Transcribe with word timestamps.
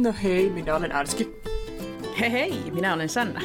No 0.00 0.14
hei, 0.22 0.50
minä 0.50 0.76
olen 0.76 0.92
Arski. 0.92 1.40
Hei 2.20 2.32
hei, 2.32 2.70
minä 2.70 2.94
olen 2.94 3.08
Sanna. 3.08 3.40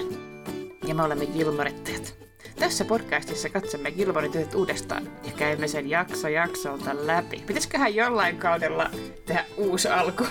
Ja 0.87 0.95
me 0.95 1.03
olemme 1.03 1.25
Gilmorettajat. 1.25 2.15
Tässä 2.59 2.85
podcastissa 2.85 3.49
katsomme 3.49 3.91
Gilmoretyöt 3.91 4.55
uudestaan 4.55 5.09
ja 5.23 5.31
käymme 5.37 5.67
sen 5.67 5.89
jakso 5.89 6.27
jaksolta 6.27 7.07
läpi. 7.07 7.43
Pitäisiköhän 7.47 7.95
jollain 7.95 8.37
kaudella 8.37 8.89
tehdä 9.25 9.45
uusi 9.57 9.87
alku? 9.87 10.23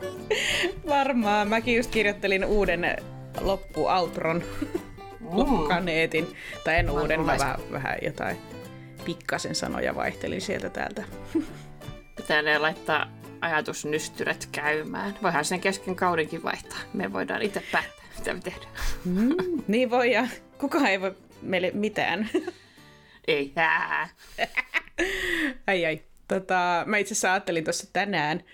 Varmaan. 0.88 1.48
Mäkin 1.48 1.76
just 1.76 1.90
kirjoittelin 1.90 2.44
uuden 2.44 2.96
loppuoutron 3.40 4.42
loppukaneetin. 5.30 6.36
Tai 6.64 6.78
en 6.78 6.90
uuden, 6.90 7.20
mä 7.20 7.38
vähän, 7.38 7.56
vähän 7.72 7.98
jotain 8.02 8.36
pikkasen 9.04 9.54
sanoja 9.54 9.94
vaihtelin 9.94 10.40
sieltä 10.40 10.68
täältä. 10.70 11.04
Pitää 12.16 12.42
ne 12.42 12.58
laittaa 12.58 13.21
ajatusnystyrät 13.42 14.48
käymään. 14.52 15.18
Voihan 15.22 15.44
sen 15.44 15.60
kesken 15.60 15.96
kaudenkin 15.96 16.42
vaihtaa. 16.42 16.78
Me 16.92 17.12
voidaan 17.12 17.42
itse 17.42 17.62
päättää, 17.72 18.04
mitä 18.18 18.34
me 18.34 18.40
tehdään. 18.40 18.72
Mm, 19.04 19.62
niin 19.68 19.90
voi, 19.90 20.12
ja 20.12 20.28
kukaan 20.58 20.86
ei 20.86 21.00
voi 21.00 21.14
meille 21.42 21.70
mitään. 21.74 22.28
Ei. 23.28 23.52
Ää. 23.56 24.08
ai 25.66 25.86
ai. 25.86 26.02
Tota, 26.28 26.84
mä 26.86 26.96
itse 26.96 27.14
asiassa 27.14 27.32
ajattelin 27.32 27.64
tuossa 27.64 27.86
tänään, 27.92 28.44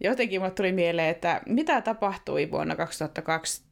jotenkin 0.00 0.40
mulle 0.40 0.54
tuli 0.54 0.72
mieleen, 0.72 1.08
että 1.08 1.40
mitä 1.46 1.80
tapahtui 1.80 2.50
vuonna 2.50 2.76
2002 2.76 3.62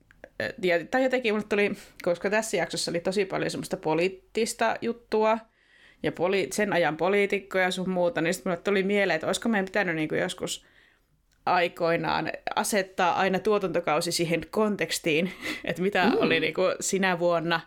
ja, 0.63 0.85
tai 0.91 1.03
jotenkin 1.03 1.35
mulle 1.35 1.47
tuli, 1.49 1.73
koska 2.03 2.31
tässä 2.31 2.57
jaksossa 2.57 2.91
oli 2.91 3.01
tosi 3.01 3.25
paljon 3.25 3.51
semmoista 3.51 3.77
poliittista 3.77 4.77
juttua 4.81 5.39
ja 6.03 6.13
poli, 6.13 6.49
sen 6.53 6.73
ajan 6.73 6.97
poliitikkoja 6.97 7.65
ja 7.65 7.71
sun 7.71 7.91
muuta, 7.91 8.21
niin 8.21 8.35
sitten 8.35 8.51
mulle 8.51 8.63
tuli 8.63 8.83
mieleen, 8.83 9.15
että 9.15 9.27
olisiko 9.27 9.49
meidän 9.49 9.65
pitänyt 9.65 9.97
niin 9.97 10.09
kuin 10.09 10.21
joskus 10.21 10.67
aikoinaan 11.47 12.33
asettaa 12.57 13.15
aina 13.15 13.39
tuotantokausi 13.39 14.13
siihen 14.13 14.47
kontekstiin, 14.51 15.33
että 15.65 15.83
mitä 15.83 16.07
mm. 16.07 16.17
oli 16.19 16.41
niin 16.41 16.55
kuin 16.55 16.75
sinä 16.81 17.19
vuonna 17.19 17.61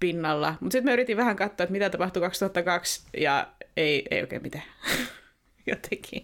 pinnalla. 0.00 0.54
Mutta 0.60 0.72
sitten 0.72 0.84
mä 0.84 0.92
yritin 0.92 1.16
vähän 1.16 1.36
katsoa, 1.36 1.64
että 1.64 1.72
mitä 1.72 1.90
tapahtui 1.90 2.22
2002 2.22 3.02
ja 3.16 3.52
ei, 3.76 4.06
ei 4.10 4.20
oikein 4.20 4.42
mitään. 4.42 4.64
Jotenkin. 5.66 6.22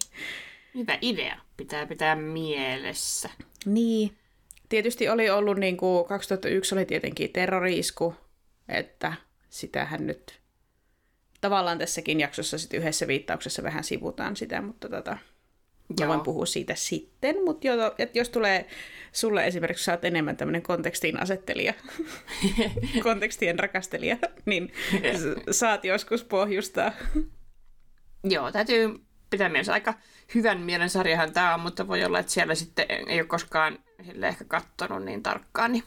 Hyvä 0.75 0.97
idea. 1.01 1.37
Pitää 1.57 1.85
pitää 1.85 2.15
mielessä. 2.15 3.29
Niin. 3.65 4.17
Tietysti 4.69 5.09
oli 5.09 5.29
ollut, 5.29 5.57
niin 5.57 5.77
kuin 5.77 6.05
2001 6.05 6.75
oli 6.75 6.85
tietenkin 6.85 7.33
terroriisku, 7.33 8.15
että 8.69 9.13
sitähän 9.49 10.07
nyt 10.07 10.40
tavallaan 11.41 11.77
tässäkin 11.77 12.19
jaksossa 12.19 12.57
sit 12.57 12.73
yhdessä 12.73 13.07
viittauksessa 13.07 13.63
vähän 13.63 13.83
sivutaan 13.83 14.35
sitä, 14.35 14.61
mutta 14.61 14.89
tota, 14.89 15.17
mä 15.99 16.07
voin 16.07 16.21
puhua 16.21 16.45
siitä 16.45 16.75
sitten, 16.75 17.35
mutta 17.45 17.67
jo, 17.67 17.73
et 17.97 18.15
jos 18.15 18.29
tulee 18.29 18.67
sulle 19.11 19.47
esimerkiksi, 19.47 19.83
sä 19.83 19.91
oot 19.91 20.05
enemmän 20.05 20.37
tämmöinen 20.37 20.61
kontekstin 20.61 21.21
asettelija, 21.21 21.73
kontekstien 23.03 23.59
rakastelija, 23.59 24.17
niin 24.45 24.73
saat 25.51 25.85
joskus 25.85 26.23
pohjustaa. 26.23 26.91
Joo, 28.23 28.51
täytyy 28.51 28.99
pitää 29.29 29.49
mielessä. 29.49 29.73
Aika 29.73 29.93
hyvän 30.35 30.59
mielen 30.59 30.89
sarjahan 30.89 31.33
tämä 31.33 31.53
on, 31.53 31.59
mutta 31.59 31.87
voi 31.87 32.03
olla, 32.03 32.19
että 32.19 32.31
siellä 32.31 32.55
sitten 32.55 32.85
ei 32.89 33.19
ole 33.19 33.27
koskaan 33.27 33.79
sille 34.05 34.27
ehkä 34.27 34.45
katsonut 34.45 35.03
niin 35.03 35.23
tarkkaan, 35.23 35.71
niin, 35.71 35.83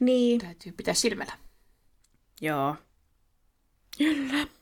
niin. 0.00 0.40
täytyy 0.40 0.72
pitää 0.72 0.94
silmällä. 0.94 1.32
Joo. 2.40 2.76
Kyllä. 3.98 4.57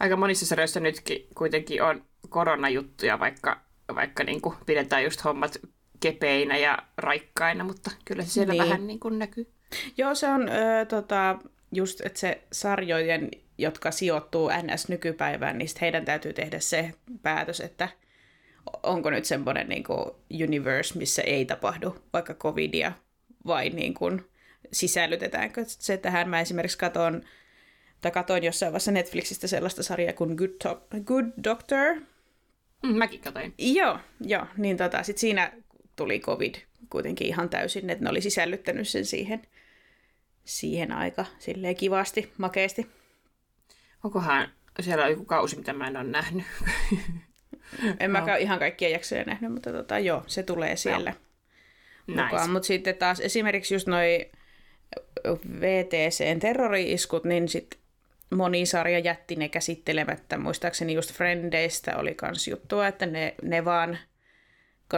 Aika 0.00 0.16
monissa 0.16 0.46
sarjoissa 0.46 0.80
nytkin 0.80 1.26
kuitenkin 1.34 1.82
on 1.82 2.04
koronajuttuja, 2.28 3.18
vaikka, 3.18 3.60
vaikka 3.94 4.24
niin 4.24 4.40
kuin 4.40 4.56
pidetään 4.66 5.04
just 5.04 5.24
hommat 5.24 5.58
kepeinä 6.00 6.56
ja 6.56 6.78
raikkaina, 6.96 7.64
mutta 7.64 7.90
kyllä 8.04 8.22
se 8.22 8.30
siellä 8.30 8.52
niin. 8.52 8.62
vähän 8.62 8.86
niin 8.86 9.00
kuin 9.00 9.18
näkyy. 9.18 9.46
Joo, 9.96 10.14
se 10.14 10.28
on 10.28 10.48
ö, 10.48 10.84
tota, 10.88 11.38
just, 11.72 12.00
että 12.00 12.20
se 12.20 12.42
sarjojen, 12.52 13.30
jotka 13.58 13.90
sijoittuu 13.90 14.48
NS-nykypäivään, 14.48 15.58
niin 15.58 15.68
heidän 15.80 16.04
täytyy 16.04 16.32
tehdä 16.32 16.60
se 16.60 16.94
päätös, 17.22 17.60
että 17.60 17.88
onko 18.82 19.10
nyt 19.10 19.24
semmoinen 19.24 19.68
niin 19.68 19.84
kuin 19.84 20.10
universe, 20.44 20.98
missä 20.98 21.22
ei 21.22 21.44
tapahdu 21.44 21.96
vaikka 22.12 22.34
covidia, 22.34 22.92
vai 23.46 23.70
niin 23.70 23.94
kuin 23.94 24.24
sisällytetäänkö 24.72 25.64
se 25.66 25.96
tähän. 25.96 26.28
Mä 26.28 26.40
esimerkiksi 26.40 26.78
katson, 26.78 27.22
tai 28.00 28.10
katoin 28.10 28.44
jossain 28.44 28.72
vaiheessa 28.72 28.92
Netflixistä 28.92 29.46
sellaista 29.46 29.82
sarjaa 29.82 30.12
kuin 30.12 30.34
Good, 30.34 30.50
to- 30.62 30.86
Good 31.04 31.26
Doctor. 31.44 31.94
Mm, 32.82 32.96
mäkin 32.96 33.20
katoin. 33.20 33.54
Joo, 33.58 33.98
joo. 34.20 34.46
Niin 34.56 34.76
tota, 34.76 35.02
sit 35.02 35.18
siinä 35.18 35.52
tuli 35.96 36.20
covid 36.20 36.54
kuitenkin 36.90 37.26
ihan 37.26 37.48
täysin, 37.48 37.90
että 37.90 38.04
ne 38.04 38.10
oli 38.10 38.20
sisällyttänyt 38.20 38.88
sen 38.88 39.04
siihen, 39.04 39.42
siihen 40.44 40.92
aika 40.92 41.24
silleen 41.38 41.76
kivasti, 41.76 42.32
makeasti. 42.38 42.86
Onkohan 44.04 44.48
siellä 44.80 45.08
joku 45.08 45.24
kausi, 45.24 45.56
mitä 45.56 45.72
mä 45.72 45.86
en 45.86 45.96
ole 45.96 46.04
nähnyt? 46.04 46.44
En 48.00 48.12
no. 48.12 48.20
mä 48.26 48.36
ihan 48.36 48.58
kaikkia 48.58 48.88
jaksoja 48.88 49.24
nähnyt, 49.24 49.52
mutta 49.52 49.72
tota, 49.72 49.98
joo, 49.98 50.24
se 50.26 50.42
tulee 50.42 50.76
siellä 50.76 51.14
no. 52.06 52.22
mukaan. 52.22 52.42
Nice. 52.42 52.52
Mutta 52.52 52.66
sitten 52.66 52.96
taas 52.96 53.20
esimerkiksi 53.20 53.74
just 53.74 53.86
noi 53.86 54.30
VTCn 55.60 56.40
terrori-iskut, 56.40 57.24
niin 57.24 57.48
sitten 57.48 57.80
moni 58.30 58.66
sarja 58.66 58.98
jätti 58.98 59.36
ne 59.36 59.48
käsittelemättä. 59.48 60.38
Muistaakseni 60.38 60.94
just 60.94 61.12
Frendeistä 61.12 61.96
oli 61.96 62.14
kans 62.14 62.48
juttua, 62.48 62.86
että 62.86 63.06
ne, 63.06 63.34
ne 63.42 63.64
vaan, 63.64 63.98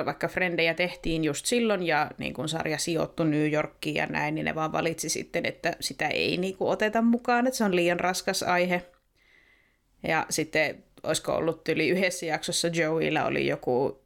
vaikka 0.04 0.28
Frendejä 0.28 0.74
tehtiin 0.74 1.24
just 1.24 1.46
silloin 1.46 1.82
ja 1.82 2.10
niin 2.18 2.34
kun 2.34 2.48
sarja 2.48 2.78
sijoittui 2.78 3.26
New 3.26 3.52
Yorkiin 3.52 3.96
ja 3.96 4.06
näin, 4.06 4.34
niin 4.34 4.44
ne 4.44 4.54
vaan 4.54 4.72
valitsi 4.72 5.08
sitten, 5.08 5.46
että 5.46 5.76
sitä 5.80 6.08
ei 6.08 6.36
niin 6.36 6.56
kuin 6.56 6.70
oteta 6.70 7.02
mukaan, 7.02 7.46
että 7.46 7.56
se 7.58 7.64
on 7.64 7.76
liian 7.76 8.00
raskas 8.00 8.42
aihe. 8.42 8.82
Ja 10.08 10.26
sitten 10.30 10.84
olisiko 11.02 11.32
ollut 11.32 11.68
yli 11.68 11.88
yhdessä 11.88 12.26
jaksossa 12.26 12.68
Joeylla 12.68 13.24
oli 13.24 13.46
joku 13.46 14.02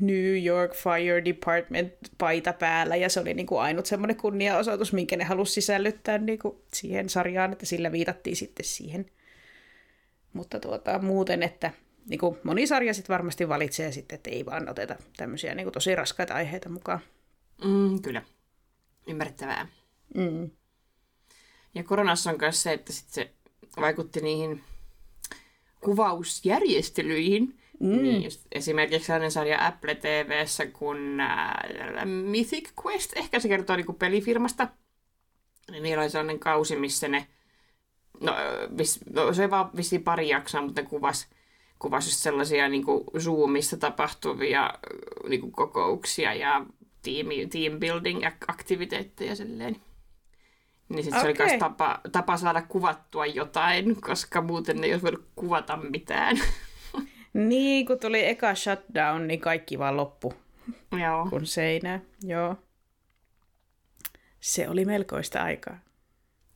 New 0.00 0.44
York 0.44 0.74
Fire 0.74 1.24
Department 1.24 1.92
paita 2.18 2.52
päällä, 2.52 2.96
ja 2.96 3.08
se 3.08 3.20
oli 3.20 3.34
niin 3.34 3.46
kuin 3.46 3.60
ainut 3.60 3.86
semmoinen 3.86 4.16
kunniaosoitus, 4.16 4.92
minkä 4.92 5.16
ne 5.16 5.24
halusi 5.24 5.52
sisällyttää 5.52 6.18
niin 6.18 6.38
kuin 6.38 6.56
siihen 6.74 7.08
sarjaan, 7.08 7.52
että 7.52 7.66
sillä 7.66 7.92
viitattiin 7.92 8.36
sitten 8.36 8.66
siihen. 8.66 9.10
Mutta 10.32 10.60
tuota, 10.60 10.98
muuten, 10.98 11.42
että 11.42 11.70
niin 12.08 12.18
kuin 12.18 12.38
moni 12.42 12.66
sarja 12.66 12.94
sitten 12.94 13.14
varmasti 13.14 13.48
valitsee 13.48 13.92
sitten, 13.92 14.16
että 14.16 14.30
ei 14.30 14.46
vaan 14.46 14.68
oteta 14.68 14.96
tämmöisiä 15.16 15.54
niin 15.54 15.64
kuin 15.64 15.74
tosi 15.74 15.94
raskaita 15.94 16.34
aiheita 16.34 16.68
mukaan. 16.68 17.00
Mm, 17.64 18.02
kyllä. 18.02 18.22
Ymmärrettävää. 19.06 19.68
Mm. 20.14 20.50
Ja 21.74 21.84
koronassa 21.84 22.30
on 22.30 22.36
myös 22.40 22.62
se, 22.62 22.72
että 22.72 22.92
sit 22.92 23.08
se 23.08 23.30
vaikutti 23.80 24.20
niihin 24.20 24.64
kuvausjärjestelyihin. 25.80 27.58
Mm. 27.80 28.02
Niin 28.02 28.24
just 28.24 28.46
esimerkiksi 28.52 29.06
sellainen 29.06 29.30
sarja 29.30 29.66
Apple 29.66 29.94
TVssä 29.94 30.66
kuin 30.66 31.20
äh, 31.20 32.06
Mythic 32.06 32.70
Quest, 32.86 33.12
ehkä 33.16 33.40
se 33.40 33.48
kertoo 33.48 33.76
niinku 33.76 33.92
pelifirmasta. 33.92 34.68
Niin 35.70 35.82
niillä 35.82 36.02
oli 36.02 36.10
sellainen 36.10 36.38
kausi, 36.38 36.76
missä 36.76 37.08
ne, 37.08 37.26
no, 38.20 38.34
vis, 38.78 39.00
no 39.14 39.32
se 39.32 39.42
oli 39.42 39.50
vaan 39.50 39.70
vissiin 39.76 40.02
pari 40.02 40.28
jaksoa, 40.28 40.62
mutta 40.62 40.82
ne 40.82 40.88
kuvas, 40.88 41.28
kuvas 41.78 42.06
just 42.06 42.18
sellaisia 42.18 42.68
niinku 42.68 43.04
Zoomissa 43.18 43.76
tapahtuvia 43.76 44.74
niinku 45.28 45.50
kokouksia 45.50 46.34
ja 46.34 46.66
team, 47.02 47.26
team 47.50 47.80
building 47.80 48.20
aktiviteetteja 48.48 49.36
silleen. 49.36 49.76
Niin 50.88 51.04
sitten 51.04 51.20
okay. 51.20 51.34
se 51.34 51.42
oli 51.42 51.48
myös 51.48 51.60
tapa, 51.60 52.00
tapa 52.12 52.36
saada 52.36 52.62
kuvattua 52.62 53.26
jotain, 53.26 54.00
koska 54.00 54.42
muuten 54.42 54.84
ei 54.84 54.92
olisi 54.92 55.02
voinut 55.02 55.28
kuvata 55.36 55.76
mitään. 55.76 56.36
Niin, 57.38 57.86
kun 57.86 57.98
tuli 57.98 58.26
eka 58.26 58.54
shutdown, 58.54 59.26
niin 59.26 59.40
kaikki 59.40 59.78
vaan 59.78 59.96
loppu. 59.96 60.34
Joo. 61.02 61.26
Kun 61.30 61.46
seinä, 61.46 62.00
joo. 62.22 62.56
Se 64.40 64.68
oli 64.68 64.84
melkoista 64.84 65.42
aikaa. 65.42 65.78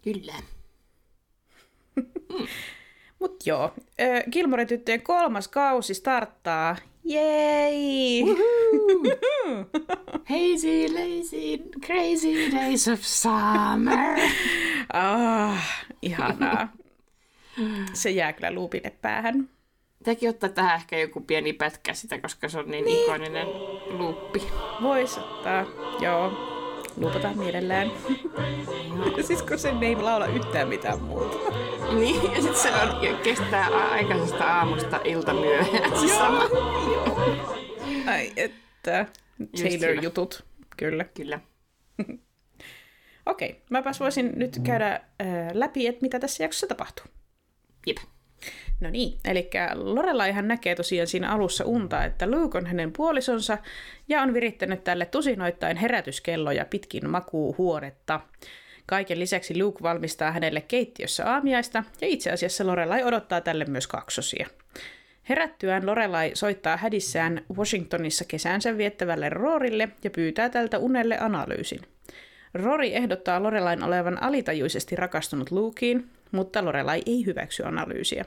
Kyllä. 0.02 0.34
mm. 1.96 2.46
Mut 3.20 3.46
joo, 3.46 3.75
Gilmore-tyttöjen 4.32 5.02
kolmas 5.02 5.49
kausi 5.49 5.94
starttaa. 5.94 6.76
Jei! 7.05 8.25
Hazy, 10.32 10.88
lazy, 10.88 11.58
crazy 11.87 12.52
days 12.52 12.88
of 12.88 13.00
summer. 13.02 14.19
ah, 14.93 15.64
ihanaa. 16.02 16.73
Se 17.93 18.11
jää 18.11 18.32
kyllä 18.32 18.50
luupille 18.50 18.90
päähän. 19.02 19.49
Tämäkin 20.02 20.31
ottaa 20.31 20.49
tähän 20.49 20.76
ehkä 20.76 20.99
joku 20.99 21.20
pieni 21.20 21.52
pätkä 21.52 21.94
sitä, 21.94 22.19
koska 22.19 22.49
se 22.49 22.58
on 22.58 22.70
niin, 22.70 22.84
niin. 22.84 23.04
ikoninen 23.04 23.49
luuppi. 23.90 24.43
Voisi 24.82 25.20
ottaa, 25.20 25.66
joo. 26.00 26.52
Luupataan 26.96 27.38
mielellään. 27.38 27.90
siis 29.26 29.43
kun 29.43 29.58
sen 29.58 29.82
ei 29.82 29.96
laula 29.96 30.26
yhtään 30.26 30.69
mitään 30.69 31.02
muuta. 31.02 31.37
Niin, 31.93 32.32
ja 32.32 32.43
sitten 32.43 32.62
se 32.62 32.69
on, 32.69 33.19
kestää 33.22 33.66
aikaisesta 33.66 34.44
aamusta 34.44 35.00
ilta 35.04 35.34
myöhään. 35.34 36.00
Se 36.00 36.08
sama. 36.08 36.43
Ai 38.12 38.32
että. 38.37 39.06
Taylor-jutut, 39.62 40.44
kyllä. 40.76 41.04
Kyllä. 41.04 41.40
Okei, 43.26 43.50
okay, 43.50 43.60
mäpäs 43.70 44.00
voisin 44.00 44.32
nyt 44.37 44.60
käydä 44.64 44.93
äh, 44.94 45.00
läpi, 45.52 45.87
että 45.87 46.02
mitä 46.02 46.20
tässä 46.20 46.43
jaksossa 46.43 46.66
tapahtuu. 46.66 47.04
Jep. 47.87 47.96
No 48.80 48.90
niin, 48.90 49.18
eli 49.24 49.50
Lorelaihan 49.74 50.48
näkee 50.48 50.74
tosiaan 50.74 51.06
siinä 51.06 51.32
alussa 51.32 51.64
unta, 51.64 52.04
että 52.04 52.30
Luke 52.30 52.58
on 52.58 52.66
hänen 52.66 52.92
puolisonsa 52.92 53.58
ja 54.08 54.22
on 54.22 54.34
virittänyt 54.34 54.84
tälle 54.84 55.06
tusinoittain 55.06 55.76
herätyskelloja 55.76 56.64
pitkin 56.64 57.10
makuuhuonetta. 57.10 58.20
Kaiken 58.86 59.20
lisäksi 59.20 59.62
Luke 59.62 59.82
valmistaa 59.82 60.32
hänelle 60.32 60.60
keittiössä 60.60 61.30
aamiaista 61.30 61.84
ja 62.00 62.06
itse 62.06 62.30
asiassa 62.30 62.66
Lorelai 62.66 63.04
odottaa 63.04 63.40
tälle 63.40 63.64
myös 63.64 63.86
kaksosia. 63.86 64.46
Herättyään 65.28 65.86
Lorelai 65.86 66.30
soittaa 66.34 66.76
hädissään 66.76 67.44
Washingtonissa 67.56 68.24
kesäänsä 68.28 68.78
viettävälle 68.78 69.28
Roorille 69.28 69.88
ja 70.04 70.10
pyytää 70.10 70.48
tältä 70.48 70.78
unelle 70.78 71.18
analyysin. 71.18 71.80
Rory 72.54 72.86
ehdottaa 72.86 73.42
Lorelain 73.42 73.82
olevan 73.82 74.22
alitajuisesti 74.22 74.96
rakastunut 74.96 75.50
Lukeen, 75.50 76.04
mutta 76.32 76.64
Lorelai 76.64 77.02
ei 77.06 77.26
hyväksy 77.26 77.62
analyysiä. 77.62 78.25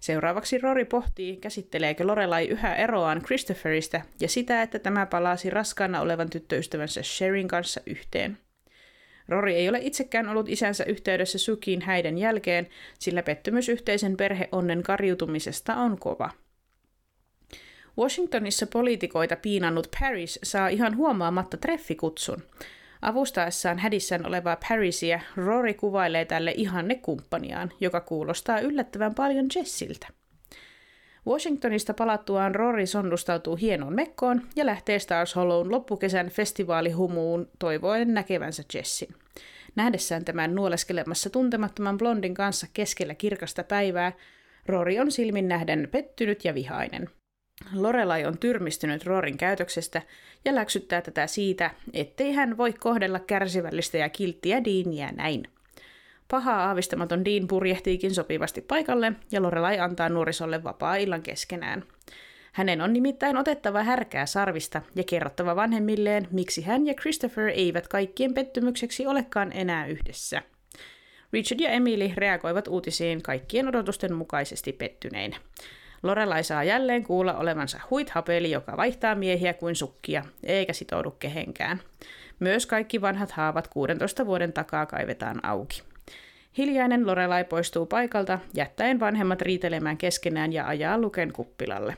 Seuraavaksi 0.00 0.58
Rory 0.58 0.84
pohtii, 0.84 1.36
käsitteleekö 1.36 2.06
Lorelai 2.06 2.48
yhä 2.48 2.74
eroaan 2.74 3.22
Christopherista 3.22 4.00
ja 4.20 4.28
sitä, 4.28 4.62
että 4.62 4.78
tämä 4.78 5.06
palasi 5.06 5.50
raskaana 5.50 6.00
olevan 6.00 6.30
tyttöystävänsä 6.30 7.02
Sherin 7.02 7.48
kanssa 7.48 7.80
yhteen. 7.86 8.38
Rory 9.28 9.52
ei 9.52 9.68
ole 9.68 9.78
itsekään 9.82 10.28
ollut 10.28 10.48
isänsä 10.48 10.84
yhteydessä 10.84 11.38
Sukiin 11.38 11.82
häiden 11.82 12.18
jälkeen, 12.18 12.68
sillä 12.98 13.22
pettymys 13.22 13.68
yhteisen 13.68 14.16
perheonnen 14.16 14.82
karjutumisesta 14.82 15.76
on 15.76 15.98
kova. 15.98 16.30
Washingtonissa 17.98 18.66
poliitikoita 18.66 19.36
piinannut 19.36 19.88
Paris 20.00 20.38
saa 20.42 20.68
ihan 20.68 20.96
huomaamatta 20.96 21.56
treffikutsun. 21.56 22.42
Avustaessaan 23.04 23.78
hädissään 23.78 24.26
olevaa 24.26 24.58
Parisia, 24.68 25.20
Rory 25.36 25.74
kuvailee 25.74 26.24
tälle 26.24 26.52
ihanne 26.56 26.94
kumppaniaan, 26.94 27.72
joka 27.80 28.00
kuulostaa 28.00 28.60
yllättävän 28.60 29.14
paljon 29.14 29.46
Jessiltä. 29.54 30.06
Washingtonista 31.26 31.94
palattuaan 31.94 32.54
Rory 32.54 32.86
sonnustautuu 32.86 33.56
hienoon 33.56 33.94
mekkoon 33.94 34.42
ja 34.56 34.66
lähtee 34.66 34.98
Stars 34.98 35.36
Hollown 35.36 35.70
loppukesän 35.70 36.28
festivaalihumuun 36.28 37.50
toivoen 37.58 38.14
näkevänsä 38.14 38.62
Jessin. 38.74 39.14
Nähdessään 39.76 40.24
tämän 40.24 40.54
nuoleskelemassa 40.54 41.30
tuntemattoman 41.30 41.98
blondin 41.98 42.34
kanssa 42.34 42.66
keskellä 42.72 43.14
kirkasta 43.14 43.64
päivää, 43.64 44.12
Rory 44.66 44.98
on 44.98 45.12
silmin 45.12 45.48
nähden 45.48 45.88
pettynyt 45.90 46.44
ja 46.44 46.54
vihainen. 46.54 47.08
Lorelai 47.72 48.24
on 48.24 48.38
tyrmistynyt 48.38 49.04
Rorin 49.06 49.36
käytöksestä 49.38 50.02
ja 50.44 50.54
läksyttää 50.54 51.02
tätä 51.02 51.26
siitä, 51.26 51.70
ettei 51.92 52.32
hän 52.32 52.56
voi 52.56 52.72
kohdella 52.72 53.20
kärsivällistä 53.20 53.98
ja 53.98 54.08
kilttiä 54.08 54.64
Deania 54.64 55.12
näin. 55.12 55.42
Paha 56.30 56.64
aavistamaton 56.64 57.24
Dean 57.24 57.48
purjehtiikin 57.48 58.14
sopivasti 58.14 58.60
paikalle 58.60 59.12
ja 59.32 59.42
Lorelai 59.42 59.78
antaa 59.78 60.08
nuorisolle 60.08 60.64
vapaa-illan 60.64 61.22
keskenään. 61.22 61.84
Hänen 62.52 62.80
on 62.80 62.92
nimittäin 62.92 63.36
otettava 63.36 63.82
härkää 63.82 64.26
sarvista 64.26 64.82
ja 64.94 65.04
kerrottava 65.04 65.56
vanhemmilleen, 65.56 66.28
miksi 66.30 66.62
hän 66.62 66.86
ja 66.86 66.94
Christopher 66.94 67.48
eivät 67.48 67.88
kaikkien 67.88 68.34
pettymykseksi 68.34 69.06
olekaan 69.06 69.52
enää 69.52 69.86
yhdessä. 69.86 70.42
Richard 71.32 71.60
ja 71.60 71.70
Emily 71.70 72.10
reagoivat 72.16 72.68
uutisiin 72.68 73.22
kaikkien 73.22 73.68
odotusten 73.68 74.14
mukaisesti 74.14 74.72
pettyneinä. 74.72 75.36
Lorelai 76.04 76.44
saa 76.44 76.64
jälleen 76.64 77.02
kuulla 77.02 77.34
olevansa 77.34 77.80
huithapeli, 77.90 78.50
joka 78.50 78.76
vaihtaa 78.76 79.14
miehiä 79.14 79.54
kuin 79.54 79.76
sukkia, 79.76 80.24
eikä 80.42 80.72
sitoudu 80.72 81.10
kehenkään. 81.10 81.80
Myös 82.40 82.66
kaikki 82.66 83.00
vanhat 83.00 83.30
haavat 83.30 83.68
16 83.68 84.26
vuoden 84.26 84.52
takaa 84.52 84.86
kaivetaan 84.86 85.44
auki. 85.44 85.82
Hiljainen 86.58 87.06
Lorelai 87.06 87.44
poistuu 87.44 87.86
paikalta, 87.86 88.38
jättäen 88.54 89.00
vanhemmat 89.00 89.42
riitelemään 89.42 89.96
keskenään 89.96 90.52
ja 90.52 90.66
ajaa 90.66 90.98
Luken 90.98 91.32
kuppilalle. 91.32 91.96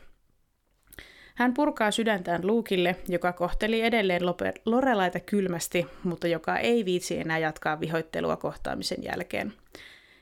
Hän 1.34 1.54
purkaa 1.54 1.90
sydäntään 1.90 2.46
Luukille, 2.46 2.96
joka 3.08 3.32
kohteli 3.32 3.80
edelleen 3.82 4.22
Lorelaita 4.64 5.20
kylmästi, 5.20 5.86
mutta 6.04 6.26
joka 6.28 6.58
ei 6.58 6.84
viitsi 6.84 7.18
enää 7.18 7.38
jatkaa 7.38 7.80
vihoittelua 7.80 8.36
kohtaamisen 8.36 9.02
jälkeen. 9.02 9.52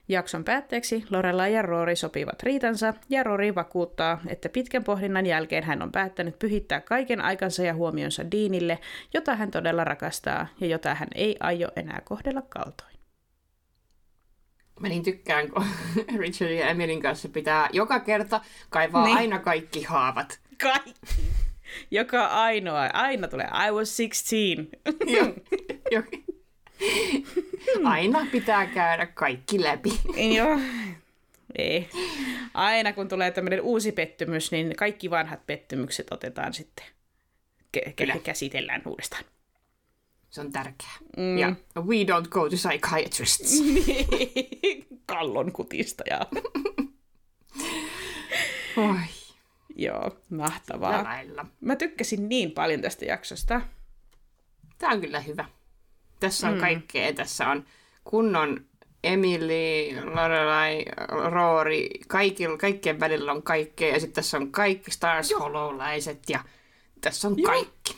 Jakson 0.09 0.45
päätteeksi 0.45 1.05
Lorella 1.11 1.49
ja 1.49 1.63
Rory 1.63 1.97
sopivat 1.97 2.43
riitansa 2.43 2.95
ja 3.09 3.23
Rory 3.23 3.55
vakuuttaa, 3.55 4.21
että 4.27 4.49
pitkän 4.49 4.85
pohdinnan 4.85 5.27
jälkeen 5.27 5.65
hän 5.65 5.83
on 5.83 5.93
päättänyt 5.93 6.39
pyhittää 6.39 6.81
kaiken 6.81 7.21
aikansa 7.21 7.63
ja 7.63 7.75
huomionsa 7.75 8.31
Deanille, 8.31 8.79
jota 9.15 9.37
hän 9.37 9.51
todella 9.51 9.85
rakastaa 9.85 10.47
ja 10.61 10.67
jota 10.67 10.95
hän 10.95 11.09
ei 11.15 11.37
aio 11.41 11.69
enää 11.77 12.03
kohdella 12.05 12.43
kaltoin. 12.43 12.95
Mä 14.81 14.89
niin 14.89 15.03
tykkään, 15.03 15.51
kun 15.51 15.65
Richard 16.19 16.51
ja 16.51 16.69
Emilin 16.69 17.03
kanssa 17.03 17.29
pitää 17.29 17.69
joka 17.73 18.01
kerta 18.01 18.41
kaivaa 18.71 19.05
niin. 19.05 19.17
aina 19.17 19.39
kaikki 19.39 19.83
haavat. 19.83 20.41
Kaikki. 20.63 21.23
Joka 21.91 22.27
ainoa. 22.27 22.91
Aina 22.93 23.29
tulee 23.29 23.49
I 23.69 23.71
was 23.71 23.97
16. 23.97 24.79
Joo. 25.07 25.33
Aina 27.85 28.27
pitää 28.33 28.67
käydä 28.67 29.07
kaikki 29.07 29.63
läpi. 29.63 30.01
Joo. 30.37 30.59
Ei. 31.59 31.89
Aina 32.55 32.93
kun 32.93 33.09
tulee 33.09 33.31
tämmöinen 33.31 33.61
uusi 33.61 33.93
pettymys, 33.93 34.53
niin 34.53 34.77
kaikki 34.77 35.11
vanhat 35.11 35.47
pettymykset 35.47 36.13
otetaan 36.13 36.55
sitten, 36.55 36.85
ke- 37.77 38.19
käsitellään 38.23 38.83
uudestaan. 38.87 39.25
Se 40.31 40.41
on 40.41 40.53
tärkeää. 40.53 40.97
Mm. 41.17 41.39
Ja 41.39 41.55
we 41.77 41.95
don't 41.95 42.29
go 42.29 42.49
to 42.49 42.57
psychiatrists. 42.57 43.63
Kallon 45.07 45.53
kutista 45.53 46.05
ja... 46.11 46.21
Oi. 48.77 48.97
Joo, 49.77 50.17
mahtavaa. 50.31 51.07
Mä 51.61 51.77
tykkäsin 51.77 52.29
niin 52.29 52.51
paljon 52.51 52.81
tästä 52.81 53.05
jaksosta. 53.05 53.61
Tämä 54.79 54.93
on 54.93 55.01
kyllä 55.01 55.21
hyvä. 55.21 55.45
Tässä 56.25 56.49
on 56.49 56.55
mm. 56.55 56.61
kaikkea. 56.61 57.13
Tässä 57.13 57.49
on 57.49 57.65
kunnon 58.05 58.65
Emily, 59.03 60.01
Lorelai, 60.15 60.85
Roori, 61.31 61.91
kaikilla, 62.09 62.57
kaikkien 62.57 63.01
välillä 63.01 63.33
on 63.33 63.43
kaikkea. 63.43 63.89
Ja 63.89 64.01
sitten 64.01 64.15
tässä 64.15 64.37
on 64.37 64.53
kaikki 64.53 64.91
Stars 64.91 65.35
Hollow-laiset 65.39 66.23
ja 66.29 66.45
tässä 67.01 67.29
on 67.29 67.35
Joo. 67.39 67.47
kaikki. 67.47 67.97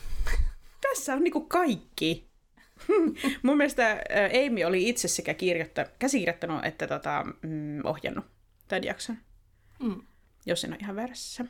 Tässä 0.81 1.13
on 1.15 1.23
niinku 1.23 1.41
kaikki. 1.41 2.29
Mun 3.43 3.57
mielestä 3.57 4.01
Amy 4.47 4.65
oli 4.65 4.89
itse 4.89 5.09
sekä 5.09 5.35
kirjoitta, 5.35 5.87
käsikirjoittanut 5.99 6.65
että 6.65 6.87
tota, 6.87 7.25
mm, 7.43 7.81
ohjannut 7.85 8.25
tämän 8.69 8.85
jakson. 8.85 9.17
Mm. 9.83 10.03
Jos 10.47 10.65
en 10.65 10.71
ole 10.73 10.79
ihan 10.81 10.97
väärässä. 10.97 11.45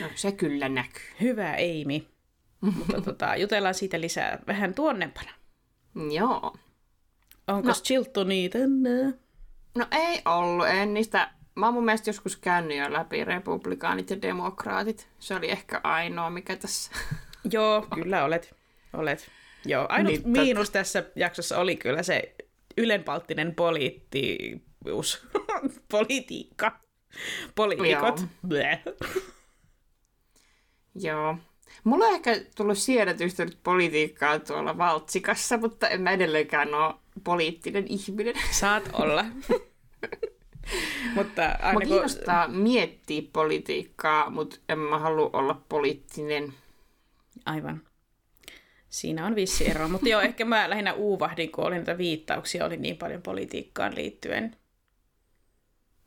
No, 0.00 0.06
se 0.14 0.32
kyllä 0.32 0.68
näkyy. 0.68 1.02
Hyvä 1.20 1.50
Amy. 1.52 2.15
Mutta 2.60 3.00
tota, 3.00 3.36
jutellaan 3.36 3.74
siitä 3.74 4.00
lisää 4.00 4.38
vähän 4.46 4.74
tuonnempana. 4.74 5.30
Joo. 6.10 6.56
Onko 7.46 7.68
no. 7.68 7.74
Chiltoni 7.74 8.48
tänne? 8.48 9.14
No 9.74 9.86
ei 9.90 10.22
ollut, 10.24 10.66
en 10.68 10.94
niistä. 10.94 11.30
Mä 11.54 11.66
oon 11.66 11.74
mun 11.74 11.84
mielestä 11.84 12.10
joskus 12.10 12.36
käynyt 12.36 12.78
jo 12.78 12.92
läpi 12.92 13.24
republikaanit 13.24 14.10
ja 14.10 14.22
demokraatit. 14.22 15.08
Se 15.18 15.34
oli 15.34 15.50
ehkä 15.50 15.80
ainoa, 15.84 16.30
mikä 16.30 16.56
tässä... 16.56 16.92
Joo, 17.52 17.86
kyllä 17.94 18.24
olet. 18.24 18.54
olet. 18.92 19.30
Joo, 19.64 19.86
ainut 19.88 20.12
niin, 20.12 20.28
miinus 20.28 20.68
tot... 20.68 20.72
tässä 20.72 21.04
jaksossa 21.16 21.58
oli 21.58 21.76
kyllä 21.76 22.02
se 22.02 22.34
ylenpalttinen 22.76 23.54
poliittius. 23.54 25.26
Politiikka. 25.92 26.80
Poliitikot. 27.54 28.20
Joo. 28.50 28.94
Joo. 30.94 31.38
Mulla 31.84 32.04
on 32.04 32.14
ehkä 32.14 32.40
tullut 32.56 32.78
siedätystä 32.78 33.44
nyt 33.44 33.58
politiikkaa 33.62 34.38
tuolla 34.38 34.78
Valtsikassa, 34.78 35.58
mutta 35.58 35.88
en 35.88 36.00
mä 36.00 36.10
edelleenkään 36.10 36.74
ole 36.74 36.94
poliittinen 37.24 37.86
ihminen. 37.88 38.34
Saat 38.60 38.88
olla. 38.92 39.24
mutta 41.14 41.42
aina 41.44 41.72
Mua 41.72 41.80
kiinnostaa 41.80 42.46
kun... 42.46 42.56
miettiä 42.56 43.22
politiikkaa, 43.32 44.30
mutta 44.30 44.56
en 44.68 44.78
mä 44.78 44.98
halua 44.98 45.30
olla 45.32 45.62
poliittinen. 45.68 46.54
Aivan. 47.46 47.82
Siinä 48.88 49.26
on 49.26 49.34
vissi 49.34 49.70
ero. 49.70 49.88
Mutta 49.88 50.08
joo, 50.08 50.20
ehkä 50.20 50.44
mä 50.44 50.70
lähinnä 50.70 50.92
uuvahdin, 50.92 51.52
kun 51.52 51.64
oli 51.64 51.74
näitä 51.74 51.98
viittauksia, 51.98 52.66
oli 52.66 52.76
niin 52.76 52.96
paljon 52.96 53.22
politiikkaan 53.22 53.94
liittyen. 53.94 54.56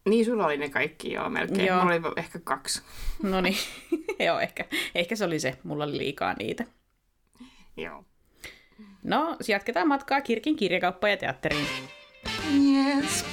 Niin, 0.06 0.26
sulla 0.26 0.46
oli 0.46 0.58
ne 0.58 0.70
kaikki 0.70 1.12
joo 1.12 1.30
melkein. 1.30 1.66
Joo. 1.66 1.82
Mulla 1.82 1.94
oli 1.94 2.14
ehkä 2.16 2.40
kaksi. 2.40 2.82
No 3.24 3.42
niin, 3.42 3.58
joo, 4.28 4.40
ehkä, 4.40 4.66
ehkä 4.96 5.16
se 5.16 5.26
oli 5.26 5.40
se. 5.40 5.58
Mulla 5.64 5.84
oli 5.84 5.98
liikaa 5.98 6.34
niitä. 6.34 6.66
Joo. 7.78 8.06
No, 9.04 9.38
jatketaan 9.48 9.88
matkaa 9.88 10.22
Kirkin 10.22 10.56
kirjakauppaan 10.56 11.12
ja 11.12 11.18
teatteriin. 11.18 11.68
Yes. 12.74 13.26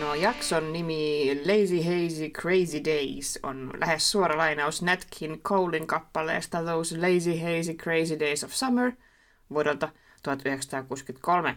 No 0.00 0.14
jakson 0.14 0.72
nimi 0.72 1.26
Lazy 1.46 1.82
Hazy 1.82 2.28
Crazy 2.30 2.84
Days 2.84 3.38
on 3.42 3.70
lähes 3.80 4.10
suora 4.10 4.38
lainaus 4.38 4.82
Nat 4.82 5.06
King 5.18 5.42
Colein 5.42 5.86
kappaleesta 5.86 6.62
Those 6.62 6.96
Lazy 6.96 7.40
Hazy 7.40 7.74
Crazy 7.74 8.20
Days 8.20 8.44
of 8.44 8.52
Summer 8.52 8.92
vuodelta 9.50 9.88
1963. 10.22 11.56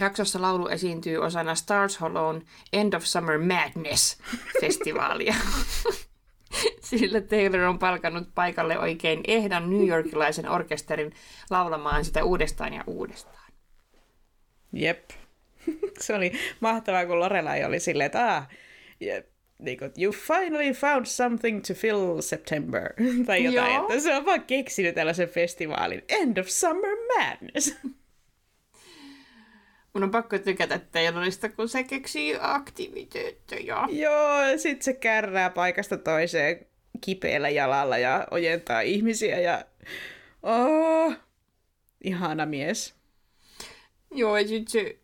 Jaksossa 0.00 0.42
laulu 0.42 0.68
esiintyy 0.68 1.16
osana 1.16 1.54
Stars 1.54 2.00
Hollown 2.00 2.42
End 2.72 2.92
of 2.92 3.04
Summer 3.04 3.38
Madness-festivaalia. 3.38 5.34
Sillä 6.80 7.20
Taylor 7.20 7.60
on 7.60 7.78
palkannut 7.78 8.28
paikalle 8.34 8.78
oikein 8.78 9.20
ehdan 9.28 9.70
New 9.70 9.88
Yorkilaisen 9.88 10.48
orkesterin 10.48 11.12
laulamaan 11.50 12.04
sitä 12.04 12.24
uudestaan 12.24 12.74
ja 12.74 12.84
uudestaan. 12.86 13.52
Jep. 14.72 15.10
Se 16.00 16.14
oli 16.14 16.32
mahtavaa, 16.60 17.06
kun 17.06 17.20
Lorelai 17.20 17.64
oli 17.64 17.80
silleen, 17.80 18.06
että 18.06 18.36
ah, 18.36 18.48
yeah, 19.02 19.22
niin 19.58 19.78
kuin, 19.78 19.92
you 19.98 20.12
finally 20.12 20.72
found 20.72 21.06
something 21.06 21.62
to 21.66 21.74
fill 21.74 22.20
September. 22.20 22.92
tai 23.26 23.44
jotain, 23.44 23.74
Joo. 23.74 23.82
että 23.82 24.00
se 24.00 24.14
on 24.14 24.26
vaan 24.26 24.44
keksinyt 24.44 24.94
tällaisen 24.94 25.28
festivaalin. 25.28 26.02
End 26.08 26.36
of 26.36 26.46
Summer 26.46 26.96
Madness. 27.18 27.76
Mun 29.94 30.04
on 30.04 30.10
pakko 30.10 30.38
tykätä 30.38 30.78
Taylorista, 30.78 31.48
kun 31.48 31.68
se 31.68 31.84
keksii 31.84 32.36
aktiviteetteja. 32.40 33.88
Joo, 33.90 34.42
ja 34.42 34.58
sit 34.58 34.82
se 34.82 34.92
kärrää 34.92 35.50
paikasta 35.50 35.96
toiseen 35.96 36.66
kipeällä 37.00 37.48
jalalla 37.48 37.98
ja 37.98 38.26
ojentaa 38.30 38.80
ihmisiä 38.80 39.40
ja... 39.40 39.64
Oh, 40.42 41.14
ihana 42.04 42.46
mies. 42.46 42.94
Joo, 44.10 44.36
ja 44.36 44.48
sit 44.48 44.68
se... 44.68 44.98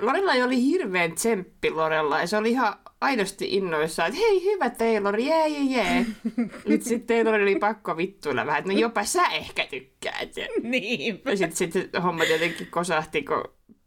Lorella 0.00 0.32
oli 0.32 0.62
hirveän 0.62 1.14
tsemppi 1.14 1.70
Lorella, 1.70 2.20
ja 2.20 2.26
se 2.26 2.36
oli 2.36 2.50
ihan 2.50 2.78
aidosti 3.00 3.56
innoissaan, 3.56 4.08
että 4.08 4.20
hei 4.20 4.44
hyvä 4.44 4.70
Taylor, 4.70 5.20
jee 5.20 5.48
jee 5.48 5.62
jee. 5.62 6.06
Nyt 6.68 6.82
sitten 6.82 7.06
Taylor 7.06 7.40
oli 7.40 7.56
pakko 7.56 7.96
vittuilla 7.96 8.46
vähän, 8.46 8.58
että 8.58 8.72
no 8.72 8.78
jopa 8.78 9.04
sä 9.04 9.26
ehkä 9.26 9.66
tykkäät. 9.66 10.30
Niin. 10.62 11.20
Ja 11.24 11.36
sitten 11.36 11.56
sit 11.56 11.90
homma 12.02 12.24
tietenkin 12.24 12.66
kosahti, 12.70 13.22
kun 13.22 13.44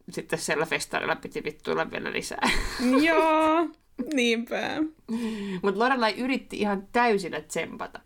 sitten 0.09 0.39
siellä 0.39 0.65
festaarilla 0.65 1.15
piti 1.15 1.43
vittuilla 1.43 1.91
vielä 1.91 2.11
lisää. 2.13 2.49
Joo, 3.03 3.69
niinpä. 4.13 4.83
Mutta 5.61 5.79
Lorelai 5.79 6.13
yritti 6.17 6.59
ihan 6.59 6.87
täysillä 6.91 7.41
tsempata. 7.41 7.99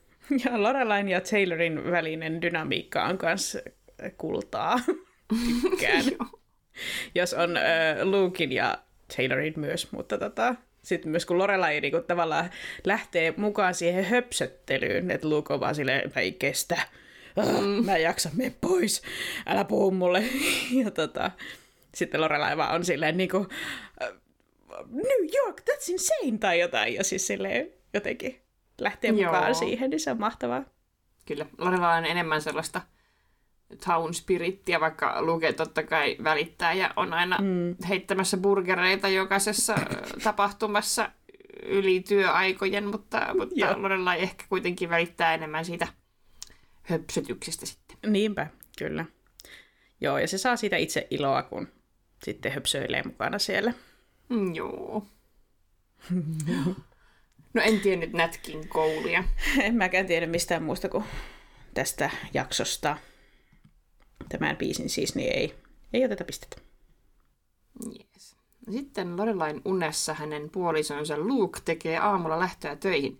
Ja 0.45 0.63
Lorelain 0.63 1.09
ja 1.09 1.21
Taylorin 1.21 1.91
välinen 1.91 2.41
dynamiikka 2.41 3.03
on 3.03 3.19
myös 3.21 3.57
kultaa. 4.17 4.79
Tykkään. 5.61 6.03
Jos 7.15 7.33
on 7.33 7.57
äh, 7.57 7.63
Lukein 8.03 8.51
ja 8.51 8.77
Taylorin 9.17 9.53
myös, 9.57 9.91
mutta 9.91 10.17
tota, 10.17 10.55
sitten 10.87 11.11
myös 11.11 11.25
kun 11.25 11.37
Lorelai 11.37 11.81
niin 11.81 11.93
tavallaan 12.07 12.49
lähtee 12.83 13.33
mukaan 13.37 13.75
siihen 13.75 14.05
höpsöttelyyn, 14.05 15.11
että 15.11 15.29
Luke 15.29 15.53
on 15.53 15.59
vaan 15.59 15.75
silleen, 15.75 16.11
ei 16.15 16.31
kestä, 16.31 16.77
ah, 17.37 17.83
mä 17.83 17.95
en 17.95 18.03
jaksa, 18.03 18.29
mene 18.33 18.53
pois, 18.61 19.01
älä 19.45 19.63
puhu 19.63 19.91
mulle. 19.91 20.23
ja 20.83 20.91
tota, 20.91 21.31
sitten 21.95 22.21
Lorelai 22.21 22.57
vaan 22.57 22.75
on 22.75 22.85
silleen 22.85 23.17
niin 23.17 23.29
kuin, 23.29 23.47
New 24.85 25.27
York, 25.43 25.61
that's 25.61 25.91
insane, 25.91 26.37
tai 26.39 26.59
jotain, 26.59 26.93
ja 26.93 27.03
siis 27.03 27.27
silleen 27.27 27.69
jotenkin 27.93 28.41
lähtee 28.81 29.11
mukaan 29.11 29.43
Joo. 29.43 29.53
siihen, 29.53 29.89
niin 29.89 29.99
se 29.99 30.11
on 30.11 30.19
mahtavaa. 30.19 30.63
Kyllä, 31.25 31.45
Lorelai 31.57 31.97
on 31.97 32.05
enemmän 32.05 32.41
sellaista 32.41 32.81
town 33.85 34.13
spirittiä, 34.13 34.79
vaikka 34.79 35.21
Luke 35.21 35.53
totta 35.53 35.83
kai 35.83 36.17
välittää 36.23 36.73
ja 36.73 36.93
on 36.95 37.13
aina 37.13 37.37
mm. 37.41 37.75
heittämässä 37.89 38.37
burgereita 38.37 39.09
jokaisessa 39.09 39.75
tapahtumassa 40.23 41.11
yli 41.65 41.99
työaikojen, 41.99 42.85
mutta, 42.85 43.27
mutta 43.37 43.81
Lorelai 43.81 44.21
ehkä 44.21 44.45
kuitenkin 44.49 44.89
välittää 44.89 45.33
enemmän 45.33 45.65
siitä 45.65 45.87
höpsötyksestä 46.81 47.65
sitten. 47.65 47.97
Niinpä, 48.13 48.47
kyllä. 48.77 49.05
Joo, 50.01 50.17
ja 50.17 50.27
se 50.27 50.37
saa 50.37 50.55
siitä 50.55 50.77
itse 50.77 51.07
iloa, 51.09 51.43
kun 51.43 51.67
sitten 52.23 52.51
höpsöilee 52.51 53.03
mukana 53.05 53.39
siellä. 53.39 53.73
Mm, 54.29 54.55
joo. 54.55 55.07
no 57.53 57.61
en 57.61 57.79
tiennyt 57.79 58.13
Nätkin 58.13 58.67
koulia. 58.67 59.23
En 59.63 59.75
mäkään 59.75 60.05
tiedä 60.05 60.27
mistään 60.27 60.63
muusta 60.63 60.89
kuin 60.89 61.03
tästä 61.73 62.09
jaksosta 62.33 62.97
tämän 64.29 64.57
biisin 64.57 64.89
siis, 64.89 65.15
niin 65.15 65.33
ei, 65.33 65.55
ei 65.93 66.05
oteta 66.05 66.23
pistettä. 66.23 66.57
Yes. 67.85 68.35
Sitten 68.71 69.17
Lorelain 69.17 69.61
unessa 69.65 70.13
hänen 70.13 70.49
puolisonsa 70.49 71.17
Luke 71.17 71.59
tekee 71.65 71.97
aamulla 71.97 72.39
lähtöä 72.39 72.75
töihin. 72.75 73.19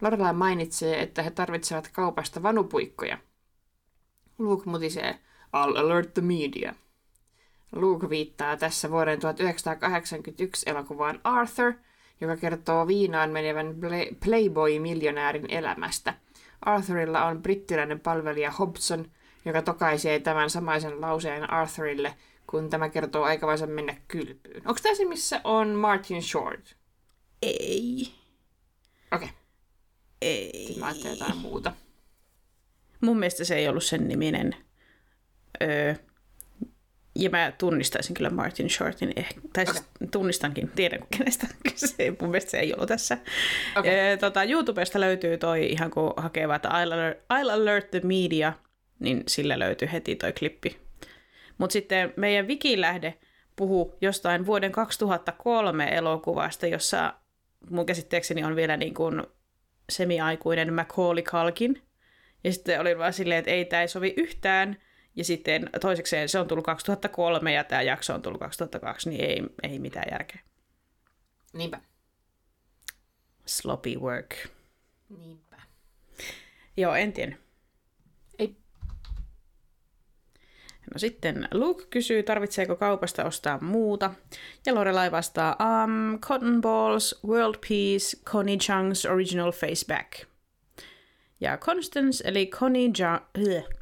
Lorelai 0.00 0.32
mainitsee, 0.32 1.02
että 1.02 1.22
he 1.22 1.30
tarvitsevat 1.30 1.88
kaupasta 1.92 2.42
vanupuikkoja. 2.42 3.18
Luke 4.38 4.70
mutisee, 4.70 5.18
I'll 5.46 5.78
alert 5.78 6.14
the 6.14 6.22
media. 6.22 6.74
Luke 7.72 8.08
viittaa 8.10 8.56
tässä 8.56 8.90
vuoden 8.90 9.20
1981 9.20 10.70
elokuvaan 10.70 11.20
Arthur, 11.24 11.72
joka 12.20 12.36
kertoo 12.36 12.86
viinaan 12.86 13.30
menevän 13.30 13.74
Playboy-miljonäärin 14.24 15.46
elämästä. 15.48 16.14
Arthurilla 16.60 17.24
on 17.24 17.42
brittiläinen 17.42 18.00
palvelija 18.00 18.50
Hobson, 18.50 19.10
joka 19.48 19.62
tokaisee 19.62 20.20
tämän 20.20 20.50
samaisen 20.50 21.00
lauseen 21.00 21.50
Arthurille, 21.50 22.14
kun 22.46 22.70
tämä 22.70 22.88
kertoo 22.88 23.22
aikavansa 23.22 23.66
mennä 23.66 23.96
kylpyyn. 24.08 24.68
Onko 24.68 24.80
tämä 24.82 24.94
se, 24.94 25.04
missä 25.04 25.40
on 25.44 25.68
Martin 25.68 26.22
Short? 26.22 26.76
Ei. 27.42 28.12
Okei. 29.12 29.28
Okay. 29.28 29.28
Ei. 30.22 30.76
Mä 30.80 30.92
jotain 31.10 31.36
muuta. 31.36 31.72
Mun 33.00 33.18
mielestä 33.18 33.44
se 33.44 33.56
ei 33.56 33.68
ollut 33.68 33.84
sen 33.84 34.08
niminen. 34.08 34.56
Öö, 35.62 35.94
ja 37.18 37.30
mä 37.30 37.52
tunnistaisin 37.58 38.14
kyllä 38.14 38.30
Martin 38.30 38.70
Shortin, 38.70 39.12
ehkä, 39.16 39.40
tai 39.52 39.62
okay. 39.62 39.74
siis 39.74 39.86
tunnistankin, 40.10 40.70
tiedän 40.76 41.00
kenestä 41.18 41.46
kyse, 41.62 42.16
mun 42.20 42.30
mielestä 42.30 42.50
se 42.50 42.58
ei 42.58 42.74
ollut 42.74 42.88
tässä. 42.88 43.18
Okay. 43.76 43.90
E, 43.90 44.16
tota, 44.16 44.44
YouTubesta 44.44 45.00
löytyy 45.00 45.38
toi 45.38 45.66
ihan 45.66 45.90
kun 45.90 46.12
hakee 46.16 46.48
että 46.56 46.68
I'll 46.68 46.92
alert, 46.92 47.18
I'll 47.18 47.50
alert 47.50 47.90
the 47.90 48.00
media, 48.04 48.52
niin 48.98 49.22
sillä 49.28 49.58
löytyy 49.58 49.88
heti 49.92 50.16
toi 50.16 50.32
klippi. 50.32 50.80
Mutta 51.58 51.72
sitten 51.72 52.12
meidän 52.16 52.48
wikilähde 52.48 53.18
puhuu 53.56 53.98
jostain 54.00 54.46
vuoden 54.46 54.72
2003 54.72 55.88
elokuvasta, 55.88 56.66
jossa 56.66 57.14
mun 57.70 57.86
käsitteekseni 57.86 58.44
on 58.44 58.56
vielä 58.56 58.76
niin 58.76 58.94
kuin 58.94 59.22
semiaikuinen 59.90 60.74
Macaulay 60.74 61.22
Culkin. 61.22 61.82
Ja 62.44 62.52
sitten 62.52 62.80
olin 62.80 62.98
vaan 62.98 63.12
silleen, 63.12 63.38
että 63.38 63.50
ei, 63.50 63.64
tämä 63.64 63.82
ei 63.82 63.88
sovi 63.88 64.14
yhtään. 64.16 64.76
Ja 65.16 65.24
sitten 65.24 65.70
toisekseen 65.80 66.28
se 66.28 66.38
on 66.38 66.48
tullut 66.48 66.64
2003 66.64 67.52
ja 67.52 67.64
tämä 67.64 67.82
jakso 67.82 68.14
on 68.14 68.22
tullut 68.22 68.40
2002, 68.40 69.10
niin 69.10 69.24
ei, 69.24 69.42
ei 69.62 69.78
mitään 69.78 70.08
järkeä. 70.10 70.40
Niinpä. 71.52 71.80
Sloppy 73.46 73.96
work. 73.96 74.34
Niinpä. 75.18 75.56
Joo, 76.76 76.94
en 76.94 77.12
tiedä. 77.12 77.36
No 80.94 80.98
sitten 80.98 81.48
Luke 81.54 81.84
kysyy, 81.90 82.22
tarvitseeko 82.22 82.76
kaupasta 82.76 83.24
ostaa 83.24 83.58
muuta. 83.60 84.10
Ja 84.66 84.74
Lorelai 84.74 85.10
vastaa, 85.12 85.56
um, 85.60 86.20
Cotton 86.20 86.60
Balls, 86.60 87.20
World 87.26 87.54
Peace, 87.68 88.16
Connie 88.24 88.56
Chung's 88.56 89.12
Original 89.12 89.52
Face 89.52 89.86
Back. 89.88 90.12
Ja 91.40 91.56
Constance 91.56 92.28
eli, 92.28 92.46
Connie 92.46 92.90
ja, 92.98 93.20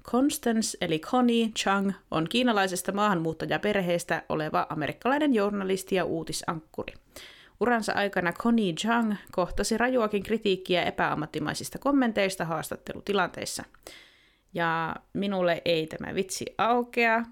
Constance 0.02 0.78
eli 0.80 0.98
Connie 0.98 1.48
Chung 1.48 1.92
on 2.10 2.26
kiinalaisesta 2.28 2.92
maahanmuuttajaperheestä 2.92 4.22
oleva 4.28 4.66
amerikkalainen 4.68 5.34
journalisti 5.34 5.94
ja 5.94 6.04
uutisankkuri. 6.04 6.94
Uransa 7.60 7.92
aikana 7.92 8.32
Connie 8.32 8.72
Chung 8.72 9.14
kohtasi 9.32 9.78
rajuakin 9.78 10.22
kritiikkiä 10.22 10.82
epäammattimaisista 10.82 11.78
kommenteista 11.78 12.44
haastattelutilanteissa– 12.44 13.64
ja 14.56 14.96
minulle 15.12 15.62
ei 15.64 15.86
tämä 15.86 16.14
vitsi 16.14 16.46
aukea, 16.58 17.22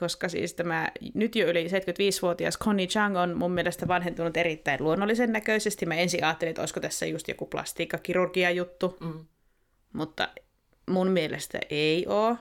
koska 0.00 0.28
siis 0.28 0.54
tämä 0.54 0.88
nyt 1.14 1.36
jo 1.36 1.46
yli 1.46 1.66
75-vuotias 1.66 2.58
Connie 2.58 2.86
Chang 2.86 3.16
on 3.16 3.36
mun 3.36 3.52
mielestä 3.52 3.88
vanhentunut 3.88 4.36
erittäin 4.36 4.84
luonnollisen 4.84 5.32
näköisesti. 5.32 5.86
Mä 5.86 5.94
ensin 5.94 6.24
ajattelin, 6.24 6.50
että 6.50 6.62
olisiko 6.62 6.80
tässä 6.80 7.06
just 7.06 7.28
joku 7.28 7.46
plastiikkakirurgia 7.46 8.50
juttu, 8.50 8.96
mm. 9.00 9.24
mutta 9.92 10.28
mun 10.90 11.08
mielestä 11.10 11.58
ei 11.70 12.06
ole. 12.06 12.36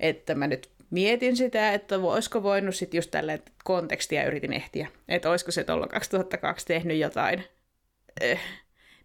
Että 0.00 0.34
mä 0.34 0.46
nyt 0.46 0.70
mietin 0.90 1.36
sitä, 1.36 1.72
että 1.72 2.02
voisiko 2.02 2.42
voinut 2.42 2.74
sitten 2.74 2.98
just 2.98 3.10
tällä 3.10 3.38
kontekstia 3.64 4.26
yritin 4.26 4.52
ehtiä. 4.52 4.88
Että 5.08 5.30
olisiko 5.30 5.50
se 5.50 5.64
tuolla 5.64 5.86
2002 5.86 6.66
tehnyt 6.66 6.98
jotain 6.98 7.44
äh, 8.24 8.40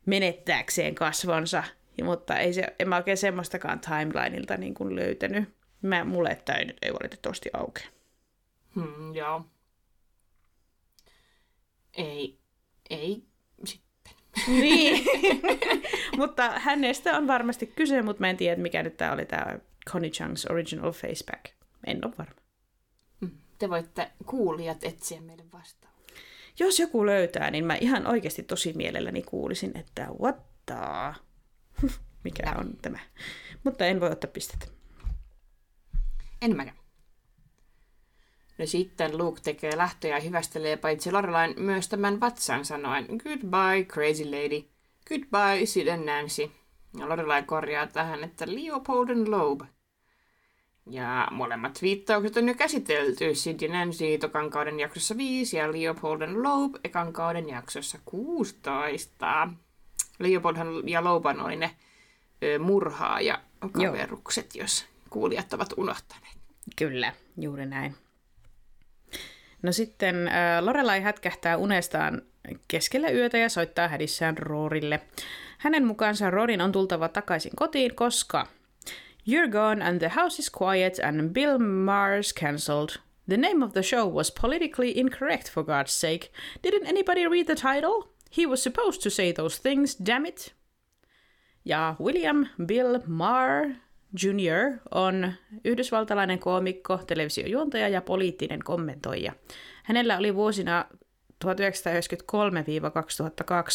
menettääkseen 0.06 0.96
kasvonsa 0.96 1.64
mutta 2.02 2.38
ei 2.38 2.54
se, 2.54 2.68
en 2.80 2.90
mä 2.90 2.98
oikein 2.98 3.18
semmoistakaan 3.18 3.80
timelineilta 3.80 4.58
niin 4.58 4.74
kuin 4.74 4.96
löytänyt. 4.96 5.50
Mä, 5.82 6.04
mulle 6.04 6.42
tämä 6.46 6.58
ei 6.58 6.66
nyt 6.66 6.78
ei 6.82 6.94
valitettavasti 6.94 7.50
auke. 7.54 7.82
Hmm, 8.76 9.16
joo. 9.16 9.46
Ei, 11.94 12.40
ei 12.90 13.24
sitten. 13.66 14.14
Niin, 14.48 15.06
mutta 16.18 16.50
hänestä 16.50 17.18
on 17.18 17.28
varmasti 17.28 17.68
kyse, 17.68 18.02
mutta 18.02 18.20
mä 18.20 18.30
en 18.30 18.38
tiedä, 18.38 18.62
mikä 18.62 18.84
nyt 18.84 18.98
tää 18.98 19.14
oli 19.14 19.26
tää 19.26 19.60
Connie 19.90 20.12
Chung's 20.12 20.52
Original 20.52 20.92
Faceback. 20.92 21.46
En 21.88 22.06
ole 22.06 22.14
varma. 22.18 22.42
Mm. 23.20 23.32
Te 23.60 23.70
voitte 23.70 24.12
kuulijat 24.26 24.84
etsiä 24.84 25.22
meille 25.22 25.44
vastaan. 25.54 25.94
Jos 26.60 26.80
joku 26.80 27.06
löytää, 27.06 27.52
niin 27.52 27.66
mä 27.66 27.76
ihan 27.76 28.08
oikeasti 28.08 28.44
tosi 28.44 28.74
mielelläni 28.74 29.22
kuulisin, 29.22 29.78
että 29.78 30.08
what 30.22 30.36
the... 30.66 30.76
mikä 32.24 32.56
on 32.58 32.78
tämä. 32.82 33.00
Mutta 33.64 33.86
en 33.86 34.00
voi 34.00 34.12
ottaa 34.12 34.32
pistettä. 34.34 34.66
En 36.42 36.56
mäkään. 36.56 36.78
No 38.58 38.66
sitten 38.66 39.18
Luke 39.18 39.42
tekee 39.44 39.78
lähtöjä 39.78 40.18
ja 40.18 40.22
hyvästelee 40.22 40.78
paitsi 40.78 41.12
Lorelain 41.12 41.54
myös 41.58 41.90
tämän 41.90 42.20
vatsan 42.20 42.66
sanoen 42.66 43.06
Goodbye, 43.06 43.86
crazy 43.86 44.26
lady. 44.26 44.68
Goodbye, 45.10 45.66
Sid 45.66 45.88
and 45.88 46.06
Nancy. 46.06 46.52
Ja 47.00 47.10
Lorelai 47.10 47.44
korjaa 47.44 47.88
tähän, 47.88 48.24
että 48.24 48.46
Leopold 48.48 49.10
and 49.10 49.28
Loeb. 49.28 49.62
Ja 50.90 51.28
molemmat 51.32 51.82
viittaukset 51.82 52.38
on 52.38 52.48
jo 52.48 52.54
käsitelty 52.54 53.36
Sid 53.36 53.62
ja 53.62 53.74
Nancy 53.74 54.18
tokan 54.18 54.50
kauden 54.50 54.80
jaksossa 54.80 55.18
5 55.18 55.58
ja 55.58 55.72
Leopold 55.72 56.22
and 56.22 56.44
Loeb 56.44 56.76
ekan 56.84 57.14
kauden 57.14 57.50
jaksossa 57.50 58.00
16. 58.06 59.50
Leopoldhan 60.20 60.90
ja 60.90 61.04
Loban 61.04 61.42
oli 61.42 61.56
ne 61.56 61.76
ö, 62.44 62.60
murhaa 62.60 63.22
ja 63.22 63.40
kaverukset, 63.72 64.56
Joo. 64.56 64.64
jos 64.64 64.86
kuulijat 65.10 65.54
ovat 65.54 65.74
unohtaneet. 65.78 66.38
Kyllä, 66.76 67.14
juuri 67.38 67.66
näin. 67.66 67.96
No 69.62 69.72
sitten 69.72 70.28
äh, 70.28 70.64
Lorelai 70.64 71.02
hätkähtää 71.02 71.58
unestaan 71.58 72.22
keskellä 72.68 73.10
yötä 73.10 73.38
ja 73.38 73.50
soittaa 73.50 73.88
hädissään 73.88 74.38
Roorille. 74.38 75.00
Hänen 75.58 75.86
mukaansa 75.86 76.30
Roorin 76.30 76.62
on 76.62 76.72
tultava 76.72 77.10
takaisin 77.10 77.52
kotiin, 77.56 77.96
koska 77.96 78.48
You're 79.30 79.50
gone 79.52 79.86
and 79.86 80.00
the 80.00 80.12
house 80.16 80.40
is 80.42 80.52
quiet 80.62 81.00
and 81.04 81.30
Bill 81.30 81.58
Maher's 81.58 82.34
cancelled. 82.40 82.90
The 83.30 83.38
name 83.38 83.66
of 83.66 83.72
the 83.72 83.84
show 83.84 84.14
was 84.14 84.32
politically 84.42 84.92
incorrect 84.96 85.52
for 85.52 85.64
God's 85.64 86.02
sake. 86.02 86.32
Didn't 86.64 86.88
anybody 86.88 87.28
read 87.28 87.46
the 87.46 87.56
title? 87.56 88.13
He 88.38 88.48
was 88.48 88.64
supposed 88.64 89.02
to 89.04 89.10
say 89.10 89.34
those 89.34 89.62
things, 89.62 89.98
damn 90.06 90.26
it. 90.26 90.56
Ja 91.66 91.96
William 92.00 92.48
Bill 92.66 93.00
Maher 93.08 93.70
Jr. 94.24 94.78
on 94.92 95.34
yhdysvaltalainen 95.64 96.40
koomikko, 96.40 96.98
televisiojuontaja 96.98 97.88
ja 97.88 98.02
poliittinen 98.02 98.60
kommentoija. 98.64 99.34
Hänellä 99.84 100.18
oli 100.18 100.36
vuosina 100.36 100.86
1993-2002 101.46 101.48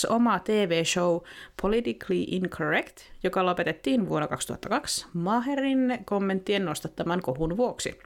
oma 0.08 0.38
TV-show 0.38 1.20
Politically 1.62 2.24
Incorrect, 2.26 2.98
joka 3.22 3.46
lopetettiin 3.46 4.08
vuonna 4.08 4.28
2002 4.28 5.06
Maherin 5.12 5.98
kommenttien 6.04 6.64
nostattaman 6.64 7.22
kohun 7.22 7.56
vuoksi. 7.56 7.98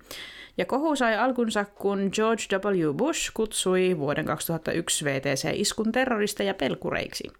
Ja 0.58 0.66
kohu 0.66 0.96
sai 0.96 1.16
alkunsa, 1.16 1.64
kun 1.64 2.10
George 2.12 2.42
W. 2.56 2.94
Bush 2.94 3.30
kutsui 3.34 3.98
vuoden 3.98 4.26
2001 4.26 5.04
VTC-iskun 5.04 5.92
terroristeja 5.92 6.54
pelkureiksi. 6.54 7.30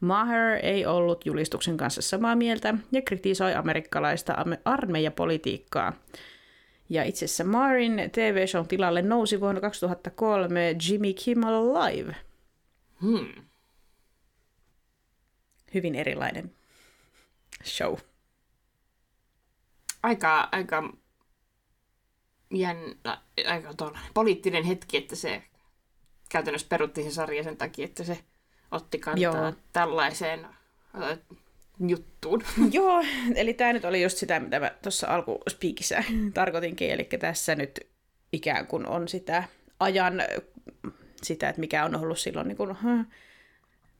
Maher 0.00 0.58
ei 0.62 0.86
ollut 0.86 1.26
julistuksen 1.26 1.76
kanssa 1.76 2.02
samaa 2.02 2.36
mieltä 2.36 2.74
ja 2.92 3.02
kritisoi 3.02 3.54
amerikkalaista 3.54 4.36
armeijapolitiikkaa. 4.64 5.92
Ja 6.88 7.04
itse 7.04 7.24
asiassa 7.24 7.44
Marin 7.44 8.10
TV-shown 8.12 8.68
tilalle 8.68 9.02
nousi 9.02 9.40
vuonna 9.40 9.60
2003 9.60 10.76
Jimmy 10.88 11.12
Kimmel 11.12 11.74
Live. 11.74 12.16
Hmm. 13.02 13.28
Hyvin 15.74 15.94
erilainen 15.94 16.50
show. 17.64 17.94
Aika, 20.02 20.48
aika 20.52 20.92
jännä, 22.58 23.18
aika 23.46 23.74
poliittinen 24.14 24.64
hetki, 24.64 24.96
että 24.96 25.16
se 25.16 25.42
käytännössä 26.28 26.66
perutti 26.70 27.02
sen 27.02 27.12
sarja 27.12 27.42
sen 27.42 27.56
takia, 27.56 27.84
että 27.84 28.04
se 28.04 28.18
otti 28.70 28.98
kantaa 28.98 29.22
Joo. 29.22 29.52
tällaiseen 29.72 30.46
juttuun. 31.86 32.42
Joo, 32.72 33.04
eli 33.34 33.54
tämä 33.54 33.72
nyt 33.72 33.84
oli 33.84 34.02
just 34.02 34.18
sitä, 34.18 34.40
mitä 34.40 34.60
mä 34.60 34.70
tuossa 34.82 35.06
alkuspiikissä 35.06 36.04
tarkoitinkin, 36.34 36.90
eli 36.90 37.04
tässä 37.04 37.54
nyt 37.54 37.80
ikään 38.32 38.66
kuin 38.66 38.86
on 38.86 39.08
sitä 39.08 39.44
ajan, 39.80 40.22
sitä, 41.22 41.48
että 41.48 41.60
mikä 41.60 41.84
on 41.84 41.96
ollut 41.96 42.18
silloin 42.18 42.48
niin 42.48 42.56
kuin, 42.56 42.76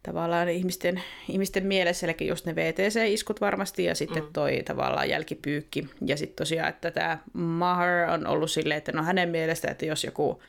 tavallaan 0.06 0.48
ihmisten, 0.48 1.02
ihmisten 1.28 1.66
mielessä, 1.66 2.06
eli 2.06 2.28
just 2.28 2.46
ne 2.46 2.54
VTC-iskut 2.54 3.40
varmasti, 3.40 3.84
ja 3.84 3.94
sitten 3.94 4.22
mm. 4.22 4.32
toi 4.32 4.62
tavallaan 4.64 5.08
jälkipyykki. 5.08 5.88
Ja 6.06 6.16
sitten 6.16 6.36
tosiaan, 6.36 6.68
että 6.68 6.90
tämä 6.90 7.18
Maher 7.32 8.10
on 8.10 8.26
ollut 8.26 8.50
silleen, 8.50 8.78
että 8.78 8.92
no 8.92 9.02
hänen 9.02 9.28
mielestä, 9.28 9.70
että 9.70 9.86
jos 9.86 10.04
joku, 10.04 10.42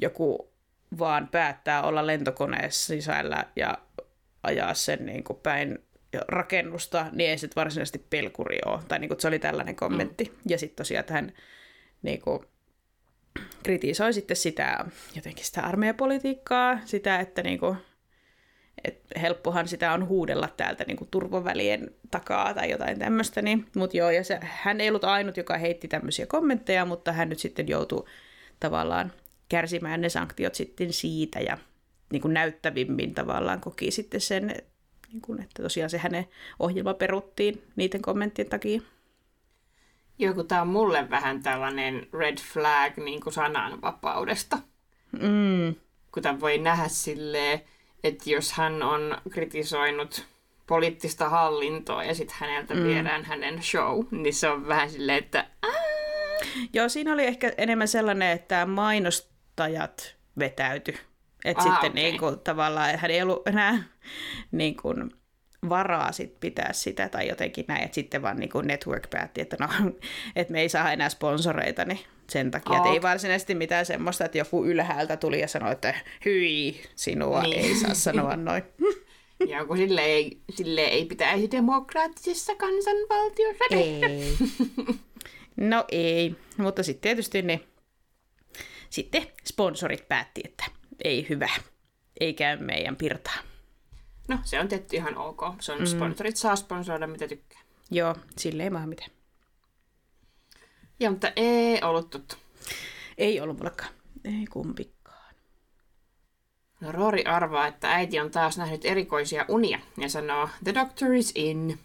joku 0.00 0.50
vaan 0.98 1.28
päättää 1.28 1.82
olla 1.82 2.06
lentokoneessa 2.06 2.86
sisällä 2.86 3.44
ja 3.56 3.78
ajaa 4.42 4.74
sen 4.74 5.06
niin 5.06 5.24
kuin 5.24 5.38
päin 5.42 5.78
rakennusta, 6.28 7.06
niin 7.12 7.30
ei 7.30 7.38
se 7.38 7.48
varsinaisesti 7.56 8.06
pelkuri 8.10 8.58
ole. 8.66 8.80
Tai 8.88 8.98
niin 8.98 9.08
kuin, 9.08 9.20
se 9.20 9.28
oli 9.28 9.38
tällainen 9.38 9.76
kommentti. 9.76 10.24
Mm. 10.24 10.36
Ja 10.48 10.58
sitten 10.58 10.76
tosiaan, 10.76 11.00
että 11.00 11.14
hän 11.14 11.32
niin 12.02 12.20
kuin, 12.20 12.40
kritisoi 13.62 14.12
sitten 14.12 14.36
sitä, 14.36 14.84
jotenkin 15.14 15.44
sitä 15.44 15.62
armeijapolitiikkaa, 15.62 16.78
sitä, 16.84 17.20
että 17.20 17.42
niin 17.42 17.58
kuin, 17.58 17.76
et 18.84 19.00
helppohan 19.22 19.68
sitä 19.68 19.92
on 19.92 20.08
huudella 20.08 20.48
täältä 20.56 20.84
niin 20.84 20.96
kuin 20.96 21.08
turvavälien 21.10 21.90
takaa 22.10 22.54
tai 22.54 22.70
jotain 22.70 22.98
tämmöistä. 22.98 23.42
Niin. 23.42 23.66
Mutta 23.76 23.96
joo, 23.96 24.10
ja 24.10 24.24
se, 24.24 24.38
hän 24.42 24.80
ei 24.80 24.88
ollut 24.88 25.04
ainut, 25.04 25.36
joka 25.36 25.58
heitti 25.58 25.88
tämmöisiä 25.88 26.26
kommentteja, 26.26 26.84
mutta 26.84 27.12
hän 27.12 27.28
nyt 27.28 27.38
sitten 27.38 27.68
joutui 27.68 28.04
tavallaan 28.60 29.12
kärsimään 29.48 30.00
ne 30.00 30.08
sanktiot 30.08 30.54
sitten 30.54 30.92
siitä 30.92 31.40
ja 31.40 31.58
niin 32.12 32.22
kuin 32.22 32.34
näyttävimmin 32.34 33.14
tavallaan 33.14 33.60
koki 33.60 33.90
sitten 33.90 34.20
sen, 34.20 34.54
niin 35.12 35.20
kuin, 35.22 35.42
että 35.42 35.62
tosiaan 35.62 35.90
se 35.90 35.98
hänen 35.98 36.26
ohjelma 36.58 36.94
peruttiin 36.94 37.62
niiden 37.76 38.02
kommenttien 38.02 38.48
takia. 38.48 38.80
Joo, 40.18 40.34
kun 40.34 40.48
tämä 40.48 40.60
on 40.62 40.68
mulle 40.68 41.10
vähän 41.10 41.42
tällainen 41.42 42.06
red 42.12 42.38
flag 42.52 42.96
niin 42.96 43.20
kuin 43.20 43.32
sananvapaudesta. 43.32 44.58
Mm. 45.12 45.74
Kun 46.12 46.22
tämän 46.22 46.40
voi 46.40 46.58
nähdä 46.58 46.88
silleen, 46.88 47.60
että 48.04 48.30
jos 48.30 48.52
hän 48.52 48.82
on 48.82 49.18
kritisoinut 49.30 50.24
poliittista 50.66 51.28
hallintoa 51.28 52.04
ja 52.04 52.14
sitten 52.14 52.36
häneltä 52.40 52.74
mm. 52.74 52.84
viedään 52.84 53.24
hänen 53.24 53.62
show, 53.62 54.04
niin 54.10 54.34
se 54.34 54.48
on 54.48 54.68
vähän 54.68 54.90
silleen, 54.90 55.18
että 55.18 55.46
Joo, 56.72 56.88
siinä 56.88 57.12
oli 57.12 57.26
ehkä 57.26 57.52
enemmän 57.58 57.88
sellainen, 57.88 58.30
että 58.30 58.66
mainostajat 58.66 60.16
vetäytyi 60.38 60.98
että 61.44 61.62
sitten 61.62 61.78
okay. 61.78 62.02
niin 62.02 62.18
kuin, 62.18 62.40
tavallaan 62.40 62.98
hän 62.98 63.10
ei 63.10 63.22
ollut 63.22 63.48
enää 63.48 63.82
niin 64.50 64.76
kuin, 64.76 65.10
varaa 65.68 66.12
sit 66.12 66.40
pitää 66.40 66.72
sitä 66.72 67.08
tai 67.08 67.28
jotenkin 67.28 67.64
näin, 67.68 67.84
että 67.84 67.94
sitten 67.94 68.22
vaan 68.22 68.36
niin 68.36 68.50
kuin 68.50 68.66
network 68.66 69.10
päätti, 69.10 69.40
että 69.40 69.56
no, 69.60 69.68
että 70.36 70.52
me 70.52 70.60
ei 70.60 70.68
saa 70.68 70.92
enää 70.92 71.08
sponsoreita, 71.08 71.84
niin 71.84 72.00
sen 72.30 72.50
takia, 72.50 72.70
okay. 72.70 72.78
että 72.78 72.92
ei 72.92 73.02
varsinaisesti 73.02 73.54
mitään 73.54 73.86
semmoista, 73.86 74.24
että 74.24 74.38
joku 74.38 74.64
ylhäältä 74.64 75.16
tuli 75.16 75.40
ja 75.40 75.48
sanoi, 75.48 75.72
että 75.72 75.94
hyi, 76.24 76.82
sinua 76.94 77.42
niin. 77.42 77.58
ei 77.58 77.74
saa 77.74 77.94
sanoa 77.94 78.36
noin. 78.36 78.62
Ja 79.48 79.64
kun 79.64 79.76
sille 79.76 80.00
ei, 80.00 80.40
sille 80.54 80.80
ei 80.80 81.04
pitäisi 81.04 81.50
demokraattisessa 81.50 82.54
kansanvaltiossa 82.54 83.64
tehdä. 83.70 84.06
Ei. 84.06 84.36
No 85.56 85.84
ei, 85.88 86.36
mutta 86.56 86.82
sitten 86.82 87.02
tietysti 87.02 87.42
ne, 87.42 87.60
sitten 88.90 89.26
sponsorit 89.44 90.08
päätti, 90.08 90.40
että 90.44 90.64
ei 91.04 91.26
hyvä, 91.28 91.48
ei 92.20 92.34
käy 92.34 92.56
meidän 92.56 92.96
pirtaa. 92.96 93.38
No, 94.28 94.38
se 94.44 94.60
on 94.60 94.68
tietty 94.68 94.96
ihan 94.96 95.16
ok. 95.16 95.42
Se 95.60 95.72
on 95.72 95.78
mm. 95.78 95.86
Sponsorit 95.86 96.36
saa 96.36 96.56
sponsoroida 96.56 97.06
mitä 97.06 97.28
tykkää. 97.28 97.60
Joo, 97.90 98.14
sille 98.36 98.62
ei 98.62 98.70
maa 98.70 98.86
mitään. 98.86 99.10
Joo, 101.00 101.10
mutta 101.10 101.32
ei 101.36 101.82
ollut 101.82 102.10
tuttu. 102.10 102.36
Ei 103.18 103.40
ollut 103.40 103.56
mullekaan. 103.56 103.90
Ei 104.24 104.46
kumpikaan. 104.50 105.34
No 106.80 106.92
Rory 106.92 107.22
arvaa, 107.24 107.66
että 107.66 107.94
äiti 107.94 108.20
on 108.20 108.30
taas 108.30 108.58
nähnyt 108.58 108.84
erikoisia 108.84 109.44
unia 109.48 109.78
ja 109.96 110.08
sanoo, 110.08 110.48
The 110.64 110.74
doctor 110.74 111.12
is 111.12 111.32
in. 111.34 111.78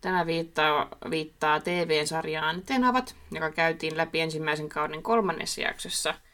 Tämä 0.00 0.26
viittaa, 0.26 0.88
viittaa 1.10 1.60
TV-sarjaan 1.60 2.62
Tenavat, 2.62 3.16
joka 3.30 3.50
käytiin 3.50 3.96
läpi 3.96 4.20
ensimmäisen 4.20 4.68
kauden 4.68 5.02
kolmannessa 5.02 5.60
jaksossa– 5.60 6.14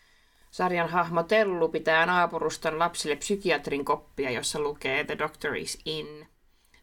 Sarjan 0.54 0.88
hahmo 0.88 1.22
Tellu 1.22 1.68
pitää 1.68 2.06
naapuruston 2.06 2.78
lapsille 2.78 3.16
psykiatrin 3.16 3.84
koppia, 3.84 4.30
jossa 4.30 4.60
lukee 4.60 5.04
The 5.04 5.18
Doctor 5.18 5.56
is 5.56 5.78
in. 5.84 6.28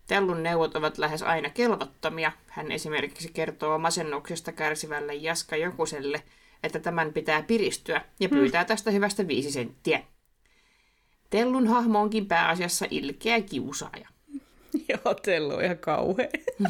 Tellun 0.07 0.43
neuvot 0.43 0.75
ovat 0.75 0.97
lähes 0.97 1.23
aina 1.23 1.49
kelvottomia. 1.49 2.31
Hän 2.47 2.71
esimerkiksi 2.71 3.31
kertoo 3.33 3.77
masennuksesta 3.77 4.51
kärsivälle 4.51 5.15
Jaska 5.15 5.55
Jokuselle, 5.55 6.23
että 6.63 6.79
tämän 6.79 7.13
pitää 7.13 7.41
piristyä 7.43 8.01
ja 8.19 8.29
pyytää 8.29 8.65
tästä 8.65 8.91
hyvästä 8.91 9.27
viisi 9.27 9.51
senttiä. 9.51 10.03
Tellun 11.29 11.67
hahmo 11.67 11.99
onkin 11.99 12.25
pääasiassa 12.25 12.85
ilkeä 12.89 13.41
kiusaaja. 13.41 14.07
Joo, 14.89 15.13
Tellu 15.13 15.53
on 15.53 15.63
ihan 15.63 15.77
kauhea. 15.77 16.27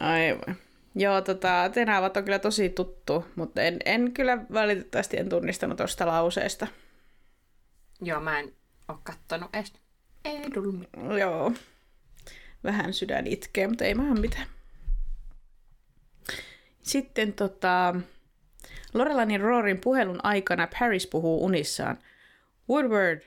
Aivan. 0.00 0.56
Joo, 0.94 1.20
tota, 1.20 1.70
Tenavat 1.74 2.16
on 2.16 2.24
kyllä 2.24 2.38
tosi 2.38 2.68
tuttu, 2.68 3.24
mutta 3.36 3.62
en, 3.62 3.76
en 3.84 4.12
kyllä 4.12 4.38
valitettavasti 4.52 5.16
en 5.16 5.28
tunnistanut 5.28 5.76
tuosta 5.76 6.06
lauseesta. 6.06 6.66
Joo, 8.00 8.20
mä 8.20 8.38
en 8.38 8.52
oo 8.88 8.98
kattonut 9.02 9.54
edes 9.54 9.72
edulmi. 10.24 10.88
Joo. 11.18 11.52
Vähän 12.64 12.92
sydän 12.92 13.26
itkee, 13.26 13.68
mutta 13.68 13.84
ei 13.84 13.96
vähän 13.96 14.20
mitään. 14.20 14.46
Sitten 16.82 17.32
tota, 17.32 17.94
Lorelanin 18.94 19.40
Roorin 19.40 19.80
puhelun 19.80 20.20
aikana 20.22 20.68
Paris 20.78 21.06
puhuu 21.06 21.44
unissaan. 21.44 21.98
Woodward, 22.70 23.22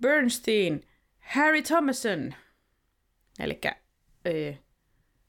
Bernstein, 0.00 0.86
Harry 1.20 1.62
Thomason. 1.62 2.34
Eli 3.38 3.60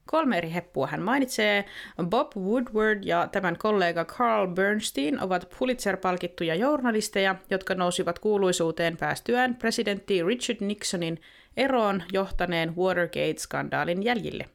kolme 0.06 0.38
eri 0.38 0.52
heppua 0.54 0.86
hän 0.86 1.02
mainitsee. 1.02 1.64
Bob 2.04 2.36
Woodward 2.36 3.04
ja 3.04 3.28
tämän 3.32 3.58
kollega 3.58 4.04
Carl 4.04 4.46
Bernstein 4.46 5.20
ovat 5.20 5.54
Pulitzer-palkittuja 5.58 6.54
journalisteja, 6.54 7.34
jotka 7.50 7.74
nousivat 7.74 8.18
kuuluisuuteen 8.18 8.96
päästyään 8.96 9.56
presidentti 9.56 10.22
Richard 10.22 10.58
Nixonin 10.60 11.20
eroon 11.56 12.02
johtaneen 12.12 12.74
Watergate-skandaalin 12.76 14.02
jäljille. 14.02 14.48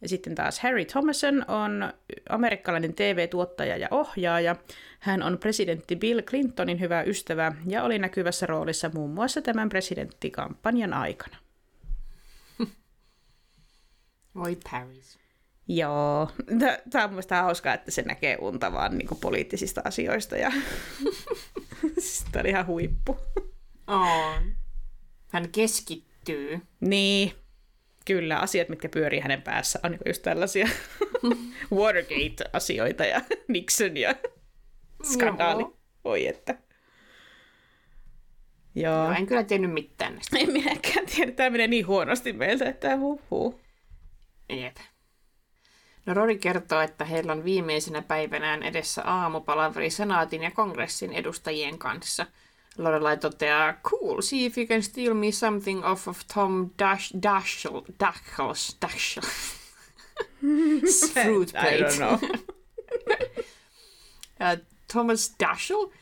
Ja 0.00 0.08
sitten 0.08 0.34
taas 0.34 0.60
Harry 0.60 0.84
Thomason 0.84 1.44
on 1.48 1.92
amerikkalainen 2.28 2.94
TV-tuottaja 2.94 3.76
ja 3.76 3.88
ohjaaja. 3.90 4.56
Hän 5.00 5.22
on 5.22 5.38
presidentti 5.38 5.96
Bill 5.96 6.20
Clintonin 6.22 6.80
hyvä 6.80 7.02
ystävä 7.02 7.52
ja 7.66 7.82
oli 7.82 7.98
näkyvässä 7.98 8.46
roolissa 8.46 8.90
muun 8.94 9.10
muassa 9.10 9.42
tämän 9.42 9.68
presidenttikampanjan 9.68 10.92
aikana. 10.92 11.36
Voi 14.36 14.56
Paris. 14.70 15.18
Joo, 15.68 16.30
tämä 16.90 17.04
on 17.04 17.10
mielestäni 17.10 17.42
hauskaa, 17.42 17.74
että 17.74 17.90
se 17.90 18.02
näkee 18.02 18.36
unta 18.40 18.72
vaan 18.72 18.98
niin 18.98 19.08
poliittisista 19.20 19.82
asioista 19.84 20.36
ja 20.36 20.52
tämä 22.32 22.40
oli 22.40 22.48
ihan 22.48 22.66
huippu. 22.66 23.16
On. 23.86 24.54
Hän 25.28 25.48
keskittyy. 25.48 26.60
Niin, 26.80 27.32
kyllä, 28.04 28.38
asiat, 28.38 28.68
mitkä 28.68 28.88
pyörii 28.88 29.20
hänen 29.20 29.42
päässä, 29.42 29.78
on 29.82 29.98
just 30.06 30.22
tällaisia 30.22 30.68
Watergate-asioita 31.74 33.04
ja 33.04 33.20
Nixon 33.48 33.96
ja 33.96 34.14
skandaali. 35.12 35.62
Joo. 35.62 35.76
Voi 36.04 36.26
että. 36.26 36.58
Joo. 38.74 38.94
Joo. 39.04 39.12
en 39.12 39.26
kyllä 39.26 39.44
tiennyt 39.44 39.72
mitään 39.72 40.14
näistä. 40.14 40.38
En 40.38 40.52
minäkään 40.52 41.06
tiedä. 41.06 41.32
Tämä 41.32 41.50
menee 41.50 41.66
niin 41.66 41.86
huonosti 41.86 42.32
meiltä, 42.32 42.64
että 42.64 42.96
huh 42.96 43.20
huh. 43.30 43.65
Jep. 44.48 44.76
No 46.06 46.14
Rory 46.14 46.38
kertoo, 46.38 46.80
että 46.80 47.04
heillä 47.04 47.32
on 47.32 47.44
viimeisenä 47.44 48.02
päivänään 48.02 48.62
edessä 48.62 49.02
aamupalaveri 49.04 49.90
senaatin 49.90 50.42
ja 50.42 50.50
kongressin 50.50 51.12
edustajien 51.12 51.78
kanssa. 51.78 52.26
Lorelai 52.78 53.16
toteaa, 53.16 53.72
cool, 53.72 54.20
see 54.20 54.46
if 54.46 54.58
you 54.58 54.66
can 54.66 54.82
steal 54.82 55.14
me 55.14 55.32
something 55.32 55.86
off 55.86 56.08
of 56.08 56.20
Tom 56.34 56.70
Dash, 56.78 57.14
Dashel, 57.22 57.82
Dashels, 58.00 58.76
Dashel. 58.82 59.22
Fruit 61.12 61.52
plate. 61.52 61.76
I 61.76 61.82
don't 61.82 61.96
know. 61.96 62.18
Thomas 64.92 65.34
Dashel 65.40 65.92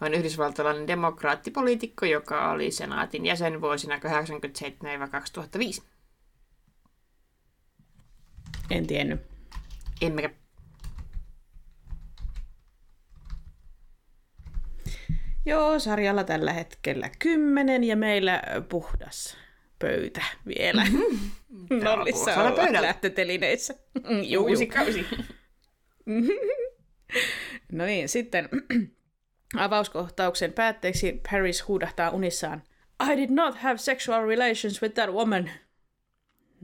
on 0.00 0.14
yhdysvaltalainen 0.14 0.86
demokraattipoliitikko, 0.86 2.06
joka 2.06 2.50
oli 2.50 2.70
senaatin 2.70 3.26
jäsen 3.26 3.60
vuosina 3.60 3.96
1987-2005. 3.96 4.00
En 8.72 8.86
tiennyt. 8.86 9.20
Emmekä. 10.00 10.30
Joo, 15.46 15.78
sarjalla 15.78 16.24
tällä 16.24 16.52
hetkellä 16.52 17.10
kymmenen 17.18 17.84
ja 17.84 17.96
meillä 17.96 18.42
puhdas 18.68 19.36
pöytä 19.78 20.24
vielä. 20.46 20.86
Mm-hmm. 21.52 21.84
Nollissa 21.84 22.34
on 22.34 22.82
lähtötelineissä. 22.82 23.74
Juu, 24.22 24.44
Uusi 24.44 24.66
kausi. 24.66 25.06
no 27.72 27.84
niin, 27.84 28.08
sitten 28.08 28.48
avauskohtauksen 29.56 30.52
päätteeksi 30.52 31.20
Paris 31.30 31.68
huudahtaa 31.68 32.10
unissaan 32.10 32.62
I 33.12 33.16
did 33.16 33.30
not 33.30 33.54
have 33.54 33.78
sexual 33.78 34.26
relations 34.26 34.82
with 34.82 34.94
that 34.94 35.10
woman. 35.10 35.50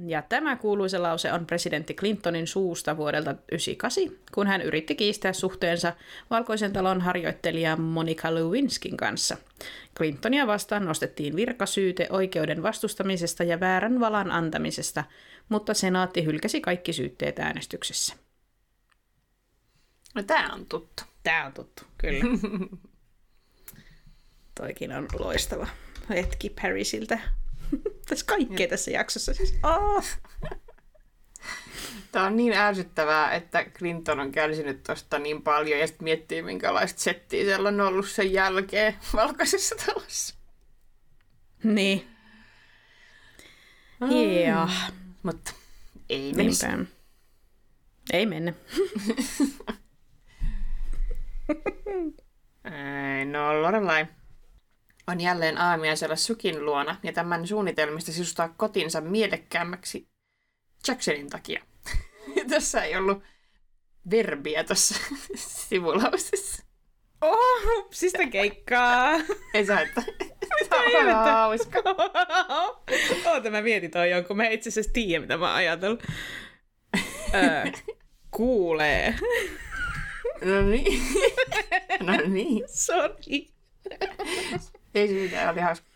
Ja 0.06 0.22
tämä 0.22 0.56
kuuluisa 0.56 1.02
lause 1.02 1.32
on 1.32 1.46
presidentti 1.46 1.94
Clintonin 1.94 2.46
suusta 2.46 2.96
vuodelta 2.96 3.34
1998, 3.34 4.26
kun 4.34 4.46
hän 4.46 4.62
yritti 4.62 4.94
kiistää 4.94 5.32
suhteensa 5.32 5.92
Valkoisen 6.30 6.72
talon 6.72 7.00
harjoittelija 7.00 7.76
Monica 7.76 8.34
Lewinskin 8.34 8.96
kanssa. 8.96 9.36
Clintonia 9.96 10.46
vastaan 10.46 10.84
nostettiin 10.84 11.36
virkasyyte 11.36 12.06
oikeuden 12.10 12.62
vastustamisesta 12.62 13.44
ja 13.44 13.60
väärän 13.60 14.00
valan 14.00 14.30
antamisesta, 14.30 15.04
mutta 15.48 15.74
senaatti 15.74 16.24
hylkäsi 16.24 16.60
kaikki 16.60 16.92
syytteet 16.92 17.38
äänestyksessä. 17.38 18.14
No 20.14 20.22
tämä 20.22 20.54
on 20.54 20.66
tuttu. 20.66 21.02
Tämä 21.22 21.46
on 21.46 21.52
tuttu, 21.52 21.82
kyllä. 21.98 22.24
Toikin 24.60 24.92
on 24.92 25.06
loistava 25.18 25.66
hetki 26.08 26.50
Parisiltä. 26.50 27.18
Tässä 28.08 28.26
kaikkea 28.26 28.68
tässä 28.68 28.90
jaksossa 28.90 29.34
siis. 29.34 29.54
Tämä 32.12 32.26
on 32.26 32.36
niin 32.36 32.52
ärsyttävää, 32.52 33.34
että 33.34 33.64
Clinton 33.64 34.20
on 34.20 34.32
kärsinyt 34.32 34.82
tuosta 34.82 35.18
niin 35.18 35.42
paljon 35.42 35.80
ja 35.80 35.86
sitten 35.86 36.04
miettii, 36.04 36.42
minkälaista 36.42 37.00
settiä 37.00 37.44
siellä 37.44 37.68
on 37.68 37.80
ollut 37.80 38.08
sen 38.08 38.32
jälkeen 38.32 38.94
valkoisessa 39.16 39.74
talossa. 39.86 40.34
Niin. 41.64 42.08
Joo. 44.46 44.68
Mutta 45.22 45.52
ei 46.08 46.32
mennä. 46.32 46.86
Ei 48.12 48.26
mennä. 48.26 48.52
no 53.32 53.62
Lorelai 53.62 54.06
on 55.08 55.20
jälleen 55.20 55.58
aamiaisella 55.58 56.16
Sukin 56.16 56.64
luona 56.64 56.96
ja 57.02 57.12
tämän 57.12 57.46
suunnitelmista 57.46 58.12
sisustaa 58.12 58.48
kotinsa 58.48 59.00
mielekkäämmäksi 59.00 60.08
Jacksonin 60.88 61.30
takia. 61.30 61.62
tässä 62.50 62.82
ei 62.82 62.96
ollut 62.96 63.22
verbiä 64.10 64.64
tuossa 64.64 64.94
sivulausessa. 65.68 66.62
Oh, 67.20 67.62
hupsista 67.76 68.26
keikkaa. 68.26 69.12
ei 69.54 69.66
saa, 69.66 69.80
että 69.80 70.02
Tämä 70.68 71.18
on 71.18 71.24
hauska. 71.24 71.78
Oota, 73.26 73.50
mä 73.50 73.62
mietin 73.62 73.90
toi 73.90 74.10
jonkun. 74.10 74.36
Mä 74.36 74.48
itse 74.48 74.68
asiassa 74.68 74.92
tiedä, 74.92 75.20
mitä 75.20 75.36
mä 75.36 75.54
ajatellut. 75.54 76.02
Öö, 77.34 77.64
kuulee. 78.30 79.14
No 80.44 80.62
niin. 80.62 81.02
No 82.00 82.12
niin. 82.26 82.64
Sorry. 82.66 83.46
Ei 84.98 85.08
siitä, 85.08 85.50
oli 85.50 85.60
hauska. 85.60 85.86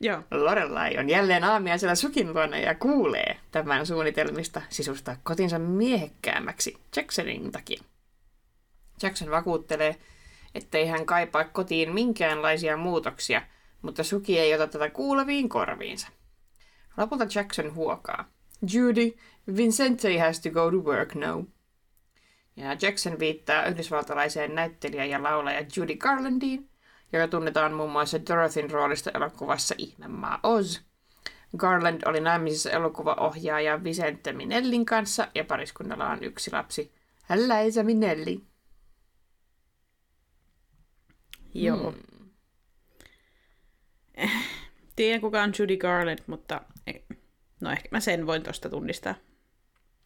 Joo. 0.00 0.22
Lorelai 0.30 0.98
on 0.98 1.08
jälleen 1.08 1.44
aamiaisella 1.44 1.94
sukin 1.94 2.34
luona 2.34 2.58
ja 2.58 2.74
kuulee 2.74 3.36
tämän 3.50 3.86
suunnitelmista 3.86 4.62
sisustaa 4.68 5.16
kotinsa 5.22 5.58
miehekkäämmäksi 5.58 6.76
Jacksonin 6.96 7.52
takia. 7.52 7.82
Jackson 9.02 9.30
vakuuttelee, 9.30 9.96
ettei 10.54 10.86
hän 10.86 11.06
kaipaa 11.06 11.44
kotiin 11.44 11.94
minkäänlaisia 11.94 12.76
muutoksia, 12.76 13.42
mutta 13.82 14.04
Suki 14.04 14.38
ei 14.38 14.54
ota 14.54 14.66
tätä 14.66 14.90
kuuleviin 14.90 15.48
korviinsa. 15.48 16.08
Lopulta 16.96 17.26
Jackson 17.34 17.74
huokaa. 17.74 18.28
Judy, 18.72 19.16
Vincente 19.56 20.18
has 20.18 20.40
to 20.40 20.50
go 20.50 20.70
to 20.70 20.76
work 20.76 21.14
now. 21.14 21.44
Ja 22.56 22.76
Jackson 22.82 23.18
viittaa 23.18 23.66
yhdysvaltalaiseen 23.66 24.54
näyttelijä 24.54 25.04
ja 25.04 25.22
laulaja 25.22 25.66
Judy 25.76 25.96
Garlandiin, 25.96 26.68
joka 27.12 27.28
tunnetaan 27.28 27.72
muun 27.72 27.92
muassa 27.92 28.26
Dorothyn 28.26 28.70
roolista 28.70 29.10
elokuvassa 29.14 29.74
Ihmemaa 29.78 30.40
Oz. 30.42 30.80
Garland 31.56 32.02
oli 32.06 32.20
naimisissa 32.20 32.70
elokuvaohjaaja 32.70 33.84
Vicente 33.84 34.32
Minellin 34.32 34.86
kanssa 34.86 35.28
ja 35.34 35.44
pariskunnalla 35.44 36.10
on 36.10 36.24
yksi 36.24 36.52
lapsi, 36.52 36.92
Liza 37.34 37.82
Minelli. 37.82 38.40
Joo. 41.54 41.90
Hmm. 41.92 42.30
Tiedän 44.96 45.20
kuka 45.20 45.42
on 45.42 45.52
Judy 45.58 45.76
Garland, 45.76 46.18
mutta 46.26 46.60
no 47.60 47.70
ehkä 47.70 47.88
mä 47.90 48.00
sen 48.00 48.26
voin 48.26 48.42
tosta 48.42 48.70
tunnistaa. 48.70 49.14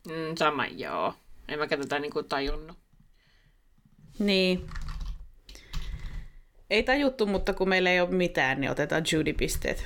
Mm, 0.09 0.37
sama 0.39 0.67
joo. 0.67 1.15
En 1.49 1.59
mä 1.59 1.67
tätä 1.67 1.99
niinku 1.99 2.23
tajunnut. 2.23 2.79
Niin, 4.19 4.67
ei 6.73 6.83
tajuttu, 6.83 7.27
mutta 7.27 7.53
kun 7.53 7.69
meillä 7.69 7.91
ei 7.91 8.01
ole 8.01 8.11
mitään, 8.11 8.61
niin 8.61 8.71
otetaan 8.71 9.03
Judy-pisteet. 9.13 9.85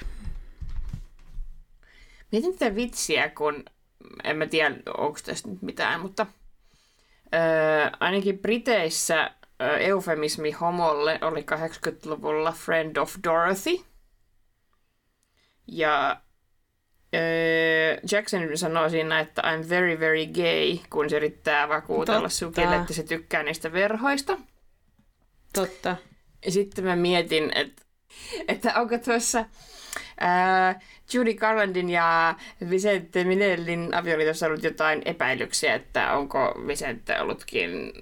Mietin 2.32 2.58
tätä 2.58 2.74
vitsiä, 2.74 3.28
kun 3.28 3.64
en 4.24 4.36
mä 4.36 4.46
tiedä, 4.46 4.76
onko 4.98 5.18
tästä 5.24 5.48
nyt 5.48 5.62
mitään, 5.62 6.00
mutta 6.00 6.26
öö, 7.34 7.90
ainakin 8.00 8.38
Briteissä 8.38 9.30
öö, 9.62 9.76
eufemismi 9.76 10.50
homolle 10.50 11.18
oli 11.20 11.40
80-luvulla 11.40 12.52
Friend 12.52 12.96
of 12.96 13.14
Dorothy. 13.24 13.84
Ja 15.66 16.20
öö, 17.14 18.00
Jackson 18.12 18.58
sanoo 18.58 18.88
siinä, 18.88 19.20
että 19.20 19.42
I'm 19.42 19.68
very 19.68 20.00
very 20.00 20.26
gay, 20.26 20.78
kun 20.90 21.10
se 21.10 21.16
yrittää 21.16 21.68
vakuutella 21.68 22.28
sukille, 22.28 22.76
että 22.76 22.92
se 22.92 23.02
tykkää 23.02 23.42
niistä 23.42 23.72
verhoista. 23.72 24.38
Totta. 25.52 25.96
Ja 26.46 26.52
sitten 26.52 26.84
mä 26.84 26.96
mietin, 26.96 27.52
että, 27.54 27.82
että 28.48 28.72
onko 28.74 28.98
tuossa 28.98 29.44
ää, 30.20 30.80
Judy 31.12 31.34
Garlandin 31.34 31.90
ja 31.90 32.34
Vicente 32.70 33.24
Minellin 33.24 33.94
avioliitossa 33.94 34.46
ollut 34.46 34.62
jotain 34.62 35.02
epäilyksiä, 35.04 35.74
että 35.74 36.12
onko 36.12 36.54
Vicente 36.66 37.20
ollutkin 37.20 37.92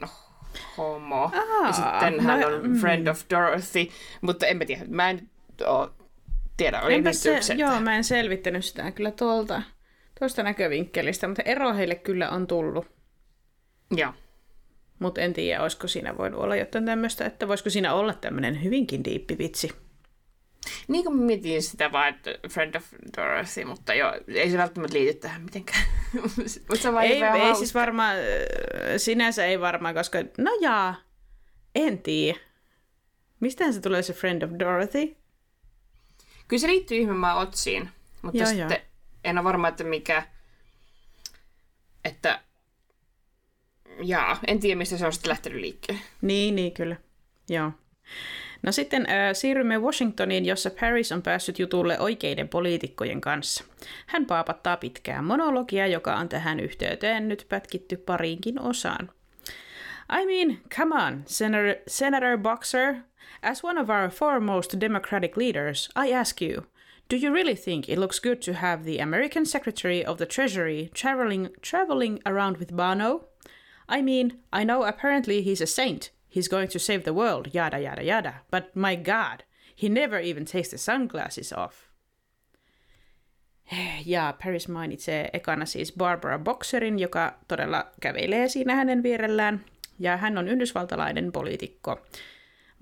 homo. 0.76 1.22
Aa, 1.22 1.66
ja 1.66 1.72
sitten 1.72 2.20
hän 2.20 2.40
no, 2.40 2.46
on 2.46 2.76
friend 2.80 3.06
of 3.06 3.20
Dorothy, 3.30 3.88
mutta 4.20 4.46
en 4.46 4.56
mä 4.56 4.64
tiedä. 4.64 4.84
Mä 4.88 5.10
en 5.10 5.30
oo, 5.66 5.90
tiedä, 6.56 6.80
oli 6.80 6.94
Enpä 6.94 7.12
se, 7.12 7.54
joo, 7.54 7.80
mä 7.80 7.96
en 7.96 8.04
selvittänyt 8.04 8.64
sitä 8.64 8.90
kyllä 8.90 9.10
tuolta, 9.10 9.62
tuosta 10.18 10.42
näkövinkkelistä, 10.42 11.28
mutta 11.28 11.42
ero 11.42 11.74
heille 11.74 11.94
kyllä 11.94 12.30
on 12.30 12.46
tullut. 12.46 12.86
Joo. 13.96 14.12
Mutta 15.04 15.20
en 15.20 15.32
tiedä, 15.32 15.62
olisiko 15.62 15.88
siinä 15.88 16.16
voinut 16.16 16.40
olla 16.40 16.56
jotain 16.56 16.86
tämmöistä, 16.86 17.26
että 17.26 17.48
voisiko 17.48 17.70
siinä 17.70 17.94
olla 17.94 18.14
tämmöinen 18.14 18.62
hyvinkin 18.64 19.04
diippi 19.04 19.38
vitsi. 19.38 19.70
Niin 20.88 21.04
kuin 21.04 21.16
mietin 21.16 21.62
sitä 21.62 21.92
vaan, 21.92 22.08
että 22.08 22.30
friend 22.48 22.74
of 22.74 22.84
Dorothy, 23.16 23.64
mutta 23.64 23.94
joo, 23.94 24.12
ei 24.28 24.50
se 24.50 24.58
välttämättä 24.58 24.98
liity 24.98 25.18
tähän 25.18 25.42
mitenkään. 25.42 25.84
mutta 26.68 26.76
se 26.82 26.92
vaan 26.92 27.04
Ei, 27.04 27.12
ei 27.12 27.30
hauska. 27.30 27.54
siis 27.54 27.74
varmaan, 27.74 28.16
äh, 28.16 28.22
sinänsä 28.96 29.44
ei 29.44 29.60
varmaan, 29.60 29.94
koska, 29.94 30.18
no 30.38 30.50
jaa, 30.60 30.94
en 31.74 31.98
tiedä. 31.98 32.38
Mistähän 33.40 33.74
se 33.74 33.80
tulee 33.80 34.02
se 34.02 34.12
Friend 34.12 34.42
of 34.42 34.50
Dorothy? 34.58 35.16
Kyllä 36.48 36.60
se 36.60 36.68
liittyy 36.68 36.98
ihmemaa 36.98 37.34
otsiin, 37.34 37.90
mutta 38.22 38.38
Joo, 38.38 38.46
sitten 38.46 38.68
joo. 38.70 38.78
en 39.24 39.38
ole 39.38 39.44
varma, 39.44 39.68
että 39.68 39.84
mikä... 39.84 40.26
Että... 42.04 42.40
Jaa, 44.02 44.38
en 44.46 44.60
tiedä, 44.60 44.78
mistä 44.78 44.96
se 44.96 45.06
on 45.06 45.12
sitten 45.12 45.30
lähtenyt 45.30 45.60
liikkeelle. 45.60 46.02
Niin, 46.22 46.56
niin 46.56 46.72
kyllä. 46.72 46.96
Joo. 47.48 47.70
No 48.62 48.72
sitten 48.72 49.06
äh, 49.10 49.32
siirrymme 49.32 49.78
Washingtoniin, 49.78 50.44
jossa 50.44 50.70
Paris 50.80 51.12
on 51.12 51.22
päässyt 51.22 51.58
jutulle 51.58 52.00
oikeiden 52.00 52.48
poliitikkojen 52.48 53.20
kanssa. 53.20 53.64
Hän 54.06 54.26
paapattaa 54.26 54.76
pitkää 54.76 55.22
monologia, 55.22 55.86
joka 55.86 56.16
on 56.16 56.28
tähän 56.28 56.60
yhteyteen 56.60 57.28
nyt 57.28 57.46
pätkitty 57.48 57.96
pariinkin 57.96 58.60
osaan. 58.60 59.10
I 60.20 60.26
mean, 60.26 60.58
come 60.76 60.94
on, 61.06 61.22
Senator, 61.26 61.74
Senator 61.86 62.38
Boxer. 62.38 62.94
As 63.42 63.64
one 63.64 63.80
of 63.80 63.88
our 63.90 64.10
foremost 64.10 64.80
Democratic 64.80 65.36
leaders, 65.36 65.88
I 66.06 66.14
ask 66.14 66.42
you, 66.42 66.62
do 67.10 67.16
you 67.16 67.34
really 67.34 67.54
think 67.54 67.88
it 67.88 67.98
looks 67.98 68.20
good 68.20 68.36
to 68.44 68.52
have 68.52 68.84
the 68.84 69.02
American 69.02 69.46
Secretary 69.46 70.04
of 70.04 70.18
the 70.18 70.26
Treasury 70.26 70.90
traveling 70.94 71.48
traveling 71.60 72.20
around 72.24 72.56
with 72.56 72.72
Bono? 72.72 73.28
I 73.88 74.02
mean, 74.02 74.30
I 74.52 74.64
know 74.64 74.88
apparently 74.88 75.42
he's 75.42 75.62
a 75.62 75.66
saint. 75.66 76.12
He's 76.36 76.48
going 76.48 76.68
to 76.72 76.78
save 76.78 77.02
the 77.02 77.12
world, 77.12 77.46
yada 77.54 77.78
yada 77.78 78.02
yada. 78.02 78.34
But 78.50 78.74
my 78.74 78.96
god, 78.96 79.44
he 79.82 79.88
never 79.88 80.20
even 80.20 80.44
takes 80.44 80.68
the 80.70 80.78
sunglasses 80.78 81.52
off. 81.52 81.74
Ja 84.06 84.34
Paris 84.44 84.68
mainitsee 84.68 85.30
ekana 85.32 85.66
siis 85.66 85.92
Barbara 85.92 86.38
Boxerin, 86.38 86.98
joka 86.98 87.38
todella 87.48 87.86
kävelee 88.00 88.48
siinä 88.48 88.74
hänen 88.74 89.02
vierellään. 89.02 89.64
Ja 89.98 90.16
hän 90.16 90.38
on 90.38 90.48
yhdysvaltalainen 90.48 91.32
poliitikko. 91.32 92.06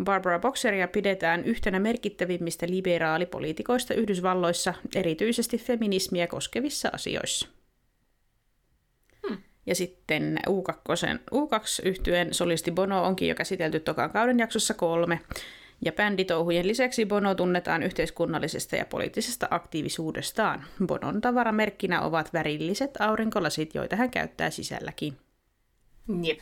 Barbara 0.04 0.38
Boxeria 0.38 0.88
pidetään 0.88 1.44
yhtenä 1.44 1.78
merkittävimmistä 1.78 2.66
liberaalipoliitikoista 2.70 3.94
Yhdysvalloissa, 3.94 4.74
erityisesti 4.94 5.58
feminismiä 5.58 6.26
koskevissa 6.26 6.90
asioissa. 6.92 7.48
Ja 9.66 9.74
sitten 9.74 10.38
U2, 10.48 11.18
U2-yhtyeen 11.34 12.34
solisti 12.34 12.70
Bono 12.70 13.04
onkin 13.04 13.28
jo 13.28 13.34
käsitelty 13.34 13.80
tokan 13.80 14.10
kauden 14.10 14.38
jaksossa 14.38 14.74
kolme. 14.74 15.20
Ja 15.84 15.92
bänditouhujen 15.92 16.68
lisäksi 16.68 17.06
Bono 17.06 17.34
tunnetaan 17.34 17.82
yhteiskunnallisesta 17.82 18.76
ja 18.76 18.86
poliittisesta 18.86 19.48
aktiivisuudestaan. 19.50 20.64
Bonon 20.86 21.20
tavaramerkkinä 21.20 22.02
ovat 22.02 22.32
värilliset 22.32 22.90
aurinkolasit, 22.98 23.74
joita 23.74 23.96
hän 23.96 24.10
käyttää 24.10 24.50
sisälläkin. 24.50 25.16
Jep. 26.22 26.38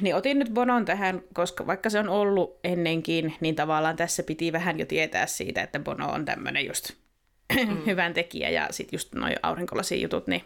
Niin 0.00 0.14
otin 0.14 0.38
nyt 0.38 0.50
Bonon 0.54 0.84
tähän, 0.84 1.22
koska 1.34 1.66
vaikka 1.66 1.90
se 1.90 1.98
on 1.98 2.08
ollut 2.08 2.58
ennenkin, 2.64 3.34
niin 3.40 3.56
tavallaan 3.56 3.96
tässä 3.96 4.22
piti 4.22 4.52
vähän 4.52 4.78
jo 4.78 4.86
tietää 4.86 5.26
siitä, 5.26 5.62
että 5.62 5.78
Bono 5.78 6.12
on 6.12 6.24
tämmöinen 6.24 6.66
just 6.66 6.90
mm. 7.66 7.82
hyvän 7.86 8.14
tekijä 8.14 8.50
ja 8.50 8.68
sitten 8.70 8.96
just 8.96 9.14
noin 9.14 9.36
aurinkolasi 9.42 10.02
jutut, 10.02 10.26
niin, 10.26 10.42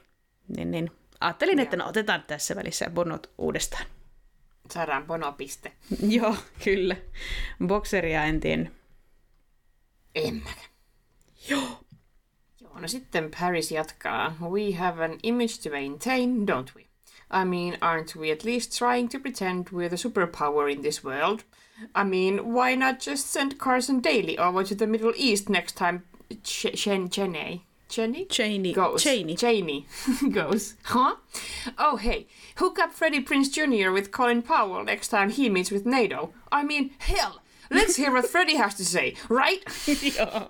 niin, 0.48 0.70
niin. 0.70 0.90
ajattelin, 1.20 1.58
että 1.58 1.76
no 1.76 1.88
otetaan 1.88 2.22
tässä 2.26 2.56
välissä 2.56 2.90
Bonot 2.90 3.30
uudestaan. 3.38 3.86
Saadaan 4.70 5.06
bonopiste. 5.06 5.72
Joo, 6.16 6.36
kyllä. 6.64 6.96
Bokseria 7.66 8.24
en 8.24 8.40
tiennyt. 8.40 8.72
En 10.14 10.34
mäkään. 10.34 10.68
Joo. 11.48 11.80
Joo, 12.60 12.80
no 12.80 12.88
sitten 12.88 13.30
Paris 13.40 13.70
jatkaa. 13.70 14.36
We 14.40 14.72
have 14.72 15.04
an 15.04 15.18
image 15.22 15.54
to 15.62 15.70
maintain, 15.70 16.46
don't 16.46 16.74
we? 16.76 16.82
I 17.30 17.44
mean, 17.44 17.74
aren't 17.74 18.20
we 18.20 18.32
at 18.32 18.44
least 18.44 18.78
trying 18.78 19.08
to 19.10 19.18
pretend 19.18 19.68
we're 19.72 19.88
the 19.88 19.96
superpower 19.96 20.70
in 20.70 20.82
this 20.82 21.04
world? 21.04 21.40
I 21.94 22.04
mean, 22.04 22.40
why 22.54 22.76
not 22.76 23.00
just 23.06 23.32
send 23.32 23.58
Carson 23.58 24.02
Daly 24.02 24.38
over 24.38 24.64
to 24.64 24.74
the 24.74 24.86
Middle 24.86 25.12
East 25.16 25.48
next 25.48 25.76
time 25.76 26.02
Ch- 26.42 26.74
Chen 26.74 27.08
Cheney? 27.10 27.64
Cheney? 27.88 28.24
Cheney. 28.26 28.72
Goes. 28.72 29.02
Cheney. 29.02 29.36
Cheney 29.36 29.86
goes. 30.32 30.74
Huh? 30.84 31.16
Oh, 31.78 31.96
hey, 31.96 32.26
hook 32.56 32.78
up 32.78 32.92
Freddie 32.92 33.20
Prince 33.20 33.48
Jr. 33.50 33.90
with 33.92 34.10
Colin 34.10 34.42
Powell 34.42 34.84
next 34.84 35.08
time 35.08 35.30
he 35.30 35.48
meets 35.48 35.70
with 35.70 35.86
NATO. 35.86 36.32
I 36.52 36.64
mean, 36.64 36.90
hell, 36.98 37.40
let's 37.70 37.96
hear 37.96 38.12
what 38.12 38.26
Freddie 38.26 38.56
has 38.56 38.74
to 38.74 38.84
say, 38.84 39.14
right? 39.28 39.62
Joo. 39.86 40.48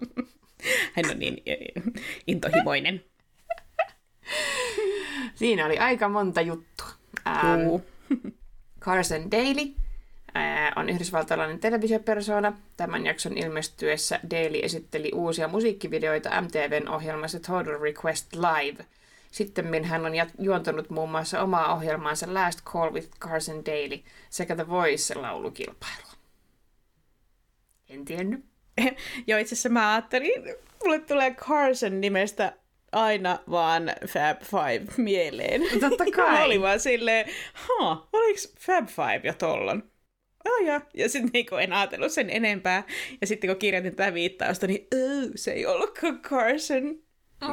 Hän 0.95 1.11
on 1.11 1.19
niin 1.19 1.43
eh, 1.47 1.83
intohimoinen. 2.27 3.01
Siinä 5.35 5.67
oli 5.67 5.79
aika 5.79 6.09
monta 6.09 6.41
juttua. 6.41 6.87
Ähm. 7.27 7.83
Carson 8.81 9.31
Daly 9.31 9.75
on 10.77 10.89
yhdysvaltalainen 10.89 11.59
televisiopersona. 11.59 12.53
Tämän 12.77 13.07
jakson 13.07 13.39
ilmestyessä 13.39 14.21
Daly 14.31 14.61
esitteli 14.63 15.11
uusia 15.15 15.49
musiikkivideoita 15.49 16.41
MTVn 16.41 16.89
ohjelmassa 16.89 17.41
Total 17.41 17.81
Request 17.81 18.35
Live. 18.35 18.85
Sitten 19.31 19.85
hän 19.85 20.07
on 20.07 20.13
juontanut 20.39 20.91
muun 20.91 21.11
muassa 21.11 21.41
omaa 21.43 21.75
ohjelmaansa 21.75 22.35
Last 22.35 22.65
Call 22.65 22.93
with 22.93 23.09
Carson 23.21 23.65
Daly 23.67 24.01
sekä 24.31 24.55
The 24.57 24.67
Voice-laulukilpailua. 24.69 26.13
En 27.89 28.05
tiennyt. 28.05 28.45
Joo, 29.27 29.39
itse 29.39 29.55
asiassa 29.55 29.69
mä 29.69 29.93
ajattelin, 29.93 30.33
mulle 30.85 30.99
tulee 30.99 31.35
Carson 31.35 32.01
nimestä 32.01 32.53
aina 32.93 33.39
vaan 33.51 33.93
Fab 34.09 34.43
Five 34.43 34.93
mieleen. 34.97 35.63
Totta 35.81 36.05
Mä 36.11 36.11
kai. 36.11 36.45
olin 36.45 36.63
vaan 36.63 36.81
silleen, 36.81 37.27
ha, 37.53 38.09
oliks 38.13 38.55
Fab 38.61 38.87
Five 38.89 39.21
jo 39.25 39.33
tollon? 39.35 39.94
Oh, 40.49 40.67
ja. 40.67 40.81
ja 40.95 41.09
sitten 41.09 41.31
niinku 41.33 41.55
en 41.55 41.73
ajatellut 41.73 42.13
sen 42.13 42.31
enempää. 42.31 42.83
Ja 43.21 43.27
sitten 43.27 43.51
kun 43.51 43.59
kirjoitin 43.59 43.97
tätä 43.97 44.15
viittausta, 44.15 44.67
niin 44.67 44.87
oh, 44.95 45.31
se 45.35 45.53
ei 45.53 45.67
ollutkaan 45.67 46.23
Carson. 46.23 46.99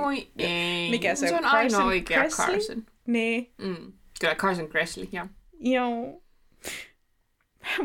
Oi 0.05 0.27
ei. 0.37 0.89
Mikä 0.89 1.15
se 1.15 1.27
se 1.27 1.33
on? 1.35 1.39
on 1.39 1.45
ainoa 1.45 1.61
Carson 1.61 1.87
oikea 1.87 2.19
Kressley? 2.19 2.47
Carson. 2.47 2.85
Niin, 3.07 3.53
Mm. 3.57 3.93
Kyllä 4.19 4.35
Carson 4.35 4.69
Kressley, 4.69 5.07
joo. 5.11 5.27
joo. 5.59 6.23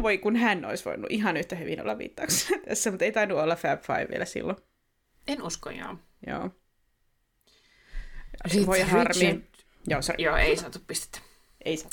Voi 0.03 0.19
kun 0.19 0.37
hän 0.37 0.65
olisi 0.65 0.85
voinut 0.85 1.07
ihan 1.11 1.37
yhtä 1.37 1.57
hyvin 1.57 1.81
olla 1.81 1.99
viittauksena 1.99 2.63
tässä, 2.69 2.91
mutta 2.91 3.05
ei 3.05 3.13
tainnut 3.13 3.39
olla 3.39 3.57
Fab 3.57 3.83
Five 3.83 4.07
vielä 4.11 4.25
silloin. 4.25 4.57
En 5.29 5.43
usko, 5.43 5.71
joo. 5.71 5.97
Joo. 6.27 6.51
Sitten 8.47 8.67
Voi 8.67 8.81
harmi. 8.81 9.45
Joo, 9.89 10.03
sorry. 10.03 10.25
Joo, 10.25 10.37
ei 10.37 10.57
saatu 10.57 10.79
pistettä. 10.87 11.19
Ei 11.65 11.77
saa. 11.77 11.91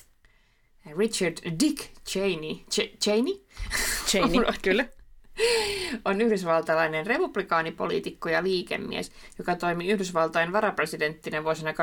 Richard 0.98 1.60
Dick 1.60 1.80
Cheney, 2.10 2.54
Ch- 2.54 2.98
Cheney 2.98 3.34
Cheney, 4.08 4.46
kyllä. 4.62 4.86
on 6.06 6.22
yhdysvaltalainen 6.22 7.08
republikaanipoliitikko 7.08 8.30
ja 8.30 8.44
liikemies, 8.44 9.12
joka 9.38 9.56
toimi 9.56 9.88
Yhdysvaltain 9.88 10.52
varapresidenttinä 10.52 11.44
vuosina 11.44 11.72
2001-2009, 11.72 11.76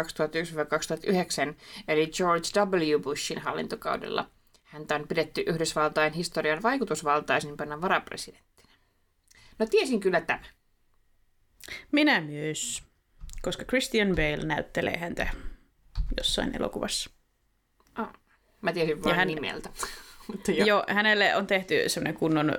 eli 1.89 2.07
George 2.07 2.49
W. 2.61 3.01
Bushin 3.03 3.39
hallintokaudella. 3.39 4.31
Häntä 4.63 4.95
on 4.95 5.09
pidetty 5.09 5.45
Yhdysvaltain 5.47 6.13
historian 6.13 6.63
vaikutusvaltaisimpana 6.63 7.81
varapresidenttinä. 7.81 8.73
No 9.59 9.67
tiesin 9.67 10.01
kyllä 10.01 10.21
tämä. 10.21 10.45
Minä 11.93 12.21
myös, 12.21 12.83
koska 13.43 13.65
Christian 13.65 14.09
Bale 14.09 14.45
näyttelee 14.45 14.97
häntä 14.97 15.29
jossain 16.17 16.57
elokuvassa. 16.57 17.11
Mä 18.61 18.73
tiesin 18.73 19.05
vain 19.05 19.17
hän... 19.17 19.29
nimeltä. 19.29 19.71
Mutta 20.27 20.53
jo. 20.53 20.67
Joo, 20.67 20.85
hänelle 20.89 21.37
on 21.37 21.47
tehty 21.47 21.89
semmoinen 21.89 22.15
kunnon 22.15 22.55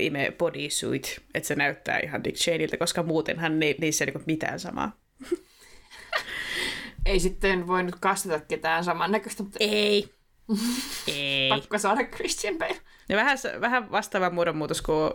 ime 0.00 0.32
bodysuit, 0.38 1.20
että 1.34 1.46
se 1.46 1.54
näyttää 1.54 1.98
ihan 1.98 2.24
Dick 2.24 2.36
Cheneyltä, 2.36 2.76
koska 2.76 3.02
muutenhan 3.02 3.60
ni- 3.60 3.76
niissä 3.80 4.04
ei 4.04 4.12
ole 4.14 4.22
mitään 4.26 4.60
samaa. 4.60 4.96
ei 7.06 7.20
sitten 7.20 7.66
voinut 7.66 7.96
kastata 8.00 8.40
ketään 8.40 8.84
samannäköistä, 8.84 9.42
mutta... 9.42 9.58
Ei. 9.60 10.14
ei. 11.06 11.48
Pakko 11.48 11.78
saada 11.78 12.04
Christian 12.04 12.58
Bale. 12.58 12.80
Ja 13.08 13.16
vähän, 13.16 13.38
vähän 13.60 13.90
vastaava 13.90 14.30
muodonmuutos 14.30 14.82
kuin, 14.82 15.10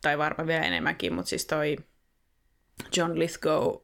tai 0.00 0.18
varmaan 0.18 0.46
vielä 0.46 0.64
enemmänkin, 0.64 1.14
mutta 1.14 1.28
siis 1.28 1.46
toi 1.46 1.76
John 2.96 3.18
Lithgow 3.18 3.76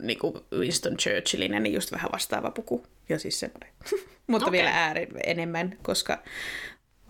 niin 0.00 0.18
kuin 0.18 0.34
Winston 0.58 0.96
Churchillinen, 0.96 1.62
niin 1.62 1.74
just 1.74 1.92
vähän 1.92 2.12
vastaava 2.12 2.50
puku. 2.50 2.86
Ja 3.08 3.18
siis 3.18 3.40
semmoinen. 3.40 3.68
mutta 4.26 4.46
okay. 4.46 4.52
vielä 4.52 4.70
ääri 4.70 5.08
enemmän, 5.24 5.78
koska 5.82 6.22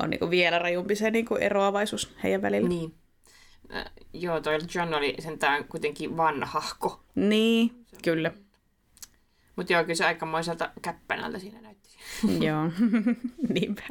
on 0.02 0.10
niin 0.10 0.18
kuin 0.18 0.30
vielä 0.30 0.58
rajumpi 0.58 0.96
se 0.96 1.10
niin 1.10 1.26
kuin 1.26 1.42
eroavaisuus 1.42 2.14
heidän 2.22 2.42
välillä. 2.42 2.68
Niin. 2.68 2.94
Äh, 3.74 3.84
joo, 4.12 4.40
toi 4.40 4.58
John 4.74 4.94
oli 4.94 5.14
sentään 5.18 5.64
kuitenkin 5.64 6.16
vanhahko. 6.16 7.04
Niin, 7.14 7.86
kyllä. 8.04 8.32
Mutta 9.56 9.72
joo, 9.72 9.82
kyllä 9.82 9.94
se 9.94 10.04
aikamoiselta 10.04 10.70
käppänältä 10.82 11.38
siinä 11.38 11.60
näytti. 11.60 11.88
joo, 12.46 12.70
niinpä. 13.54 13.82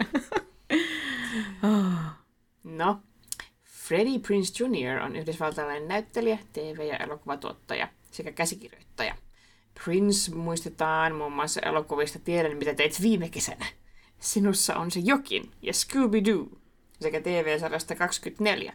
oh. 1.63 1.93
No, 2.63 2.99
Freddie 3.63 4.19
Prince 4.19 4.63
Jr. 4.63 4.99
on 5.01 5.15
yhdysvaltalainen 5.15 5.88
näyttelijä, 5.88 6.38
TV- 6.53 6.88
ja 6.88 6.97
elokuvatuottaja 6.97 7.88
sekä 8.13 8.32
käsikirjoittaja. 8.32 9.15
Prince 9.84 10.36
muistetaan 10.36 11.15
muun 11.15 11.34
muassa 11.34 11.62
elokuvista 11.62 12.19
Tiedän, 12.19 12.58
mitä 12.58 12.73
teit 12.73 13.02
viime 13.02 13.30
kesänä. 13.30 13.65
Sinussa 14.19 14.76
on 14.76 14.91
se 14.91 14.99
jokin 14.99 15.52
ja 15.62 15.73
Scooby-Doo 15.73 16.58
sekä 17.02 17.21
TV-sarjasta 17.21 17.95
24. 17.95 18.73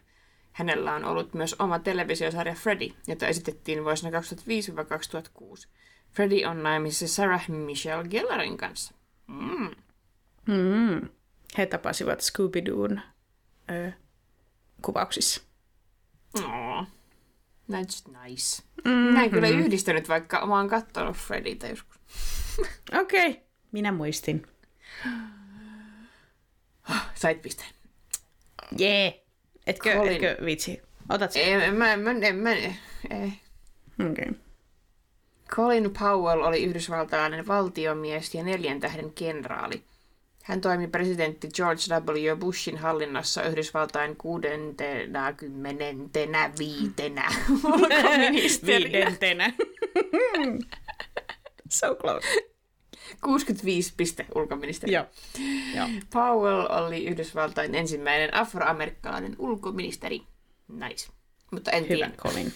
Hänellä 0.53 0.94
on 0.94 1.05
ollut 1.05 1.35
myös 1.35 1.57
oma 1.59 1.79
televisiosarja 1.79 2.55
Freddy, 2.55 2.88
jota 3.07 3.29
esitettiin 3.29 3.85
vuosina 3.85 4.20
2005-2006. 4.20 5.68
Freddy 6.11 6.44
on 6.44 6.62
naimisissa 6.62 7.14
Sarah 7.14 7.48
Michelle 7.48 8.09
Gellarin 8.09 8.57
kanssa. 8.57 8.94
Mm. 9.27 9.70
Mm. 10.46 11.09
He 11.59 11.66
tapasivat 11.66 12.20
Scooby-Doon 12.20 13.01
ö, 13.70 13.92
kuvauksissa. 14.83 15.42
Oh, 16.35 16.87
that's 17.72 18.22
nice. 18.22 18.62
Mm-hmm. 18.85 19.14
Näin 19.14 19.31
kyllä 19.31 19.48
yhdistänyt, 19.48 20.09
vaikka 20.09 20.46
mä 20.46 20.57
oon 20.57 20.68
kattonut 20.68 21.16
Freddytä 21.16 21.66
joskus. 21.66 21.96
Okei, 23.02 23.31
okay. 23.31 23.42
minä 23.72 23.92
muistin. 23.92 24.46
Sait 27.14 27.42
pisteen. 27.42 27.70
Jee. 28.78 29.02
Yeah. 29.02 29.14
Etkö, 29.66 29.92
Colin... 29.92 30.12
etkö 30.12 30.37
vitsi? 30.44 30.83
Otat 31.09 31.33
sen? 31.33 31.42
Ei, 31.42 31.70
mä, 31.70 31.96
mä, 31.96 31.96
mä, 31.96 32.33
mä, 32.33 32.52
ei. 32.52 32.74
Okei. 34.11 34.11
Okay. 34.11 34.35
Colin 35.48 35.90
Powell 35.98 36.42
oli 36.42 36.64
yhdysvaltalainen 36.64 37.46
valtiomies 37.46 38.35
ja 38.35 38.44
neljän 38.44 38.81
tähden 38.81 39.12
kenraali. 39.12 39.85
Hän 40.48 40.61
toimi 40.61 40.87
presidentti 40.87 41.48
George 41.54 41.82
W. 41.94 42.37
Bushin 42.38 42.78
hallinnossa 42.78 43.42
Yhdysvaltain 43.42 44.16
65. 44.16 45.11
ulkoministeriä. 47.64 48.92
Viidentenä. 48.92 49.52
so 51.78 51.94
close. 51.94 52.26
65 53.24 53.94
piste 53.96 54.26
ulkoministeri. 54.34 54.92
Joo. 54.92 55.04
Joo. 55.76 55.88
Powell 56.12 56.66
oli 56.70 57.06
Yhdysvaltain 57.06 57.74
ensimmäinen 57.74 58.34
afroamerikkalainen 58.34 59.37
ulkoministeri. 59.38 60.22
Nice. 60.68 61.12
Mutta 61.50 61.70
en 61.70 61.84
Hyvä, 61.84 61.94
tiedä. 61.94 62.11
Colin. 62.16 62.52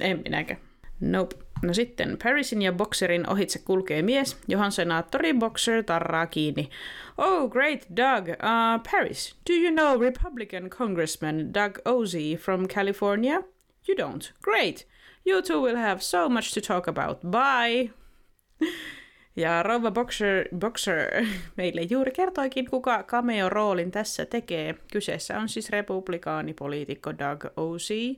En 0.00 0.20
minäkään. 0.24 0.60
Nope. 1.00 1.36
No 1.62 1.74
sitten 1.74 2.18
Parisin 2.22 2.62
ja 2.62 2.72
Boxerin 2.72 3.30
ohitse 3.30 3.58
kulkee 3.58 4.02
mies, 4.02 4.36
johon 4.48 4.72
senaattori 4.72 5.34
Boxer 5.34 5.84
tarraa 5.84 6.26
kiinni. 6.26 6.70
Oh, 7.18 7.50
great 7.50 7.86
Doug. 7.96 8.28
Uh, 8.28 8.82
Paris, 8.90 9.36
do 9.50 9.52
you 9.52 9.70
know 9.70 10.00
Republican 10.00 10.70
Congressman 10.70 11.54
Doug 11.54 11.78
Ozzie 11.84 12.36
from 12.36 12.68
California? 12.68 13.42
You 13.88 13.96
don't. 13.98 14.32
Great. 14.42 14.86
You 15.26 15.42
two 15.42 15.60
will 15.60 15.76
have 15.76 16.00
so 16.00 16.28
much 16.28 16.54
to 16.54 16.60
talk 16.60 16.88
about. 16.88 17.20
Bye. 17.30 17.90
Ja 19.36 19.62
Rova 19.62 19.90
Boxer, 19.90 20.44
Boxer 20.58 21.26
meille 21.56 21.82
juuri 21.82 22.12
kertoikin, 22.12 22.70
kuka 22.70 23.02
cameo-roolin 23.02 23.90
tässä 23.90 24.26
tekee. 24.26 24.74
Kyseessä 24.92 25.38
on 25.38 25.48
siis 25.48 25.70
republikaanipoliitikko 25.70 27.10
Doug 27.18 27.44
Ozzie, 27.56 28.14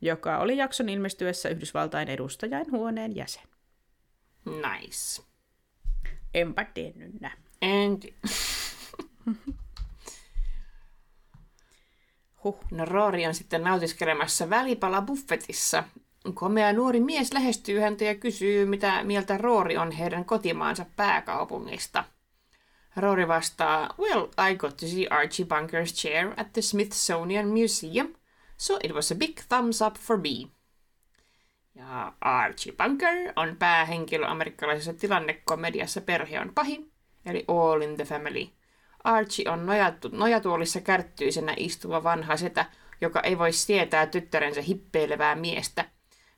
joka 0.00 0.38
oli 0.38 0.56
jakson 0.56 0.88
ilmestyessä 0.88 1.48
Yhdysvaltain 1.48 2.08
edustajain 2.08 2.70
huoneen 2.70 3.16
jäsen. 3.16 3.42
Nice. 4.44 5.22
Enpä 6.34 6.64
tiennyt 6.64 7.20
nä. 7.20 7.30
En 7.62 8.00
huh. 12.44 12.58
No 12.70 12.84
Roori 12.84 13.26
on 13.26 13.34
sitten 13.34 13.64
nautiskelemassa 13.64 14.50
välipala 14.50 15.02
buffetissa. 15.02 15.84
Komea 16.34 16.72
nuori 16.72 17.00
mies 17.00 17.32
lähestyy 17.32 17.80
häntä 17.80 18.04
ja 18.04 18.14
kysyy, 18.14 18.66
mitä 18.66 19.04
mieltä 19.04 19.38
Roori 19.38 19.76
on 19.76 19.90
heidän 19.92 20.24
kotimaansa 20.24 20.86
pääkaupungista. 20.96 22.04
Roori 22.96 23.28
vastaa, 23.28 23.94
Well, 23.98 24.26
I 24.50 24.56
got 24.56 24.76
to 24.76 24.86
see 24.86 25.06
Archie 25.10 25.46
Bunker's 25.46 25.94
chair 25.94 26.34
at 26.36 26.52
the 26.52 26.62
Smithsonian 26.62 27.48
Museum– 27.48 28.14
so 28.60 28.78
it 28.84 28.92
was 28.92 29.12
a 29.12 29.14
big 29.14 29.40
thumbs 29.48 29.82
up 29.82 29.96
for 29.98 30.16
me. 30.16 30.50
Ja 31.74 32.12
Archie 32.20 32.72
Bunker 32.72 33.32
on 33.36 33.56
päähenkilö 33.56 34.26
amerikkalaisessa 34.26 34.94
tilannekomediassa 34.94 36.00
Perhe 36.00 36.40
on 36.40 36.52
pahin, 36.54 36.92
eli 37.26 37.44
All 37.48 37.80
in 37.80 37.96
the 37.96 38.04
Family. 38.04 38.48
Archie 39.04 39.50
on 39.50 39.66
nojattu, 39.66 40.08
nojatuolissa 40.12 40.80
kärttyisenä 40.80 41.54
istuva 41.56 42.02
vanha 42.02 42.36
setä, 42.36 42.64
joka 43.00 43.20
ei 43.20 43.38
voi 43.38 43.52
sietää 43.52 44.06
tyttärensä 44.06 44.62
hippeilevää 44.62 45.34
miestä. 45.34 45.84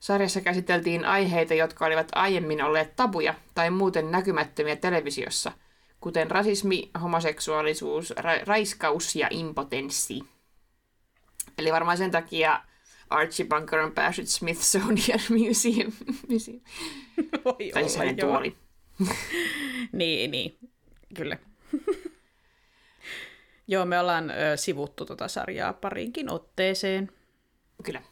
Sarjassa 0.00 0.40
käsiteltiin 0.40 1.04
aiheita, 1.04 1.54
jotka 1.54 1.86
olivat 1.86 2.08
aiemmin 2.14 2.62
olleet 2.62 2.96
tabuja 2.96 3.34
tai 3.54 3.70
muuten 3.70 4.10
näkymättömiä 4.10 4.76
televisiossa, 4.76 5.52
kuten 6.00 6.30
rasismi, 6.30 6.90
homoseksuaalisuus, 7.02 8.10
ra- 8.10 8.46
raiskaus 8.46 9.16
ja 9.16 9.28
impotenssi. 9.30 10.31
Eli 11.58 11.72
varmaan 11.72 11.96
sen 11.96 12.10
takia 12.10 12.60
Archie 13.10 13.46
Bunker 13.46 13.78
on 13.78 13.92
päässyt 13.92 14.28
Smithsonian 14.28 15.20
Museum. 15.46 15.92
Museum. 16.28 16.60
Voi 17.44 17.70
tai 17.72 17.82
siis 17.82 17.96
hänen 17.96 18.16
tuoli. 18.16 18.56
niin, 19.92 20.30
niin. 20.30 20.58
Kyllä. 21.14 21.38
Joo, 23.68 23.84
me 23.84 24.00
ollaan 24.00 24.30
ö, 24.30 24.56
sivuttu 24.56 25.04
tuota 25.04 25.28
sarjaa 25.28 25.72
parinkin 25.72 26.30
otteeseen. 26.30 27.10
Kyllä. 27.82 28.02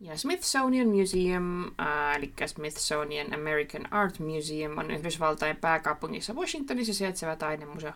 Ja 0.00 0.18
Smithsonian 0.18 0.88
Museum, 0.88 1.64
äh, 1.64 2.16
eli 2.16 2.32
Smithsonian 2.46 3.34
American 3.34 3.92
Art 3.92 4.18
Museum, 4.18 4.78
on 4.78 4.90
Yhdysvaltain 4.90 5.56
pääkaupungissa 5.56 6.34
Washingtonissa 6.34 6.94
sijaitseva 6.94 7.36
taidemuseo, 7.36 7.92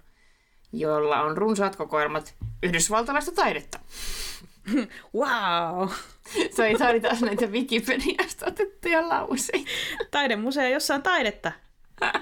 jolla 0.72 1.20
on 1.20 1.36
runsaat 1.36 1.76
kokoelmat 1.76 2.34
yhdysvaltalaista 2.62 3.32
taidetta. 3.32 3.78
wow! 5.18 5.88
Se 6.50 6.62
oli 6.90 7.00
taas 7.00 7.20
näitä 7.20 7.46
Wikipediasta 7.46 8.46
otettuja 8.46 9.08
lauseita. 9.08 9.70
Taidemuseo, 10.10 10.68
jossa 10.68 10.94
on 10.94 11.02
taidetta. 11.02 11.52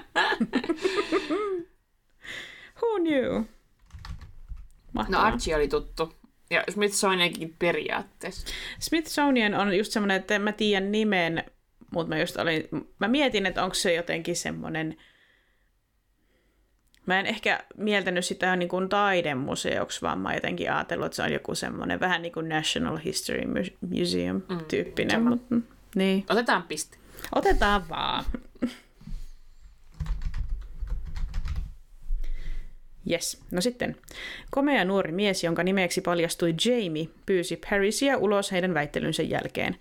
Who 2.81 2.99
knew? 2.99 3.43
Mahtavaa. 4.93 5.21
No 5.21 5.27
Archie 5.27 5.55
oli 5.55 5.67
tuttu. 5.67 6.13
Ja 6.49 6.63
Smithsoniankin 6.69 7.55
periaatteessa. 7.59 8.47
Smithsonian 8.79 9.53
on 9.53 9.77
just 9.77 9.91
semmoinen, 9.91 10.17
että 10.17 10.39
mä 10.39 10.51
tiedän 10.51 10.91
nimen, 10.91 11.43
mutta 11.91 12.15
mä 12.15 12.19
just 12.19 12.37
olin, 12.37 12.67
mä 12.99 13.07
mietin, 13.07 13.45
että 13.45 13.63
onko 13.63 13.73
se 13.73 13.93
jotenkin 13.93 14.35
semmoinen 14.35 14.97
Mä 17.05 17.19
en 17.19 17.25
ehkä 17.25 17.63
mieltänyt 17.77 18.25
sitä 18.25 18.55
niin 18.55 18.69
kuin 18.69 18.89
taidemuseoksi, 18.89 20.01
vaan 20.01 20.19
mä 20.19 20.33
jotenkin 20.33 20.71
ajatellut, 20.71 21.05
että 21.05 21.15
se 21.15 21.23
on 21.23 21.33
joku 21.33 21.55
semmoinen 21.55 21.99
vähän 21.99 22.21
niin 22.21 22.31
kuin 22.31 22.49
National 22.49 22.97
History 22.97 23.41
Museum-tyyppinen. 23.81 25.21
Mm, 25.21 25.27
mutta, 25.27 25.55
niin. 25.95 26.25
Otetaan 26.29 26.63
piste. 26.63 26.97
Otetaan 27.35 27.89
vaan. 27.89 28.23
Yes. 33.11 33.41
No 33.51 33.61
sitten. 33.61 33.95
Komea 34.51 34.85
nuori 34.85 35.11
mies, 35.11 35.43
jonka 35.43 35.63
nimeksi 35.63 36.01
paljastui 36.01 36.55
Jamie, 36.65 37.07
pyysi 37.25 37.61
Parisia 37.69 38.17
ulos 38.17 38.51
heidän 38.51 38.73
väittelynsä 38.73 39.23
jälkeen. 39.23 39.75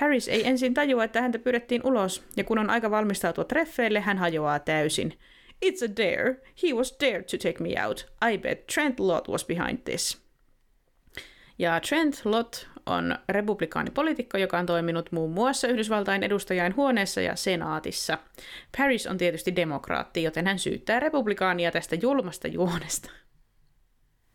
Paris 0.00 0.28
ei 0.28 0.46
ensin 0.48 0.74
tajua, 0.74 1.04
että 1.04 1.22
häntä 1.22 1.38
pyydettiin 1.38 1.80
ulos, 1.84 2.24
ja 2.36 2.44
kun 2.44 2.58
on 2.58 2.70
aika 2.70 2.90
valmistautua 2.90 3.44
treffeille, 3.44 4.00
hän 4.00 4.18
hajoaa 4.18 4.58
täysin. 4.58 5.18
It's 5.64 5.82
a 5.82 5.96
dare. 5.96 6.40
He 6.62 6.74
was 6.74 6.96
dared 7.00 7.24
to 7.24 7.36
take 7.36 7.62
me 7.62 7.74
out. 7.76 8.06
I 8.32 8.38
bet 8.38 8.66
Trent 8.66 9.00
Lott 9.00 9.28
was 9.28 9.44
behind 9.44 9.78
this. 9.84 10.22
Ja 11.58 11.80
Trent 11.80 12.20
Lott 12.24 12.66
on 12.86 13.18
republikaanipoliitikko, 13.28 14.38
joka 14.38 14.58
on 14.58 14.66
toiminut 14.66 15.12
muun 15.12 15.30
muassa 15.30 15.68
Yhdysvaltain 15.68 16.22
edustajain 16.22 16.76
huoneessa 16.76 17.20
ja 17.20 17.36
senaatissa. 17.36 18.18
Paris 18.78 19.06
on 19.06 19.18
tietysti 19.18 19.56
demokraatti, 19.56 20.22
joten 20.22 20.46
hän 20.46 20.58
syyttää 20.58 21.00
republikaania 21.00 21.70
tästä 21.70 21.96
julmasta 21.96 22.48
juonesta. 22.48 23.10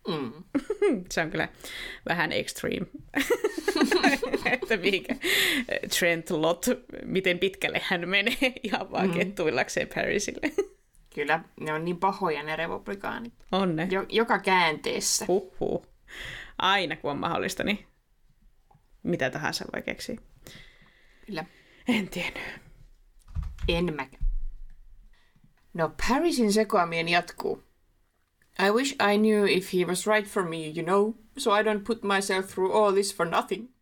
Mm. 0.07 0.43
Se 1.11 1.21
on 1.21 1.31
kyllä 1.31 1.49
vähän 2.09 2.31
extreme. 2.31 2.85
että 4.53 4.77
mihinkä 4.77 5.15
Trent 5.99 6.29
Lott, 6.29 6.67
miten 7.05 7.39
pitkälle 7.39 7.81
hän 7.83 8.09
menee 8.09 8.53
ihan 8.63 8.91
vaan 8.91 9.07
mm. 9.07 9.13
kettuillakseen 9.13 9.87
Parisille. 9.95 10.51
Kyllä, 11.15 11.43
ne 11.59 11.73
on 11.73 11.85
niin 11.85 11.97
pahoja 11.97 12.43
ne 12.43 12.55
republikaanit. 12.55 13.33
On 13.51 13.75
ne. 13.75 13.87
Jo- 13.91 14.05
joka 14.09 14.39
käänteessä. 14.39 15.25
Huhhuh. 15.27 15.87
Aina 16.57 16.95
kun 16.95 17.11
on 17.11 17.17
mahdollista, 17.19 17.63
niin 17.63 17.87
mitä 19.03 19.29
tahansa 19.29 19.65
voi 19.73 19.81
keksiä. 19.81 20.17
Kyllä. 21.25 21.45
En 21.87 22.09
tiennyt. 22.09 22.43
En 23.67 23.95
mäkään. 23.95 24.23
No, 25.73 25.91
Parisin 26.07 26.53
sekoaminen 26.53 27.09
jatkuu. 27.09 27.63
I 28.67 28.71
wish 28.71 28.91
I 28.93 29.17
knew 29.17 29.47
if 29.49 29.73
he 29.73 29.85
was 29.85 30.07
right 30.07 30.27
for 30.29 30.43
me, 30.49 30.57
you 30.57 30.83
know, 30.83 31.13
so 31.37 31.51
I 31.59 31.63
don't 31.63 31.83
put 31.83 32.03
myself 32.03 32.47
through 32.47 32.75
all 32.75 32.93
this 32.93 33.15
for 33.15 33.27
nothing. 33.29 33.72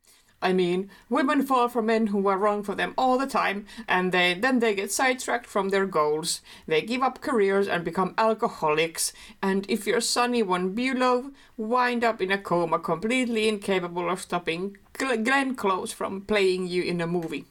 I 0.41 0.53
mean, 0.53 0.89
women 1.09 1.43
fall 1.45 1.69
for 1.69 1.81
men 1.81 2.07
who 2.07 2.27
are 2.27 2.37
wrong 2.37 2.63
for 2.63 2.75
them 2.75 2.93
all 2.97 3.17
the 3.17 3.27
time, 3.27 3.65
and 3.87 4.11
they 4.11 4.33
then 4.33 4.59
they 4.59 4.73
get 4.75 4.91
sidetracked 4.91 5.45
from 5.45 5.69
their 5.69 5.85
goals. 5.85 6.41
They 6.67 6.81
give 6.81 7.03
up 7.03 7.21
careers 7.21 7.67
and 7.67 7.83
become 7.83 8.15
alcoholics. 8.17 9.13
And 9.41 9.65
if 9.69 9.85
your 9.85 10.01
Sonny 10.01 10.41
von 10.41 10.75
Bülow 10.75 11.31
wind 11.57 12.03
up 12.03 12.21
in 12.21 12.31
a 12.31 12.37
coma, 12.37 12.79
completely 12.79 13.47
incapable 13.47 14.09
of 14.09 14.21
stopping 14.21 14.77
Glenn 14.93 15.55
Close 15.55 15.93
from 15.93 16.21
playing 16.21 16.67
you 16.67 16.83
in 16.83 17.01
a 17.01 17.07
movie. 17.07 17.45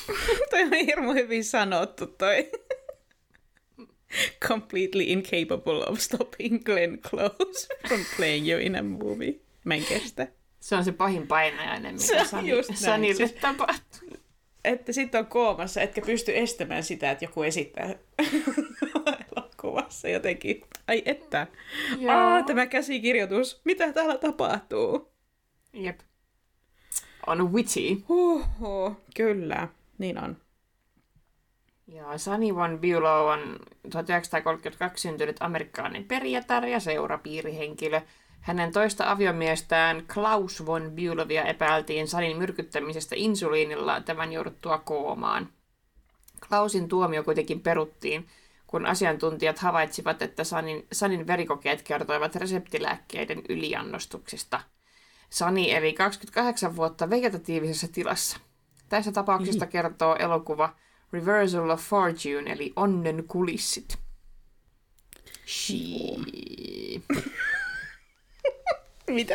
toi 0.50 0.62
on 0.62 0.72
hirmu 0.72 1.14
hyvin 1.14 1.44
sanottu 1.44 2.06
toi. 2.06 2.46
completely 4.40 5.12
incapable 5.12 5.82
of 5.82 6.00
stopping 6.00 6.58
Glenn 6.64 6.98
Close 6.98 7.68
from 7.88 8.04
playing 8.16 8.44
you 8.44 8.58
in 8.58 8.76
a 8.76 8.82
movie. 8.82 9.40
Mä 9.64 9.74
en 9.74 9.84
kestä. 9.84 10.39
Se 10.60 10.76
on 10.76 10.84
se 10.84 10.92
pahin 10.92 11.26
painajainen, 11.26 11.94
mitä 11.94 12.24
Sanille 12.74 13.28
tapahtuu. 13.28 14.08
Että 14.64 14.92
sitten 14.92 15.18
on 15.18 15.26
koomassa, 15.26 15.80
etkä 15.80 16.00
pysty 16.00 16.38
estämään 16.38 16.82
sitä, 16.82 17.10
että 17.10 17.24
joku 17.24 17.42
esittää 17.42 17.86
elokuvassa 19.36 20.08
jotenkin. 20.08 20.64
Ai 20.88 21.02
että. 21.04 21.46
Aa, 22.08 22.42
tämä 22.42 22.66
käsikirjoitus. 22.66 23.60
Mitä 23.64 23.92
täällä 23.92 24.18
tapahtuu? 24.18 25.12
Jep. 25.72 26.00
On 27.26 27.52
witty. 27.52 28.04
Huhhuh, 28.08 28.96
kyllä. 29.16 29.68
Niin 29.98 30.18
on. 30.18 30.36
Ja 31.86 32.18
Sunny 32.18 32.54
Von 32.54 32.78
Bülow 32.78 33.32
on 33.32 33.58
1932 33.90 35.02
syntynyt 35.02 35.36
amerikkalainen 35.40 36.04
perijätär 36.04 36.66
ja 36.66 36.80
seurapiirihenkilö– 36.80 38.00
hänen 38.40 38.72
toista 38.72 39.10
aviomiestään 39.10 40.04
Klaus 40.14 40.66
von 40.66 40.82
Bülowia 40.82 41.44
epäiltiin 41.46 42.08
Sanin 42.08 42.36
myrkyttämisestä 42.36 43.14
insuliinilla 43.18 44.00
tämän 44.00 44.32
jouduttua 44.32 44.78
koomaan. 44.78 45.48
Klausin 46.48 46.88
tuomio 46.88 47.24
kuitenkin 47.24 47.60
peruttiin, 47.60 48.28
kun 48.66 48.86
asiantuntijat 48.86 49.58
havaitsivat, 49.58 50.22
että 50.22 50.44
Sanin, 50.44 50.86
Sanin 50.92 51.26
verikokeet 51.26 51.82
kertoivat 51.82 52.36
reseptilääkkeiden 52.36 53.42
yliannostuksesta. 53.48 54.60
Sani 55.30 55.72
eli 55.72 55.92
28 55.92 56.76
vuotta 56.76 57.10
vegetatiivisessa 57.10 57.88
tilassa. 57.88 58.38
Tässä 58.88 59.12
tapauksesta 59.12 59.64
mm. 59.64 59.70
kertoo 59.70 60.16
elokuva 60.16 60.74
Reversal 61.12 61.70
of 61.70 61.80
Fortune, 61.80 62.52
eli 62.52 62.72
Onnen 62.76 63.24
kulissit. 63.28 63.98
She. 65.46 65.74
Mitä? 69.14 69.34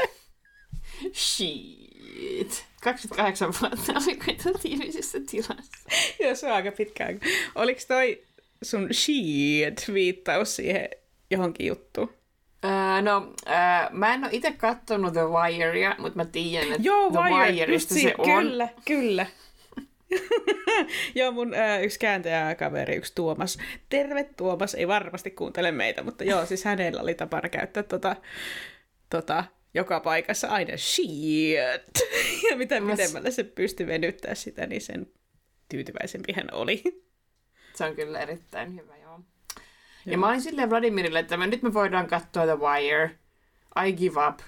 Shit. 1.14 2.66
28 2.84 3.54
vuotta 3.62 3.94
oli 3.96 4.58
tiivisessä 4.62 5.20
tilassa. 5.32 5.90
Joo, 6.20 6.36
se 6.36 6.48
on 6.48 6.54
aika 6.54 6.72
pitkään. 6.72 7.20
Oliko 7.56 7.82
toi 7.88 8.24
sun 8.64 8.88
shit 8.92 9.94
viittaus 9.94 10.56
siihen 10.56 10.90
johonkin 11.32 11.68
juttuun? 11.68 12.10
Uh, 12.66 13.04
no, 13.04 13.18
uh, 13.18 13.92
mä 13.92 14.14
en 14.14 14.24
ole 14.24 14.30
itse 14.32 14.52
katsonut 14.52 15.14
The 15.14 15.22
Wirea, 15.22 15.96
mutta 15.98 16.18
mä 16.18 16.26
tiedän, 16.26 16.72
että 16.72 16.82
Joo, 16.82 17.12
The 17.12 17.20
Wire, 17.20 17.52
Wireista 17.52 17.94
se 17.94 18.14
on. 18.18 18.44
Kyllä, 18.44 18.70
kyllä. 18.86 19.26
Joo, 21.16 21.32
mun 21.32 21.54
äh, 21.54 21.84
yksi 21.84 22.00
kääntäjäkaveri, 22.00 22.96
yksi 22.96 23.16
Tuomas. 23.16 23.58
Terve 23.90 24.24
Tuomas, 24.38 24.76
ei 24.76 24.88
varmasti 24.88 25.32
kuuntele 25.32 25.72
meitä, 25.72 26.04
mutta 26.04 26.24
joo, 26.24 26.46
siis 26.46 26.66
hänellä 26.66 27.02
oli 27.02 27.14
tapana 27.14 27.50
käyttää 27.50 27.84
tota, 27.84 28.16
tota 29.10 29.44
joka 29.76 30.00
paikassa 30.00 30.48
aina 30.48 30.78
shit. 30.78 31.58
Ja 32.50 32.58
mitä 32.58 32.82
Mas... 32.82 33.00
pitemmälle 33.00 33.32
se 33.32 33.44
pystyi 33.44 33.88
venyttää 33.88 34.36
sitä, 34.36 34.68
niin 34.68 34.82
sen 34.82 35.08
tyytyväisempi 35.70 36.34
hän 36.34 36.48
oli. 36.52 36.84
Se 37.74 37.86
on 37.86 37.96
kyllä 37.96 38.20
erittäin 38.20 38.76
hyvä, 38.76 38.98
joo. 38.98 39.12
joo. 39.12 39.20
Ja 40.06 40.18
mä 40.18 40.28
olin 40.28 40.42
silleen 40.42 40.70
Vladimirille, 40.70 41.20
että 41.20 41.38
me, 41.38 41.48
nyt 41.48 41.62
me 41.62 41.74
voidaan 41.74 42.08
katsoa 42.08 42.46
The 42.46 42.60
Wire, 42.60 43.20
I 43.86 43.94
give 43.94 44.28
up. 44.28 44.40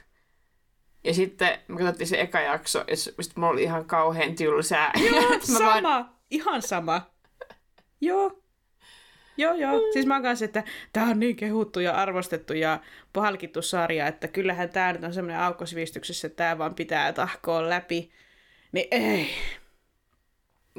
Ja 1.04 1.14
sitten 1.14 1.60
me 1.68 1.78
katsottiin 1.78 2.08
se 2.08 2.22
eka 2.22 2.40
jakso, 2.40 2.84
ja 2.88 2.98
sitten 2.98 3.34
mulla 3.36 3.50
oli 3.50 3.64
ihan 3.64 3.86
kauhean 3.86 4.36
tylsää. 4.36 4.92
Joo, 5.12 5.40
sama, 5.58 5.84
vaan... 5.84 6.10
ihan 6.32 6.62
sama. 6.62 7.12
Joo, 8.02 8.44
Joo, 9.38 9.54
joo. 9.54 9.82
Siis 9.94 10.06
mä 10.06 10.22
kanssa, 10.22 10.46
että 10.46 10.64
tämä 10.94 11.10
on 11.10 11.20
niin 11.20 11.36
kehuttu 11.36 11.80
ja 11.80 11.94
arvostettu 11.94 12.54
ja 12.54 12.80
palkittu 13.14 13.62
sarja, 13.62 14.08
että 14.08 14.28
kyllähän 14.28 14.70
tämä 14.70 14.94
nyt 14.94 15.04
on 15.04 15.14
semmoinen 15.14 15.42
aukkosivistyksessä, 15.42 16.28
että 16.28 16.38
tämä 16.38 16.58
vaan 16.58 16.76
pitää 16.76 17.14
tahkoa 17.14 17.70
läpi. 17.70 18.12
Niin 18.72 18.88
ei. 18.92 19.30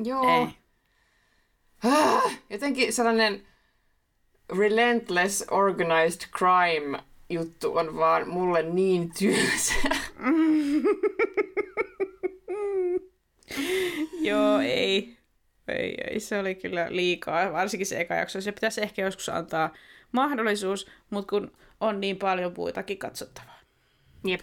Joo. 0.05 0.41
Ei. 0.41 0.47
Ah, 1.85 2.33
jotenkin 2.51 2.93
sellainen 2.93 3.47
relentless 4.59 5.45
organized 5.51 6.21
crime 6.39 6.99
juttu 7.31 7.77
on 7.77 7.97
vaan 7.97 8.29
mulle 8.29 8.63
niin 8.63 9.11
tylsä. 9.19 9.75
Joo, 14.21 14.61
ei. 14.61 15.18
Ei, 15.73 15.95
ei, 16.11 16.21
se 16.21 16.39
oli 16.39 16.55
kyllä 16.55 16.87
liikaa, 16.91 17.53
varsinkin 17.53 17.87
se 17.87 18.01
eka 18.01 18.15
jakso. 18.15 18.41
Se 18.41 18.53
pitäisi 18.53 18.83
ehkä 18.83 19.03
joskus 19.03 19.29
antaa 19.29 19.75
mahdollisuus, 20.13 20.91
mutta 21.11 21.31
kun 21.31 21.53
on 21.81 22.01
niin 22.01 22.17
paljon 22.17 22.55
puitakin 22.55 22.99
katsottavaa. 22.99 23.59
Jep. 24.25 24.41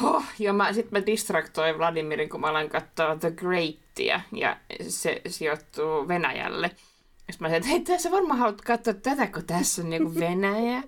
Huh, 0.00 0.24
ja 0.38 0.52
mä, 0.52 0.72
sit 0.72 0.90
mä 0.90 1.06
distraktoin 1.06 1.78
Vladimirin, 1.78 2.28
kun 2.28 2.40
mä 2.40 2.46
aloin 2.46 2.70
katsoa 2.70 3.16
The 3.16 3.30
Greatia, 3.30 4.20
ja 4.32 4.56
se 4.88 5.20
sijoittuu 5.26 6.08
Venäjälle. 6.08 6.68
Sitten 6.68 7.36
mä 7.40 7.48
sanoin, 7.48 7.54
että 7.54 7.68
hei, 7.68 7.80
tässä 7.80 8.10
varmaan 8.10 8.38
haluat 8.38 8.60
katsoa 8.60 8.94
tätä, 8.94 9.26
kun 9.26 9.44
tässä 9.44 9.82
on 9.82 9.90
niinku 9.90 10.14
Venäjä. 10.14 10.82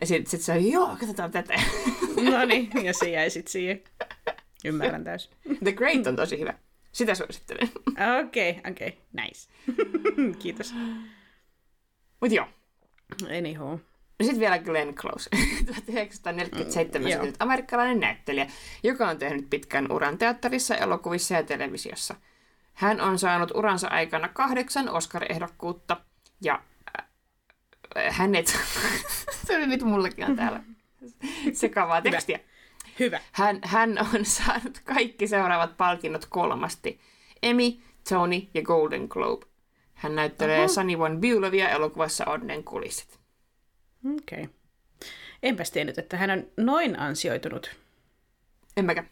Ja 0.00 0.06
sitten 0.06 0.30
sit 0.30 0.40
se 0.40 0.52
oli, 0.52 0.72
joo, 0.72 0.86
katsotaan 0.86 1.30
tätä. 1.30 1.54
no 2.30 2.44
niin, 2.44 2.70
ja 2.82 2.92
se 2.92 3.10
jäi 3.10 3.30
sitten 3.30 3.52
siihen. 3.52 3.82
Ymmärrän 4.64 5.04
täysin. 5.04 5.32
The 5.64 5.72
Great 5.72 6.06
on 6.06 6.16
tosi 6.16 6.40
hyvä. 6.40 6.54
Sitä 6.92 7.14
suosittelen. 7.14 7.68
Okei, 8.20 8.50
okay, 8.50 8.72
okei. 8.72 8.88
Okay. 8.88 9.00
Nice. 9.12 9.50
Kiitos. 10.42 10.74
Mut 12.20 12.32
joo. 12.32 12.46
Anyhow. 13.38 13.78
Sitten 14.22 14.40
vielä 14.40 14.58
Glenn 14.58 14.94
Close, 14.94 15.30
1947 15.66 17.26
mm, 17.26 17.32
amerikkalainen 17.38 18.00
näyttelijä, 18.00 18.46
joka 18.82 19.08
on 19.08 19.18
tehnyt 19.18 19.50
pitkän 19.50 19.92
uran 19.92 20.18
teatterissa, 20.18 20.76
elokuvissa 20.76 21.34
ja 21.34 21.42
televisiossa. 21.42 22.14
Hän 22.72 23.00
on 23.00 23.18
saanut 23.18 23.50
uransa 23.54 23.88
aikana 23.88 24.28
kahdeksan 24.28 24.88
Oscar-ehdokkuutta, 24.88 25.96
ja 26.40 26.62
äh, 27.96 28.16
hänet, 28.16 28.46
se 29.46 29.56
oli 29.56 29.66
nyt 29.66 29.82
mullekin 29.82 30.24
on 30.24 30.36
täällä 30.36 30.62
sekavaa 31.52 32.02
tekstiä. 32.02 32.40
Hyvä. 32.98 33.20
Hän, 33.32 33.60
hän 33.64 33.98
on 34.14 34.24
saanut 34.36 34.80
kaikki 34.84 35.28
seuraavat 35.28 35.76
palkinnot 35.76 36.26
kolmasti. 36.26 37.00
Emmy, 37.42 37.64
Tony 38.08 38.42
ja 38.54 38.62
Golden 38.62 39.06
Globe. 39.08 39.46
Hän 39.94 40.14
näyttelee 40.14 40.58
Oho. 40.58 40.68
Sunny 40.68 40.98
Von 40.98 41.20
Bülowia 41.20 41.68
elokuvassa 41.68 42.24
Onnen 42.24 42.64
kulissit. 42.64 43.18
Okei. 44.14 44.42
Okay. 44.42 44.54
Enpäs 45.42 45.70
tiennyt, 45.70 45.98
että 45.98 46.16
hän 46.16 46.30
on 46.30 46.46
noin 46.56 47.00
ansioitunut. 47.00 47.76
En 48.76 48.84
mäkään. 48.84 49.08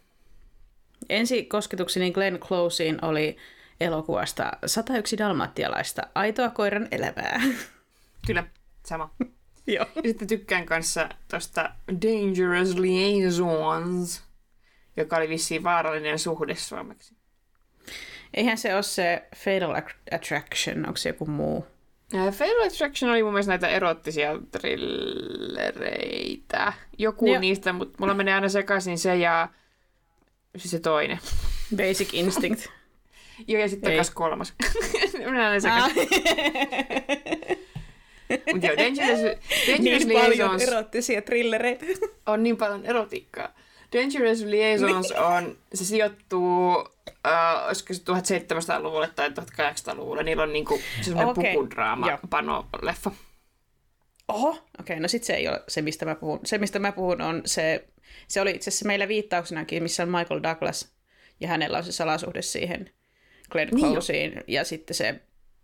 Ensi 1.08 1.44
kosketukseni 1.44 2.10
Glenn 2.10 2.38
Closeen 2.38 3.04
oli 3.04 3.36
elokuvasta 3.80 4.52
101 4.66 5.18
dalmattialaista, 5.18 6.02
aitoa 6.14 6.50
koiran 6.50 6.88
elämää. 6.90 7.40
Kyllä, 8.26 8.44
sama. 8.84 9.10
Joo. 9.66 9.86
Sitten 10.06 10.28
tykkään 10.28 10.66
kanssa 10.66 11.08
tosta 11.28 11.70
Dangerous 11.88 12.74
Liaisons, 12.74 14.22
joka 14.96 15.16
oli 15.16 15.28
vissiin 15.28 15.62
vaarallinen 15.62 16.18
suhde 16.18 16.54
suomeksi. 16.54 17.14
Eihän 18.34 18.58
se 18.58 18.74
ole 18.74 18.82
se 18.82 19.28
Fatal 19.36 19.74
Attraction, 20.10 20.86
onko 20.86 20.96
se 20.96 21.08
joku 21.08 21.26
muu? 21.26 21.66
Fatal 22.12 22.66
Attraction 22.66 23.10
oli 23.10 23.22
mun 23.22 23.32
mielestä 23.32 23.52
näitä 23.52 23.68
erottisia 23.68 24.30
trillereitä. 24.60 25.92
Joku 26.98 27.26
Joo. 27.26 27.40
niistä, 27.40 27.72
mutta 27.72 27.96
mulla 28.00 28.14
menee 28.14 28.34
aina 28.34 28.48
sekaisin 28.48 28.98
se 28.98 29.16
ja 29.16 29.48
se 30.56 30.78
toinen. 30.80 31.18
Basic 31.76 32.14
Instinct. 32.14 32.66
Joo, 33.48 33.60
ja 33.60 33.68
sitten 33.68 33.92
takas 33.92 34.10
kolmas. 34.10 34.54
Minä 35.18 35.48
aina 35.48 35.60
sekaisin. 35.60 36.08
Mutta 38.52 38.66
joo, 38.66 38.76
Dangerous, 38.76 39.20
Dangerous 39.66 40.06
niin 40.06 40.08
Liaisons... 40.08 40.42
paljon 40.42 40.60
erottisia 40.60 41.22
trillereitä. 41.22 41.86
on 42.26 42.42
niin 42.42 42.56
paljon 42.56 42.86
erotiikkaa. 42.86 43.54
Dangerous 43.92 44.44
Liaisons 44.44 45.10
niin. 45.10 45.20
on, 45.20 45.56
se 45.74 45.84
sijoittuu, 45.84 46.74
uh, 46.76 47.66
olisiko 47.66 47.94
se 47.94 48.02
1700-luvulle 48.02 49.10
tai 49.16 49.28
1800-luvulle. 49.28 50.22
Niillä 50.22 50.42
on 50.42 50.52
niinku 50.52 50.80
semmoinen 51.02 51.28
okay. 51.28 51.52
pukudraama, 51.52 52.18
pano-leffa. 52.30 53.10
Oho, 54.28 54.48
okei, 54.48 54.64
okay, 54.80 55.00
no 55.00 55.08
sitten 55.08 55.26
se 55.26 55.34
ei 55.34 55.48
ole 55.48 55.62
se, 55.68 55.82
mistä 55.82 56.04
mä 56.04 56.14
puhun. 56.14 56.40
Se, 56.44 56.58
mistä 56.58 56.78
mä 56.78 56.92
puhun, 56.92 57.20
on 57.20 57.42
se, 57.44 57.88
se 58.28 58.40
oli 58.40 58.50
itse 58.50 58.70
asiassa 58.70 58.86
meillä 58.86 59.08
viittauksenakin, 59.08 59.82
missä 59.82 60.02
on 60.02 60.08
Michael 60.08 60.42
Douglas, 60.42 60.92
ja 61.40 61.48
hänellä 61.48 61.78
on 61.78 61.84
se 61.84 61.92
salasuhde 61.92 62.42
siihen 62.42 62.90
Glenn 63.50 63.70
Closeen, 63.80 64.30
niin 64.30 64.44
ja 64.46 64.64
sitten 64.64 64.94
se 64.94 65.20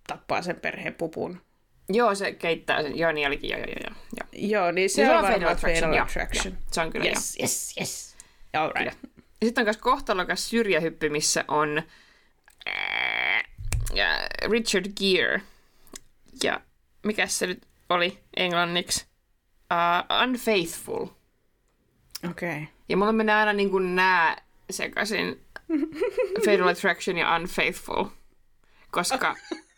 tappaa 0.07 0.43
sen 0.43 0.57
perheen 0.57 0.95
pupun. 0.95 1.41
Joo, 1.89 2.15
se 2.15 2.33
keittää 2.33 2.83
sen. 2.83 2.99
Joo, 2.99 3.13
niin 3.13 3.27
olikin. 3.27 3.51
Joo, 3.51 3.59
joo, 3.59 3.69
joo. 3.69 3.97
Joo, 4.17 4.29
joo 4.33 4.73
niin 4.73 4.91
se, 4.91 5.03
niin 5.03 5.13
on, 5.13 5.25
on 5.25 5.33
Fatal 5.33 5.49
Attraction. 5.49 6.03
Attraction. 6.03 6.59
Se 6.71 6.81
on 6.81 6.91
kyllä, 6.91 7.05
yes, 7.07 7.37
joo. 7.37 7.43
Yes, 7.43 7.75
yes, 7.81 8.17
All 8.53 8.73
right. 8.75 8.99
Ja 9.41 9.47
sitten 9.47 9.63
on 9.63 9.67
myös 9.67 9.77
kohtalokas 9.77 10.51
syrjähyppy, 10.51 11.09
missä 11.09 11.45
on 11.49 11.83
äh, 12.69 13.45
Richard 14.51 14.87
Gere. 14.99 15.43
Ja 16.43 16.61
mikä 17.03 17.27
se 17.27 17.47
nyt 17.47 17.67
oli 17.89 18.19
englanniksi? 18.37 19.07
Uh, 19.73 20.23
unfaithful. 20.23 21.07
Okei. 22.31 22.51
Okay. 22.51 22.67
Ja 22.89 22.97
mulla 22.97 23.13
menee 23.13 23.35
aina 23.35 23.53
niin 23.53 23.71
kuin 23.71 23.97
nää 23.97 24.43
sekaisin 24.71 25.45
Fatal 26.45 26.69
Attraction 26.69 27.19
ja 27.19 27.37
Unfaithful. 27.37 28.05
Koska 28.91 29.37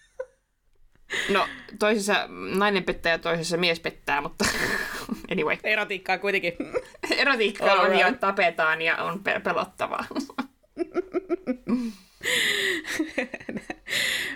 No, 1.29 1.49
toisessa 1.79 2.29
nainen 2.55 2.85
pettää 2.85 3.13
ja 3.13 3.19
toisessa 3.19 3.57
mies 3.57 3.81
pettää, 3.81 4.21
mutta 4.21 4.45
anyway. 5.33 5.57
Erotiikkaa 5.65 6.19
kuitenkin. 6.19 6.53
Erotiikkaa 7.19 7.75
on 7.75 7.99
ja 7.99 8.13
tapetaan 8.13 8.83
ja 8.83 8.97
on 8.97 9.21
pelottavaa. 9.45 10.05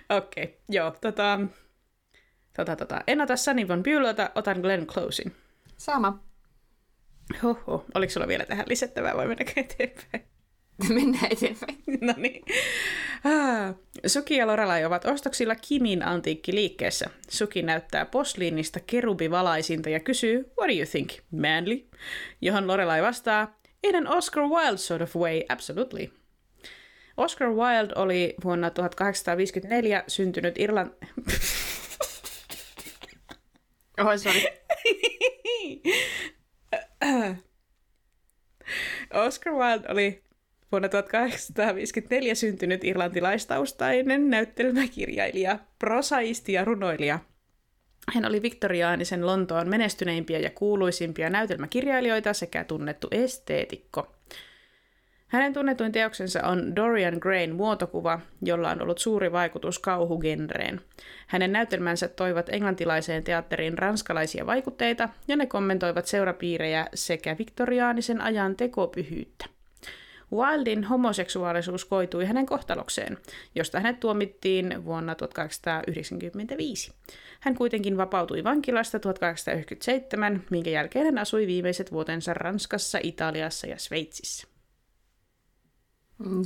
Okei, 0.08 0.44
okay, 0.44 0.56
joo, 0.68 0.90
tota, 1.00 1.40
tota, 2.56 2.76
tota. 2.76 3.00
En 3.06 3.20
ota 3.20 3.36
Sunny 3.36 3.68
Von 3.68 3.82
Bülota, 3.82 4.30
otan 4.34 4.60
Glenn 4.60 4.86
Closein. 4.86 5.36
Sama. 5.76 6.18
Hoho, 7.42 7.84
oliko 7.94 8.10
sulla 8.10 8.28
vielä 8.28 8.44
tähän 8.44 8.64
lisättävää 8.68 9.16
vai 9.16 9.26
mennäkö 9.26 9.52
eteenpäin? 9.56 10.37
Mennään 10.94 11.32
eteenpäin. 11.32 11.78
no 12.00 12.14
niin. 12.16 12.44
Ah, 13.24 13.74
Suki 14.06 14.36
ja 14.36 14.46
Lorelai 14.46 14.84
ovat 14.84 15.04
ostoksilla 15.04 15.54
Kimin 15.54 16.02
antiikkiliikkeessä. 16.02 17.10
Suki 17.28 17.62
näyttää 17.62 18.06
posliinista 18.06 18.80
kerubivalaisinta 18.80 19.88
ja 19.88 20.00
kysyy, 20.00 20.36
what 20.36 20.70
do 20.70 20.76
you 20.76 20.86
think, 20.90 21.10
manly? 21.30 21.84
Johon 22.40 22.66
Lorelai 22.66 23.02
vastaa, 23.02 23.58
in 23.84 23.96
an 23.96 24.08
Oscar 24.08 24.44
Wilde 24.44 24.76
sort 24.76 25.02
of 25.02 25.16
way, 25.16 25.42
absolutely. 25.48 26.08
Oscar 27.16 27.48
Wilde 27.48 27.92
oli 27.96 28.34
vuonna 28.44 28.70
1854 28.70 30.04
syntynyt 30.06 30.58
Irlanti... 30.58 30.96
oh, 34.00 34.16
sorry. 34.16 34.42
Oscar 39.26 39.52
Wilde 39.52 39.88
oli 39.88 40.27
Vuonna 40.72 40.88
1854 40.88 42.34
syntynyt 42.34 42.84
irlantilaistaustainen 42.84 44.30
näyttelmäkirjailija, 44.30 45.58
prosaisti 45.78 46.52
ja 46.52 46.64
runoilija. 46.64 47.18
Hän 48.14 48.24
oli 48.24 48.42
viktoriaanisen 48.42 49.26
Lontoon 49.26 49.68
menestyneimpiä 49.68 50.38
ja 50.38 50.50
kuuluisimpia 50.50 51.30
näytelmäkirjailijoita 51.30 52.32
sekä 52.32 52.64
tunnettu 52.64 53.08
esteetikko. 53.10 54.14
Hänen 55.28 55.52
tunnetuin 55.52 55.92
teoksensa 55.92 56.42
on 56.42 56.76
Dorian 56.76 57.18
Grayn 57.20 57.54
muotokuva, 57.54 58.20
jolla 58.42 58.70
on 58.70 58.82
ollut 58.82 58.98
suuri 58.98 59.32
vaikutus 59.32 59.78
kauhugenreen. 59.78 60.80
Hänen 61.26 61.52
näytelmänsä 61.52 62.08
toivat 62.08 62.48
englantilaiseen 62.48 63.24
teatteriin 63.24 63.78
ranskalaisia 63.78 64.46
vaikutteita, 64.46 65.08
ja 65.28 65.36
ne 65.36 65.46
kommentoivat 65.46 66.06
seurapiirejä 66.06 66.86
sekä 66.94 67.36
viktoriaanisen 67.38 68.20
ajan 68.20 68.56
tekopyhyyttä. 68.56 69.57
Wildin 70.32 70.84
homoseksuaalisuus 70.84 71.84
koitui 71.84 72.24
hänen 72.24 72.46
kohtalokseen, 72.46 73.18
josta 73.54 73.80
hänet 73.80 74.00
tuomittiin 74.00 74.84
vuonna 74.84 75.14
1895. 75.14 76.92
Hän 77.40 77.54
kuitenkin 77.54 77.96
vapautui 77.96 78.44
vankilasta 78.44 78.98
1897, 78.98 80.44
minkä 80.50 80.70
jälkeen 80.70 81.04
hän 81.04 81.18
asui 81.18 81.46
viimeiset 81.46 81.92
vuotensa 81.92 82.34
Ranskassa, 82.34 82.98
Italiassa 83.02 83.66
ja 83.66 83.78
Sveitsissä. 83.78 84.48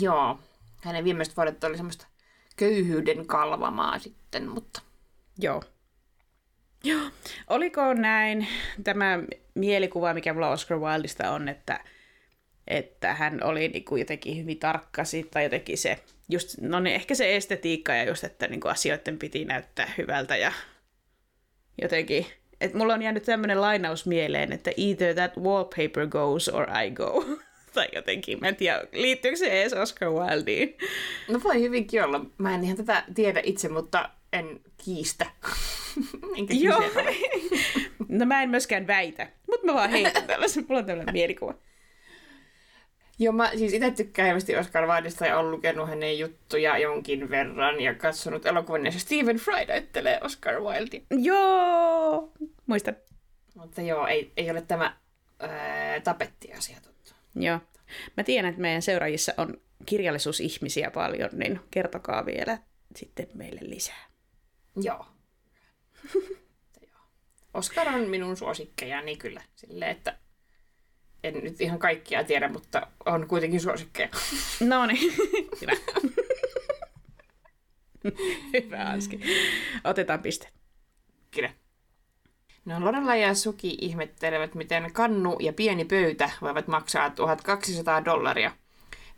Joo, 0.01 0.39
hänen 0.83 1.05
viimeiset 1.05 1.37
vuodet 1.37 1.65
oli 1.65 1.77
semmoista 1.77 2.07
köyhyyden 2.57 3.27
kalvamaa 3.27 3.99
sitten, 3.99 4.49
mutta... 4.49 4.83
Joo. 5.39 5.63
Joo. 6.85 7.11
Oliko 7.49 7.95
näin 7.95 8.47
tämä 8.85 9.19
mielikuva, 9.55 10.15
mikä 10.15 10.33
mulla 10.33 10.51
Oscar 10.51 10.79
Wildista 10.79 11.31
on, 11.31 11.49
että 11.49 11.81
että 12.67 13.15
hän 13.15 13.45
oli 13.45 13.69
niin 13.69 13.85
kuin 13.85 14.01
jotenkin 14.01 14.37
hyvin 14.37 14.59
tarkka 14.59 15.03
tai 15.31 15.45
jotenkin 15.45 15.79
se, 15.79 15.99
just, 16.29 16.59
no 16.61 16.81
niin, 16.81 16.95
ehkä 16.95 17.15
se 17.15 17.37
estetiikka 17.37 17.95
ja 17.95 18.05
just, 18.05 18.25
että 18.25 18.49
niin 18.49 18.61
kuin 18.61 18.73
asioiden 18.73 19.19
piti 19.19 19.45
näyttää 19.45 19.93
hyvältä 19.99 20.37
ja 20.37 20.53
jotenkin, 21.83 22.27
että 22.61 22.79
mulla 22.79 22.95
on 22.95 23.03
jäänyt 23.03 23.23
tämmöinen 23.23 23.61
lainaus 23.61 24.07
mieleen, 24.07 24.53
että 24.53 24.71
either 24.77 25.15
that 25.15 25.37
wallpaper 25.37 26.07
goes 26.07 26.49
or 26.49 26.67
I 26.85 26.91
go. 26.91 27.25
tai 27.75 27.89
jotenkin, 27.95 28.41
mä 28.41 28.49
en 28.49 28.57
tiedä, 28.57 28.85
liittyykö 28.93 29.37
se 29.37 29.61
edes 29.61 29.73
Oscar 29.73 30.11
Wildeen? 30.11 30.75
No 31.29 31.41
voi 31.45 31.61
hyvinkin 31.61 32.05
olla. 32.05 32.25
Mä 32.39 32.55
en 32.55 32.65
ihan 32.65 32.77
tätä 32.77 33.05
tiedä 33.15 33.41
itse, 33.45 33.69
mutta 33.69 34.11
en 34.33 34.61
kiistä. 34.85 35.27
Enkä 36.39 36.55
Joo. 36.55 36.83
no 38.09 38.27
mä 38.27 38.43
en 38.43 38.51
myöskään 38.51 38.87
väitä, 38.87 39.29
mutta 39.51 39.67
mä 39.67 39.75
vaan 39.75 39.91
heitän 39.91 40.27
tällaisen, 40.27 40.65
mulla 40.69 40.79
on 40.79 40.87
tällainen 40.87 41.13
mielikuva. 41.13 41.55
Joo, 43.19 43.33
mä 43.33 43.51
siis 43.57 43.73
itse 43.73 43.91
tykkään 43.91 44.27
hienosti 44.27 44.57
Oscar 44.57 44.87
Wildeista 44.87 45.27
ja 45.27 45.39
olen 45.39 45.51
lukenut 45.51 45.89
hänen 45.89 46.19
juttuja 46.19 46.79
jonkin 46.79 47.31
verran 47.31 47.81
ja 47.81 47.95
katsonut 47.95 48.47
elokuvan, 48.47 48.85
ja 48.85 48.93
Stephen 48.93 49.37
Fry 49.37 49.65
näyttelee 49.69 50.21
Oscar 50.23 50.61
Wilde. 50.61 51.03
Joo, 51.11 52.33
muistan. 52.67 52.97
Mutta 53.55 53.83
joo, 53.83 54.07
ei, 54.07 54.33
ei 54.37 54.51
ole 54.51 54.63
tämä 54.63 54.97
ää, 55.41 56.01
tapettiasia 56.01 56.77
tuttu. 56.83 57.13
Joo. 57.35 57.59
Mä 58.17 58.25
tiedän, 58.25 58.49
että 58.49 58.61
meidän 58.61 58.83
seuraajissa 58.83 59.35
on 59.37 59.61
kirjallisuusihmisiä 59.87 60.91
paljon, 60.91 61.31
niin 61.33 61.61
kertokaa 61.71 62.27
vielä 62.27 62.59
sitten 62.97 63.29
meille 63.35 63.61
lisää. 63.63 64.05
Joo. 64.77 65.07
Oscar 67.55 67.89
on 67.89 68.09
minun 68.09 68.37
suosikkeja, 68.37 69.01
niin 69.01 69.19
kyllä 69.19 69.43
silleen, 69.55 69.91
että 69.91 70.19
en 71.25 71.35
nyt 71.35 71.61
ihan 71.61 71.79
kaikkia 71.79 72.25
tiedä, 72.25 72.49
mutta 72.49 72.87
on 73.07 73.29
kuitenkin 73.29 73.61
suosikkeja. 73.61 74.09
No 74.61 74.87
niin, 74.87 75.13
hyvä. 75.61 75.73
hyvä 78.53 78.91
Anski. 78.91 79.21
Otetaan 79.85 80.23
piste. 80.23 80.49
Kyllä. 81.31 81.51
No 82.65 82.81
Lorella 82.81 83.17
ja 83.17 83.35
Suki 83.35 83.79
ihmettelevät, 83.81 84.55
miten 84.55 84.93
kannu 84.93 85.37
ja 85.41 85.53
pieni 85.53 85.85
pöytä 85.85 86.31
voivat 86.41 86.69
maksaa 86.69 87.11
1200 87.11 88.05
dollaria. 88.05 88.53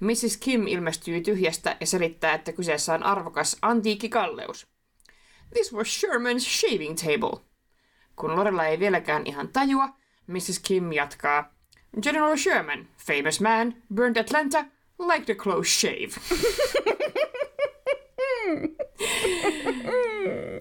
Mrs. 0.01 0.37
Kim 0.37 0.67
ilmestyy 0.67 1.21
tyhjästä 1.21 1.77
ja 1.81 1.87
selittää, 1.87 2.35
että 2.35 2.53
kyseessä 2.53 2.95
on 2.95 3.03
arvokas 3.03 3.57
antiikkikalleus. 3.63 4.67
This 5.53 5.75
was 5.75 6.03
Sherman's 6.03 6.41
shaving 6.41 6.97
table. 6.97 7.45
Kun 8.17 8.37
Lorella 8.37 8.67
ei 8.67 8.79
vieläkään 8.79 9.27
ihan 9.27 9.49
tajua, 9.49 9.89
Mrs. 10.27 10.59
Kim 10.63 10.93
jatkaa. 10.93 11.54
General 12.03 12.37
Sherman, 12.37 12.89
famous 12.97 13.41
man, 13.41 13.75
burned 13.95 14.17
Atlanta, 14.17 14.65
like 14.99 15.25
the 15.25 15.35
close 15.35 15.71
shave. 15.71 16.15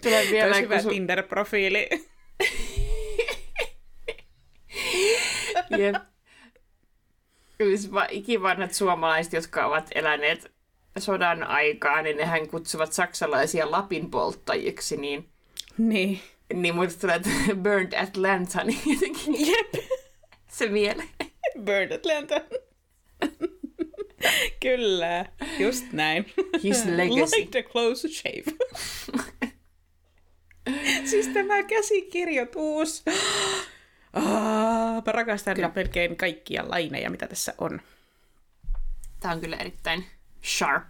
Tulee 0.04 0.28
vielä, 0.32 0.56
hyvä 0.56 0.78
su- 0.78 0.90
Tinder-profiili. 0.90 1.90
Jep. 5.78 5.96
Ikivanhat 8.10 8.74
suomalaiset, 8.74 9.34
jotka 9.34 9.66
ovat 9.66 9.88
eläneet 9.96 10.52
sodan 11.00 11.44
aikaa, 11.44 12.02
niin 12.02 12.18
nehän 12.18 12.48
kutsuvat 12.48 12.94
saksalaisia 12.94 13.72
Lapin 13.72 14.12
polttajiksi, 14.12 14.98
niin... 14.98 15.30
Niin. 15.78 16.20
Niin 16.54 16.76
muista 16.76 17.02
tulee, 17.02 17.16
että 17.16 17.30
Burned 17.56 17.94
Atlanta, 18.04 18.64
niin 18.64 18.80
jotenkin 18.86 19.48
Jep. 19.48 19.74
se 20.48 20.70
mieleen. 20.70 21.10
Burned 21.66 21.91
Atlanta. 21.91 22.41
Kyllä, 24.60 25.26
just 25.60 25.86
näin. 25.91 26.26
His 26.64 26.86
legacy. 26.86 27.36
Like 27.36 27.52
the 27.52 27.64
close 27.64 28.08
shave. 28.08 28.58
siis 31.06 31.28
tämä 31.28 31.64
käsikirjoitus. 31.64 33.04
Oh, 34.14 35.04
mä 35.06 35.12
rakastan 35.12 35.56
kyllä. 35.56 35.72
melkein 35.76 36.16
kaikkia 36.16 36.70
laineja, 36.70 37.10
mitä 37.10 37.28
tässä 37.28 37.54
on. 37.58 37.82
Tämä 39.20 39.34
on 39.34 39.41
kyllä 39.41 39.58
erittäin 39.58 40.06
sharp. 40.44 40.89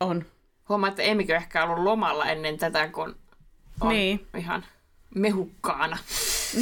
On. 0.00 0.26
Huomaa, 0.68 0.88
että 0.88 1.02
emmekö 1.02 1.36
ehkä 1.36 1.64
ollut 1.64 1.84
lomalla 1.84 2.26
ennen 2.26 2.58
tätä, 2.58 2.88
kun 2.88 3.16
on 3.80 3.88
niin. 3.88 4.26
ihan 4.38 4.64
mehukkaana. 5.14 5.98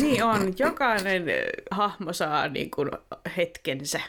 Niin 0.01 0.25
on. 0.25 0.55
Jokainen 0.59 1.25
hahmo 1.71 2.13
saa 2.13 2.49
niin 2.49 2.71
kuin 2.71 2.91
hetkensä. 3.37 4.01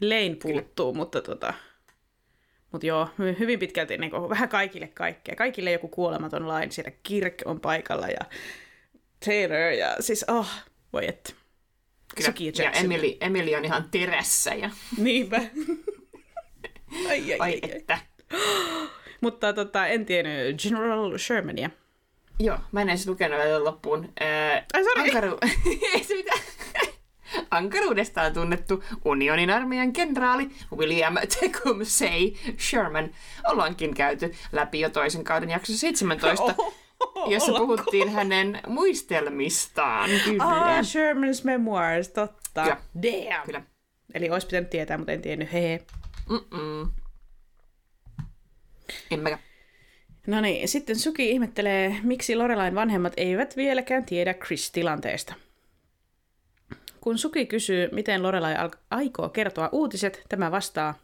Lane 0.00 0.36
puuttuu, 0.42 0.92
Kyllä. 0.92 1.02
mutta 1.02 1.22
tota, 1.22 1.54
mut 2.72 2.84
joo, 2.84 3.08
hyvin 3.38 3.58
pitkälti 3.58 3.98
niin 3.98 4.10
kuin, 4.10 4.28
vähän 4.28 4.48
kaikille 4.48 4.88
kaikkea. 4.88 5.36
Kaikille 5.36 5.72
joku 5.72 5.88
kuolematon 5.88 6.48
lain. 6.48 6.72
Siellä 6.72 6.92
Kirk 7.02 7.34
on 7.44 7.60
paikalla 7.60 8.06
ja 8.06 8.26
Taylor 9.24 9.72
ja 9.72 9.96
siis 10.00 10.24
oh, 10.28 10.48
voi 10.92 11.08
että. 11.08 11.32
Kyllä. 12.16 12.32
ja, 12.58 12.64
ja 12.64 12.70
Emily, 12.70 13.16
Emily 13.20 13.54
on 13.54 13.64
ihan 13.64 13.88
terässä. 13.90 14.54
Ja... 14.54 14.70
Niinpä. 14.98 15.36
ai, 17.08 17.32
ai, 17.32 17.32
ai, 17.32 17.38
ai, 17.40 17.60
että. 17.62 17.98
Mutta 19.20 19.52
tota, 19.52 19.86
en 19.86 20.06
tiennyt 20.06 20.62
General 20.62 21.18
Shermania. 21.18 21.70
Joo, 22.38 22.58
mä 22.72 22.82
en 22.82 22.88
edes 22.88 23.06
lukenut 23.06 23.38
vielä 23.38 23.64
loppuun. 23.64 24.12
Ää, 24.20 24.64
ai. 24.74 24.82
Ankaru... 24.96 25.38
Ei 25.94 26.04
se 26.04 26.14
mitään. 26.14 26.40
Ankaruudestaan 27.50 28.32
tunnettu 28.32 28.84
unionin 29.04 29.50
armeijan 29.50 29.92
kenraali 29.92 30.50
William 30.76 31.14
Tecumseh 31.40 32.12
Sherman 32.58 33.10
ollaankin 33.48 33.94
käyty 33.94 34.34
läpi 34.52 34.80
jo 34.80 34.90
toisen 34.90 35.24
kauden 35.24 35.50
jaksossa 35.50 35.80
17, 35.80 36.42
oh, 37.00 37.30
jossa 37.30 37.52
puhuttiin 37.52 38.12
hänen 38.12 38.60
muistelmistaan. 38.66 40.10
Kyllä. 40.24 40.44
Ah, 40.44 40.80
Sherman's 40.80 41.44
Memoirs, 41.44 42.08
totta. 42.08 42.62
Kyllä. 42.62 42.76
Damn. 43.02 43.46
Kyllä. 43.46 43.62
Eli 44.14 44.30
olisi 44.30 44.46
pitänyt 44.46 44.70
tietää, 44.70 44.98
mutta 44.98 45.12
en 45.12 45.22
tiennyt. 45.22 45.52
Hehe. 45.52 45.82
Mm-mm. 46.28 46.90
En 49.10 49.20
mäkään. 49.20 49.42
No 50.26 50.40
niin, 50.40 50.68
sitten 50.68 50.96
Suki 50.96 51.30
ihmettelee, 51.30 51.96
miksi 52.02 52.36
Lorelain 52.36 52.74
vanhemmat 52.74 53.12
eivät 53.16 53.56
vieläkään 53.56 54.04
tiedä 54.04 54.34
Chris-tilanteesta. 54.34 55.34
Kun 57.00 57.18
Suki 57.18 57.46
kysyy, 57.46 57.88
miten 57.92 58.22
Lorelai 58.22 58.54
aikoo 58.90 59.28
kertoa 59.28 59.68
uutiset, 59.72 60.24
tämä 60.28 60.50
vastaa 60.50 60.94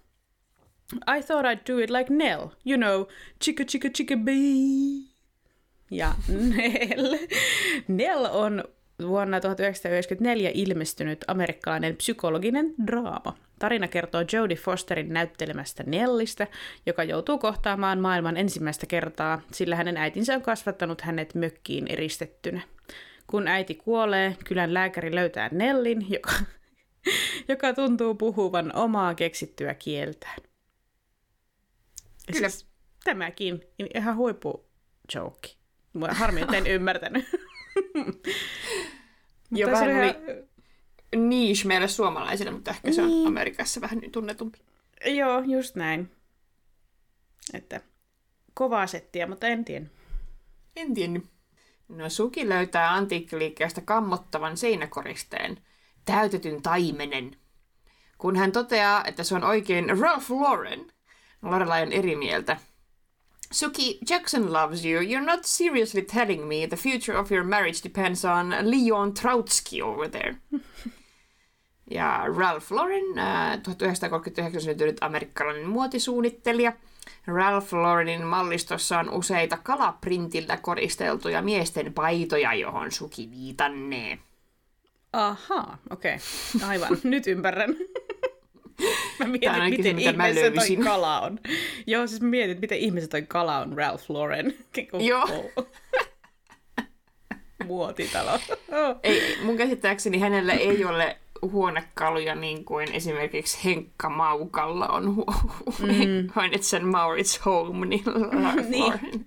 I 0.93 1.23
thought 1.23 1.47
I'd 1.47 1.65
do 1.67 1.79
it 1.79 1.91
like 1.91 2.11
Nell, 2.11 2.49
you 2.67 2.77
know, 2.77 3.07
chicka 3.41 3.65
chicka 3.65 3.89
chicka 3.89 4.17
bee. 4.17 5.13
Ja 5.91 6.15
Nell. 6.57 7.17
Nell 7.89 8.25
on 8.25 8.65
vuonna 9.07 9.41
1994 9.41 10.51
ilmestynyt 10.55 11.25
amerikkalainen 11.29 11.97
psykologinen 11.97 12.75
draama. 12.87 13.37
Tarina 13.59 13.89
kertoo 13.89 14.25
Jodie 14.33 14.57
Fosterin 14.57 15.13
näyttelemästä 15.13 15.83
Nellistä, 15.87 16.47
joka 16.87 17.05
joutuu 17.05 17.39
kohtaamaan 17.39 17.99
maailman 17.99 18.37
ensimmäistä 18.37 18.87
kertaa, 18.87 19.41
sillä 19.53 19.77
hänen 19.77 19.97
äitinsä 19.97 20.35
on 20.35 20.43
kasvattanut 20.43 21.01
hänet 21.01 21.35
mökkiin 21.35 21.87
eristettynä. 21.89 22.61
Kun 23.27 23.49
äiti 23.49 23.75
kuolee, 23.75 24.37
kylän 24.45 24.75
lääkäri 24.75 25.15
löytää 25.15 25.49
Nellin, 25.53 26.07
joka, 26.13 26.33
joka 27.49 27.73
tuntuu 27.73 28.15
puhuvan 28.15 28.77
omaa 28.77 29.15
keksittyä 29.15 29.75
kieltään. 29.75 30.39
Kyllä. 32.33 32.49
Siis, 32.49 32.67
tämäkin 33.05 33.61
ihan 33.95 34.17
huippu 34.17 34.65
joke. 35.15 35.49
Harmi, 36.11 36.41
että 36.41 36.57
en 36.57 36.67
ymmärtänyt. 36.67 37.25
Joo, 39.51 39.71
vähän 39.71 39.91
ihan... 39.91 40.15
niche 41.29 41.69
meille 41.69 41.89
suomalaisille, 41.89 42.51
mutta 42.51 42.71
ehkä 42.71 42.89
niin. 42.89 42.95
se 42.95 43.03
on 43.03 43.09
niin. 43.09 43.29
Amerikassa 43.29 43.81
vähän 43.81 44.01
tunnetumpi. 44.13 44.59
Joo, 45.07 45.41
just 45.41 45.75
näin. 45.75 46.11
Että 47.55 47.81
kovaa 48.55 48.87
settiä, 48.87 49.27
mutta 49.27 49.47
en 49.47 49.65
tiedä. 49.65 49.87
En 50.77 50.95
tiennyt. 50.95 51.25
No 51.89 52.09
Suki 52.09 52.49
löytää 52.49 52.95
antiikkiliikkeestä 52.95 53.81
kammottavan 53.81 54.57
seinäkoristeen, 54.57 55.59
täytetyn 56.05 56.63
taimenen. 56.63 57.37
Kun 58.19 58.37
hän 58.37 58.53
toteaa, 58.53 59.05
että 59.05 59.25
se 59.25 59.35
on 59.35 59.45
oikein 59.45 59.99
Ralph 59.99 60.31
Lauren, 60.31 60.93
Lorelai 61.43 61.83
on 61.83 61.93
eri 61.93 62.17
mieltä. 62.17 62.57
Suki, 63.53 63.99
Jackson 64.09 64.53
loves 64.53 64.85
you. 64.85 65.01
You're 65.01 65.27
not 65.27 65.45
seriously 65.45 66.03
telling 66.03 66.49
me 66.49 66.67
the 66.67 66.77
future 66.77 67.19
of 67.19 67.31
your 67.31 67.45
marriage 67.45 67.83
depends 67.83 68.25
on 68.25 68.55
Leon 68.63 69.15
Trotsky 69.15 69.83
over 69.83 70.09
there. 70.09 70.37
ja 71.91 72.25
Ralph 72.37 72.71
Lauren, 72.73 73.19
äh, 73.19 73.63
1939 73.63 74.63
syntynyt 74.63 74.99
amerikkalainen 75.01 75.69
muotisuunnittelija. 75.69 76.73
Ralph 77.27 77.73
Laurenin 77.73 78.27
mallistossa 78.27 78.99
on 78.99 79.11
useita 79.11 79.57
kalaprintillä 79.57 80.57
koristeltuja 80.57 81.43
miesten 81.43 81.93
paitoja, 81.93 82.55
johon 82.55 82.93
Suki 82.93 83.31
viitannee. 83.31 84.19
Aha, 85.13 85.79
okei. 85.91 86.15
Okay. 86.15 86.69
Aivan, 86.69 86.99
nyt 87.05 87.27
ymmärrän. 87.27 87.77
Mä 89.25 89.31
mietin, 89.31 89.51
Tämä 89.51 89.71
miten 89.71 89.99
ihmeessä 89.99 90.51
toi 90.51 90.77
kala 90.85 91.21
on. 91.21 91.39
Joo, 91.87 92.07
siis 92.07 92.21
mä 92.21 92.29
mietin, 92.29 92.61
miten 92.61 92.79
ihmeessä 92.79 93.11
toi 93.11 93.23
kala 93.23 93.59
on 93.59 93.73
Ralph 93.73 94.05
Lauren. 94.09 94.55
Joo. 95.01 95.29
Muotitalo. 97.67 98.39
ei, 99.03 99.39
mun 99.43 99.57
käsittääkseni 99.57 100.19
hänellä 100.19 100.53
ei 100.53 100.85
ole 100.85 101.17
huonekaluja 101.43 102.35
niin 102.35 102.65
kuin 102.65 102.93
esimerkiksi 102.93 103.65
Henkka 103.65 104.11
Maukalla 104.11 104.89
on 104.89 105.17
hu- 105.17 105.73
mm. 105.87 106.29
Hornets 106.37 106.73
Maurits 106.83 107.45
Home, 107.45 107.87
niin 107.87 108.05
Ralph 108.43 108.69
niin. 108.69 108.83
Lauren. 108.83 109.27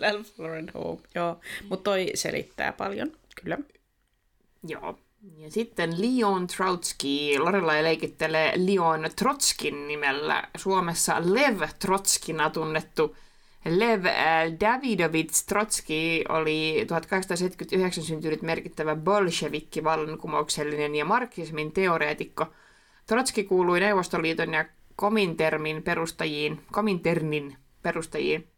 Ralph 0.00 0.30
Lauren 0.38 0.70
Home, 0.74 1.00
joo. 1.14 1.40
Mutta 1.68 1.90
toi 1.90 2.10
selittää 2.14 2.72
paljon, 2.72 3.12
kyllä. 3.42 3.58
Joo. 4.68 4.98
Ja 5.22 5.50
sitten 5.50 5.94
Leon 5.98 6.46
Trotsky. 6.46 7.38
Lorelai 7.38 7.82
leikittelee 7.82 8.52
Leon 8.56 9.10
Trotskin 9.16 9.88
nimellä. 9.88 10.48
Suomessa 10.56 11.16
Lev 11.24 11.62
Trotskina 11.78 12.50
tunnettu 12.50 13.16
Lev 13.64 14.04
äh, 14.04 14.14
Davidovits 14.60 15.44
Trotsky 15.44 16.24
oli 16.28 16.84
1879 16.88 18.04
syntynyt 18.04 18.42
merkittävä 18.42 18.96
bolshevikki, 18.96 19.84
vallankumouksellinen 19.84 20.94
ja 20.94 21.04
marksismin 21.04 21.72
teoreetikko. 21.72 22.46
Trotsky 23.06 23.44
kuului 23.44 23.80
Neuvostoliiton 23.80 24.54
ja 24.54 24.64
Komintermin 24.96 25.82
perustajiin, 25.82 26.60
Kominternin 26.72 27.56
perustajiin. 27.82 28.48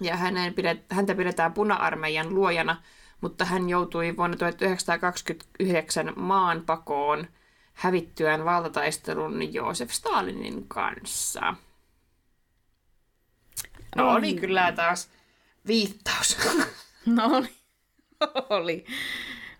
Ja 0.00 0.16
hänen 0.16 0.54
pidet, 0.54 0.78
häntä 0.90 1.14
pidetään 1.14 1.52
puna-armeijan 1.52 2.34
luojana– 2.34 2.82
mutta 3.20 3.44
hän 3.44 3.68
joutui 3.68 4.16
vuonna 4.16 4.36
1929 4.36 6.12
maanpakoon 6.16 7.26
hävittyään 7.74 8.44
valtataistelun 8.44 9.54
Joosef 9.54 9.90
Stalinin 9.90 10.68
kanssa. 10.68 11.54
No 13.96 14.10
oli 14.10 14.34
kyllä 14.34 14.72
taas 14.72 15.10
viittaus. 15.66 16.38
No 17.06 17.24
oli. 17.36 17.48
oli. 18.60 18.84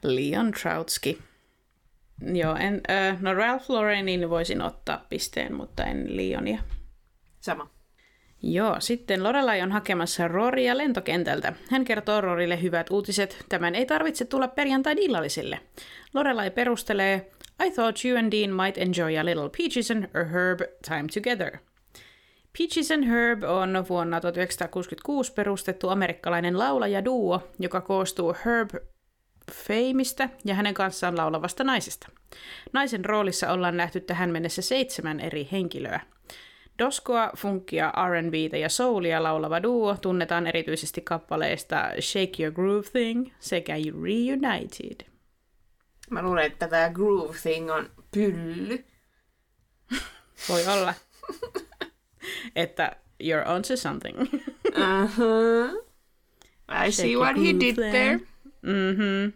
Leon 0.03 0.53
Troutski. 0.53 1.19
Joo, 2.33 2.57
en, 2.57 2.81
äh, 2.91 3.21
no 3.21 3.35
Ralph 3.35 3.71
Laurenin 3.71 4.31
voisin 4.31 4.63
ottaa 4.63 5.07
pisteen, 5.09 5.55
mutta 5.55 5.85
en 5.85 6.17
Leonia. 6.17 6.63
Sama. 7.41 7.71
Joo, 8.43 8.76
sitten 8.78 9.22
Lorelai 9.24 9.62
on 9.62 9.72
hakemassa 9.72 10.28
Roria 10.28 10.78
lentokentältä. 10.78 11.53
Hän 11.70 11.84
kertoo 11.84 12.20
Rorille 12.20 12.62
hyvät 12.62 12.91
uutiset. 12.91 13.45
Tämän 13.49 13.74
ei 13.74 13.86
tarvitse 13.86 14.24
tulla 14.24 14.49
perjantain 14.49 14.99
illallisille. 14.99 15.61
Lorelai 16.14 16.51
perustelee, 16.51 17.30
I 17.66 17.70
thought 17.70 18.05
you 18.05 18.18
and 18.18 18.32
Dean 18.32 18.51
might 18.51 18.78
enjoy 18.78 19.18
a 19.18 19.24
little 19.24 19.51
peaches 19.59 19.91
and 19.91 20.05
herb 20.32 20.61
time 20.89 21.05
together. 21.14 21.59
Peaches 22.59 22.91
and 22.91 23.05
Herb 23.05 23.43
on 23.43 23.84
vuonna 23.89 24.20
1966 24.20 25.32
perustettu 25.32 25.89
amerikkalainen 25.89 26.59
laulaja-duo, 26.59 27.49
joka 27.59 27.80
koostuu 27.80 28.34
Herb 28.45 28.70
Fameista 29.53 30.28
ja 30.45 30.55
hänen 30.55 30.74
kanssaan 30.74 31.16
laulavasta 31.16 31.64
naisesta. 31.64 32.09
Naisen 32.72 33.05
roolissa 33.05 33.53
ollaan 33.53 33.76
nähty 33.76 34.01
tähän 34.01 34.30
mennessä 34.30 34.62
seitsemän 34.62 35.20
eri 35.20 35.49
henkilöä. 35.53 36.01
Doskoa, 36.79 37.31
funkia, 37.37 37.93
R&Btä 38.09 38.57
ja 38.57 38.68
soulia 38.68 39.22
laulava 39.22 39.62
duo 39.62 39.97
tunnetaan 40.03 40.47
erityisesti 40.47 41.01
kappaleista 41.01 41.91
Shake 42.01 42.43
Your 42.43 42.55
Groove 42.55 42.89
Thing 42.93 43.31
sekä 43.41 43.74
Reunited. 43.74 45.07
Mä 46.11 46.22
luulen, 46.22 46.45
että 46.45 46.68
tämä 46.68 46.91
Groove 46.91 47.39
Thing 47.43 47.70
on 47.70 47.91
pylly. 48.14 48.85
Voi 50.49 50.66
olla. 50.66 50.95
että 52.57 52.97
you're 53.22 53.49
onto 53.49 53.76
something. 53.76 54.18
Uh-huh. 54.18 55.89
I 56.87 56.93
see 56.93 57.16
what 57.16 57.37
he 57.37 57.61
did 57.61 57.74
there. 57.74 58.20
Mhm. 58.62 59.33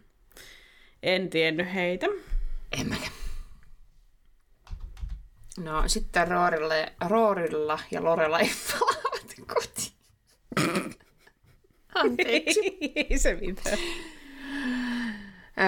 En 1.02 1.30
tiennyt 1.30 1.74
heitä. 1.74 2.06
En 2.80 2.88
mäkään. 2.88 3.21
No 5.62 5.88
sitten 5.88 6.28
Roorilla, 6.28 6.74
Roorilla 7.08 7.78
ja 7.90 8.04
Lorelai 8.04 8.50
palaavat 8.70 9.34
kotiin. 9.46 9.92
Anteeksi. 11.94 12.78
Ei 12.96 13.18
se 13.18 13.34
mitään. 13.34 13.78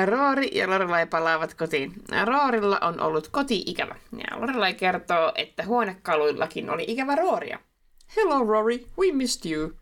Roori 0.06 0.50
ja 0.52 0.70
Lorelai 0.70 1.06
palaavat 1.06 1.54
kotiin. 1.54 1.92
Roorilla 2.24 2.78
on 2.82 3.00
ollut 3.00 3.28
koti-ikävä. 3.28 3.96
Ja 4.12 4.40
Lorelai 4.40 4.74
kertoo, 4.74 5.32
että 5.34 5.64
huonekaluillakin 5.64 6.70
oli 6.70 6.84
ikävä 6.88 7.14
Rooria. 7.14 7.58
Hello 8.16 8.44
Rory, 8.44 8.78
we 8.98 9.12
missed 9.12 9.52
you. 9.52 9.72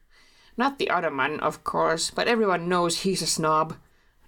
Not 0.57 0.79
the 0.79 0.95
other 0.95 1.11
man, 1.11 1.45
of 1.45 1.65
course, 1.65 2.15
but 2.15 2.29
everyone 2.29 2.65
knows 2.65 3.07
he's 3.07 3.23
a 3.23 3.27
snob. 3.27 3.71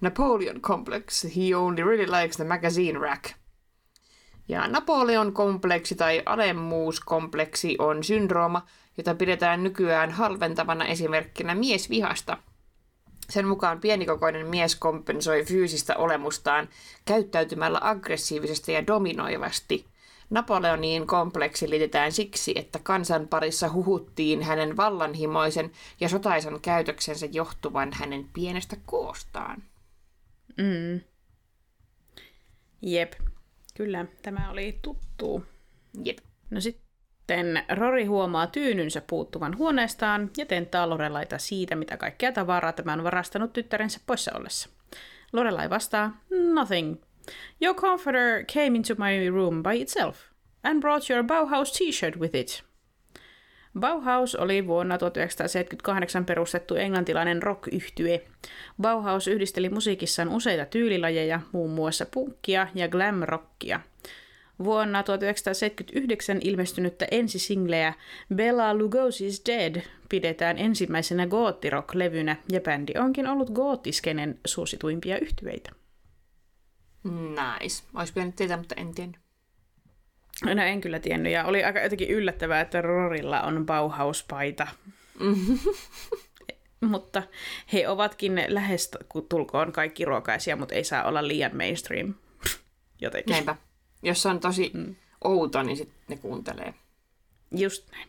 Napoleon 0.01 0.61
complex, 0.61 1.23
he 1.23 1.55
only 1.55 1.83
really 1.83 2.21
likes 2.21 2.37
the 2.37 2.43
magazine 2.43 2.99
rack. 2.99 3.44
Ja 4.47 4.67
Napoleon-kompleksi 4.67 5.95
tai 5.95 6.23
alemmuuskompleksi 6.25 7.75
on 7.79 8.03
syndrooma, 8.03 8.65
jota 8.97 9.15
pidetään 9.15 9.63
nykyään 9.63 10.11
halventavana 10.11 10.85
esimerkkinä 10.85 11.55
miesvihasta. 11.55 12.37
Sen 13.29 13.47
mukaan 13.47 13.79
pienikokoinen 13.81 14.47
mies 14.47 14.75
kompensoi 14.75 15.45
fyysistä 15.45 15.95
olemustaan 15.97 16.69
käyttäytymällä 17.05 17.79
aggressiivisesti 17.81 18.71
ja 18.71 18.87
dominoivasti. 18.87 19.85
Napoleoniin 20.29 21.07
kompleksi 21.07 21.69
liitetään 21.69 22.11
siksi, 22.11 22.53
että 22.55 22.79
kansan 22.83 23.27
parissa 23.27 23.71
huhuttiin 23.71 24.43
hänen 24.43 24.77
vallanhimoisen 24.77 25.71
ja 25.99 26.09
sotaisan 26.09 26.61
käytöksensä 26.61 27.25
johtuvan 27.31 27.93
hänen 27.93 28.29
pienestä 28.33 28.77
koostaan. 28.85 29.63
Mm. 30.57 31.01
Jep, 32.81 33.13
kyllä 33.75 34.05
tämä 34.21 34.49
oli 34.51 34.79
tuttu. 34.81 35.45
Jep. 36.03 36.17
No 36.49 36.61
sitten 36.61 37.63
Rory 37.75 38.05
huomaa 38.05 38.47
tyynynsä 38.47 39.01
puuttuvan 39.07 39.57
huoneestaan 39.57 40.31
ja 40.37 40.45
tentaa 40.45 40.89
Lorelaita 40.89 41.37
siitä, 41.37 41.75
mitä 41.75 41.97
kaikkea 41.97 42.31
tavaraa 42.31 42.73
tämä 42.73 42.93
on 42.93 43.03
varastanut 43.03 43.53
tyttärensä 43.53 43.99
poissa 44.05 44.31
ollessa. 44.35 44.69
Lorelai 45.33 45.69
vastaa, 45.69 46.21
nothing. 46.53 46.95
Your 47.61 47.75
comforter 47.75 48.45
came 48.53 48.77
into 48.77 48.95
my 48.97 49.29
room 49.29 49.63
by 49.63 49.81
itself 49.81 50.17
and 50.63 50.81
brought 50.81 51.09
your 51.09 51.23
Bauhaus 51.23 51.71
t-shirt 51.71 52.19
with 52.19 52.35
it. 52.35 52.64
Bauhaus 53.79 54.35
oli 54.35 54.67
vuonna 54.67 54.97
1978 54.97 56.25
perustettu 56.25 56.75
englantilainen 56.75 57.43
rock-yhtye. 57.43 58.21
Bauhaus 58.81 59.27
yhdisteli 59.27 59.69
musiikissaan 59.69 60.29
useita 60.29 60.65
tyylilajeja, 60.65 61.39
muun 61.51 61.71
muassa 61.71 62.05
punkkia 62.05 62.67
ja 62.75 62.87
glam-rockia. 62.87 63.79
Vuonna 64.63 65.03
1979 65.03 66.39
ilmestynyttä 66.43 67.07
ensisingleä 67.11 67.93
Bella 68.35 68.73
Lugosi's 68.73 69.41
Dead 69.45 69.81
pidetään 70.09 70.57
ensimmäisenä 70.57 71.25
goottirock-levynä 71.25 72.35
ja 72.51 72.61
bändi 72.61 72.93
onkin 72.99 73.27
ollut 73.27 73.49
goottiskenen 73.49 74.39
suosituimpia 74.45 75.19
yhtyeitä. 75.19 75.71
Nice. 77.03 77.83
Olisi 77.93 78.13
pitänyt 78.13 78.35
tietää, 78.35 78.57
mutta 78.57 78.75
en 78.77 78.95
tiennyt. 78.95 79.24
No 80.43 80.51
en 80.63 80.81
kyllä 80.81 80.99
tiennyt, 80.99 81.33
ja 81.33 81.45
oli 81.45 81.63
aika 81.63 81.79
jotenkin 81.79 82.09
yllättävää, 82.09 82.61
että 82.61 82.81
Rorilla 82.81 83.41
on 83.41 83.65
Bauhaus-paita. 83.65 84.67
mutta 86.81 87.23
he 87.73 87.87
ovatkin 87.87 88.43
lähes 88.47 88.91
tulkoon 89.29 89.71
kaikki 89.71 90.05
ruokaisia, 90.05 90.55
mutta 90.55 90.75
ei 90.75 90.83
saa 90.83 91.03
olla 91.03 91.27
liian 91.27 91.57
mainstream. 91.57 92.13
Jotenkin. 93.01 93.31
Näinpä. 93.31 93.55
Jos 94.03 94.21
se 94.21 94.29
on 94.29 94.39
tosi 94.39 94.71
mm. 94.73 94.95
outo, 95.23 95.63
niin 95.63 95.77
sitten 95.77 95.97
ne 96.07 96.17
kuuntelee. 96.17 96.73
Just 97.51 97.91
näin. 97.91 98.07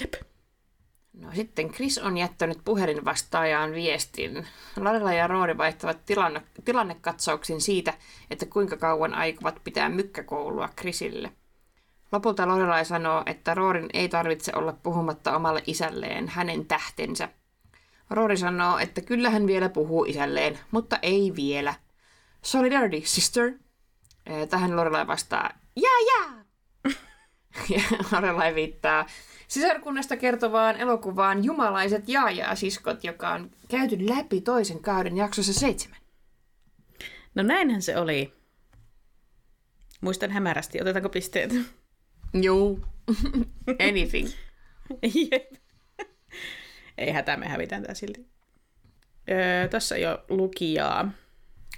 Jep. 0.00 0.14
No 1.12 1.28
sitten 1.34 1.70
Chris 1.70 1.98
on 1.98 2.18
jättänyt 2.18 2.58
puhelinvastaajaan 2.64 3.72
viestin. 3.72 4.46
Lorela 4.76 5.12
ja 5.12 5.26
Roori 5.26 5.58
vaihtavat 5.58 6.04
tilanne, 6.06 6.42
tilannekatsauksin 6.64 7.60
siitä, 7.60 7.94
että 8.30 8.46
kuinka 8.46 8.76
kauan 8.76 9.14
aikovat 9.14 9.60
pitää 9.64 9.88
mykkäkoulua 9.88 10.68
Chrisille. 10.78 11.32
Lopulta 12.12 12.48
Lorelai 12.48 12.84
sanoo, 12.84 13.22
että 13.26 13.54
Roorin 13.54 13.88
ei 13.92 14.08
tarvitse 14.08 14.52
olla 14.54 14.72
puhumatta 14.72 15.36
omalle 15.36 15.62
isälleen, 15.66 16.28
hänen 16.28 16.66
tähtensä. 16.66 17.28
Roori 18.10 18.36
sanoo, 18.36 18.78
että 18.78 19.00
kyllä 19.00 19.30
hän 19.30 19.46
vielä 19.46 19.68
puhuu 19.68 20.04
isälleen, 20.04 20.58
mutta 20.70 20.98
ei 21.02 21.32
vielä. 21.36 21.74
Solidarity, 22.42 23.00
sister. 23.04 23.52
Tähän 24.50 24.76
Lorelai 24.76 25.06
vastaa, 25.06 25.50
jää, 25.76 26.00
jää. 26.06 26.44
Ja 27.68 27.80
Lorelai 28.12 28.54
viittaa 28.54 29.06
sisarkunnasta 29.48 30.16
kertovaan 30.16 30.76
elokuvaan 30.76 31.44
Jumalaiset 31.44 32.08
jaajaa-siskot, 32.08 33.04
joka 33.04 33.28
on 33.28 33.50
käyty 33.68 34.08
läpi 34.08 34.40
toisen 34.40 34.82
kauden 34.82 35.16
jaksossa 35.16 35.52
seitsemän. 35.52 35.98
No 37.34 37.42
näinhän 37.42 37.82
se 37.82 37.98
oli. 37.98 38.32
Muistan 40.00 40.30
hämärästi. 40.30 40.80
Otetaanko 40.80 41.08
pisteet? 41.08 41.52
Joo. 42.34 42.78
Anything. 43.88 44.28
Jep. 45.02 45.52
Ei 46.98 47.10
hätää, 47.10 47.36
me 47.36 47.48
hävitään 47.48 47.82
tää 47.82 47.94
silti. 47.94 48.26
Öö, 49.30 49.68
tässä 49.68 49.96
jo 49.96 50.24
lukijaa. 50.28 51.10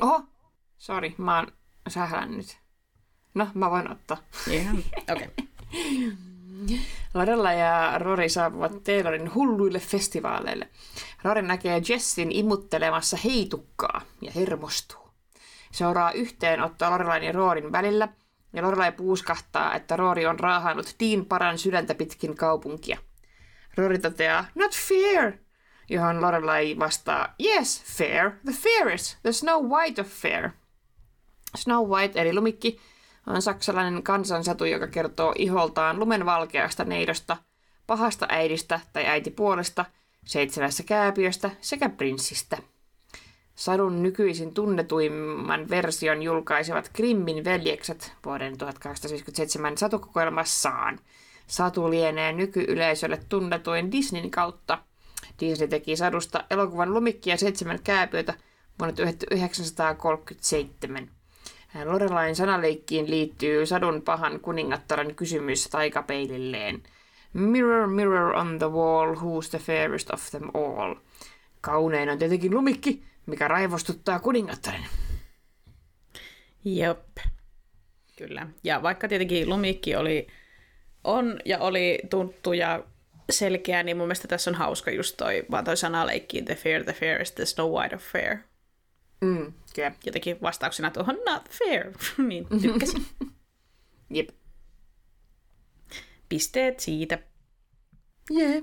Oho, 0.01 0.23
sori, 0.79 1.15
mä 1.19 1.39
oon 1.39 1.47
sählännyt. 1.89 2.59
No, 3.35 3.49
mä 3.55 3.71
voin 3.71 3.91
ottaa. 3.91 4.23
Ihan, 4.51 4.79
okei. 5.13 5.29
Okay. 6.61 6.79
Lorella 7.15 7.53
ja 7.53 7.99
Rory 7.99 8.29
saapuvat 8.29 8.85
Taylorin 8.85 9.35
hulluille 9.35 9.79
festivaaleille. 9.79 10.69
Rory 11.25 11.43
näkee 11.43 11.83
Jessin 11.89 12.33
imuttelemassa 12.33 13.17
heitukkaa 13.25 14.03
ja 14.21 14.33
hermostuu. 14.35 15.11
Seuraa 15.73 16.13
yhteenottoa 16.13 16.91
Lorelain 16.91 17.23
ja 17.23 17.33
Roorin 17.33 17.73
välillä, 17.73 18.09
ja 18.53 18.63
Lorelai 18.63 18.93
puuskahtaa, 18.93 19.75
että 19.75 19.97
Rory 19.97 20.27
on 20.27 20.41
raahannut 20.41 20.95
Dean 21.01 21.27
paran 21.27 21.59
sydäntä 21.59 21.95
pitkin 21.95 22.37
kaupunkia. 22.37 22.99
Rory 23.77 23.99
toteaa, 23.99 24.45
not 24.55 24.73
fair, 24.89 25.33
johon 25.89 26.23
Lorelai 26.23 26.79
vastaa, 26.79 27.35
yes, 27.45 27.85
fair, 27.85 28.31
the 28.45 28.53
fairest, 28.53 29.19
the 29.23 29.33
Snow 29.33 29.67
White 29.67 30.01
of 30.01 30.09
fair. 30.09 30.51
Snow 31.57 31.89
White, 31.89 32.21
eli 32.21 32.35
lumikki, 32.35 32.81
on 33.27 33.43
saksalainen 33.43 34.03
kansansatu, 34.03 34.65
joka 34.65 34.87
kertoo 34.87 35.35
iholtaan 35.39 35.99
lumen 35.99 36.27
valkeasta 36.27 36.85
neidosta, 36.85 37.37
pahasta 37.87 38.27
äidistä 38.29 38.81
tai 38.93 39.07
äitipuolesta, 39.07 39.85
seitsemässä 40.25 40.83
kääpiöstä 40.83 41.51
sekä 41.61 41.89
prinssistä. 41.89 42.59
Sadun 43.61 44.03
nykyisin 44.03 44.55
tunnetuimman 44.55 45.71
version 45.71 46.23
julkaisivat 46.23 46.91
Grimmin 46.95 47.45
veljekset 47.45 48.13
vuoden 48.25 48.59
1857 48.59 49.79
satukokoelmassaan. 49.79 50.99
Satu 51.47 51.91
lienee 51.91 52.33
nykyyleisölle 52.33 53.21
tunnetuin 53.29 53.93
Disneyn 53.93 54.31
kautta. 54.31 54.79
Disney 55.41 55.69
teki 55.69 55.97
sadusta 55.97 56.45
elokuvan 56.51 56.95
Lumikki 56.95 57.31
ja 57.31 57.37
seitsemän 57.37 57.79
kääpiötä 57.85 58.35
vuonna 58.79 58.97
1937. 58.97 61.11
Lorelain 61.85 62.37
sanaleikkiin 62.37 63.11
liittyy 63.11 63.67
sadun 63.67 64.03
pahan 64.03 64.41
kuningattaren 64.41 65.15
kysymys 65.15 65.69
taikapeililleen. 65.69 66.83
Mirror, 67.33 67.87
mirror 67.87 68.35
on 68.35 68.59
the 68.59 68.71
wall, 68.71 69.15
who's 69.15 69.51
the 69.51 69.59
fairest 69.59 70.11
of 70.11 70.31
them 70.31 70.51
all. 70.55 70.95
Kaunein 71.61 72.09
on 72.09 72.19
tietenkin 72.19 72.55
lumikki, 72.55 73.10
mikä 73.31 73.49
raivostuttaa 73.49 74.21
kuningattaren. 74.21 74.87
Jop. 76.65 77.17
Kyllä. 78.17 78.47
Ja 78.65 78.83
vaikka 78.83 79.09
tietenkin 79.09 79.49
lumikki 79.49 79.97
oli, 79.97 80.27
on 81.05 81.41
ja 81.45 81.59
oli 81.59 81.99
tuttu 82.11 82.53
ja 82.53 82.85
selkeä, 83.31 83.83
niin 83.83 83.97
mun 83.97 84.07
mielestä 84.07 84.29
tässä 84.29 84.51
on 84.51 84.55
hauska 84.55 84.91
just 84.91 85.17
toi, 85.17 85.45
vaan 85.51 85.65
toi 85.65 85.77
sanaleikki, 85.77 86.43
the 86.43 86.55
fair, 86.55 86.85
the 86.85 86.93
fairest, 86.93 87.35
the 87.35 87.47
snow 87.47 87.73
white 87.73 87.97
of 87.97 88.03
fair. 88.03 88.37
Mm, 89.21 89.53
kyllä. 89.75 89.93
Jotenkin 90.05 90.39
vastauksena 90.43 90.91
tuohon 90.91 91.19
not 91.27 91.51
fair, 91.51 91.93
niin 92.29 92.47
tykkäsin. 92.63 93.07
Jep. 94.15 94.29
Pisteet 96.29 96.81
siitä. 96.81 97.19
Yeah. 98.31 98.63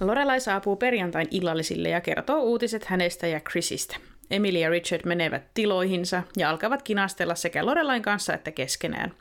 Lorelai 0.00 0.40
saapuu 0.40 0.76
perjantain 0.76 1.28
illallisille 1.30 1.88
ja 1.88 2.00
kertoo 2.00 2.42
uutiset 2.42 2.84
hänestä 2.84 3.26
ja 3.26 3.40
Chrisistä. 3.40 3.96
Emily 4.30 4.58
ja 4.58 4.70
Richard 4.70 5.02
menevät 5.04 5.42
tiloihinsa 5.54 6.22
ja 6.36 6.50
alkavat 6.50 6.82
kinastella 6.82 7.34
sekä 7.34 7.66
Lorelain 7.66 8.02
kanssa 8.02 8.34
että 8.34 8.50
keskenään. 8.50 9.12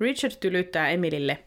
Richard 0.00 0.32
tylyttää 0.40 0.90
Emilylle. 0.90 1.38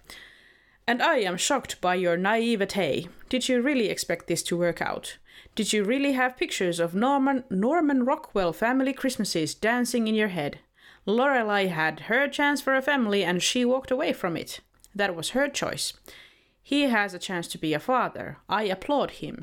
And 0.88 1.01
I 1.01 1.27
am 1.27 1.38
shocked 1.38 1.75
by 1.81 2.05
your 2.05 2.17
naivete. 2.17 3.03
Did 3.31 3.41
you 3.49 3.63
really 3.63 3.89
expect 3.89 4.25
this 4.25 4.43
to 4.43 4.55
work 4.55 4.77
out? 4.91 5.19
Did 5.57 5.73
you 5.73 5.88
really 5.88 6.13
have 6.13 6.36
pictures 6.39 6.79
of 6.79 6.93
Norman, 6.93 7.43
Norman 7.49 8.05
Rockwell 8.07 8.51
family 8.51 8.93
Christmases 8.93 9.55
dancing 9.63 10.07
in 10.07 10.15
your 10.15 10.29
head? 10.29 10.59
Lorelai 11.07 11.69
had 11.69 11.99
her 12.09 12.27
chance 12.27 12.63
for 12.63 12.75
a 12.75 12.81
family 12.81 13.23
and 13.23 13.41
she 13.41 13.65
walked 13.65 13.91
away 13.91 14.13
from 14.13 14.38
it. 14.38 14.61
That 14.95 15.15
was 15.15 15.31
her 15.31 15.49
choice. 15.49 15.93
He 16.72 16.88
has 16.88 17.13
a 17.13 17.20
chance 17.20 17.49
to 17.51 17.61
be 17.61 17.76
a 17.76 17.80
father. 17.80 18.34
I 18.63 18.72
applaud 18.72 19.09
him. 19.22 19.36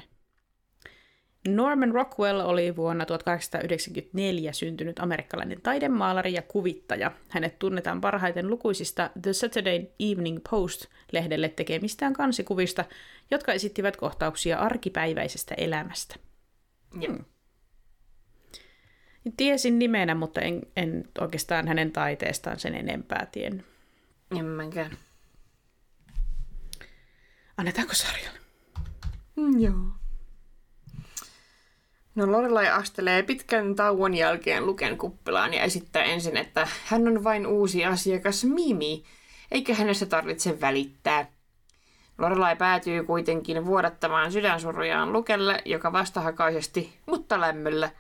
Norman 1.48 1.92
Rockwell 1.92 2.40
oli 2.40 2.76
vuonna 2.76 3.06
1894 3.06 4.52
syntynyt 4.52 4.98
amerikkalainen 4.98 5.60
taidemaalari 5.62 6.32
ja 6.32 6.42
kuvittaja. 6.42 7.12
Hänet 7.28 7.58
tunnetaan 7.58 8.00
parhaiten 8.00 8.50
lukuisista 8.50 9.10
The 9.22 9.32
Saturday 9.32 9.86
Evening 9.98 10.38
Post-lehdelle 10.50 11.48
tekemistään 11.48 12.12
kansikuvista, 12.12 12.84
jotka 13.30 13.52
esittivät 13.52 13.96
kohtauksia 13.96 14.58
arkipäiväisestä 14.58 15.54
elämästä. 15.54 16.16
Jep. 17.00 17.12
Tiesin 19.36 19.78
nimenä, 19.78 20.14
mutta 20.14 20.40
en, 20.40 20.62
en 20.76 21.04
oikeastaan 21.20 21.68
hänen 21.68 21.92
taiteestaan 21.92 22.60
sen 22.60 22.74
enempää 22.74 23.26
tiennyt. 23.32 23.66
En 24.38 24.44
mäkään. 24.44 24.96
Annetaanko 27.62 27.94
sarjalle? 27.94 28.38
Mm, 29.36 29.60
joo. 29.60 29.74
No 32.14 32.32
Lorelai 32.32 32.68
astelee 32.68 33.22
pitkän 33.22 33.74
tauon 33.74 34.14
jälkeen 34.14 34.66
Luken 34.66 34.98
kuppilaan 34.98 35.54
ja 35.54 35.62
esittää 35.62 36.02
ensin, 36.02 36.36
että 36.36 36.68
hän 36.84 37.08
on 37.08 37.24
vain 37.24 37.46
uusi 37.46 37.84
asiakas 37.84 38.44
Mimi, 38.44 39.04
eikä 39.50 39.74
hänestä 39.74 40.06
tarvitse 40.06 40.60
välittää. 40.60 41.26
Lorelai 42.18 42.56
päätyy 42.56 43.04
kuitenkin 43.04 43.66
vuodattamaan 43.66 44.32
sydänsurujaan 44.32 45.12
Lukelle, 45.12 45.62
joka 45.64 45.92
vastahakaisesti, 45.92 46.98
mutta 47.06 47.40
lämmöllä, 47.40 47.90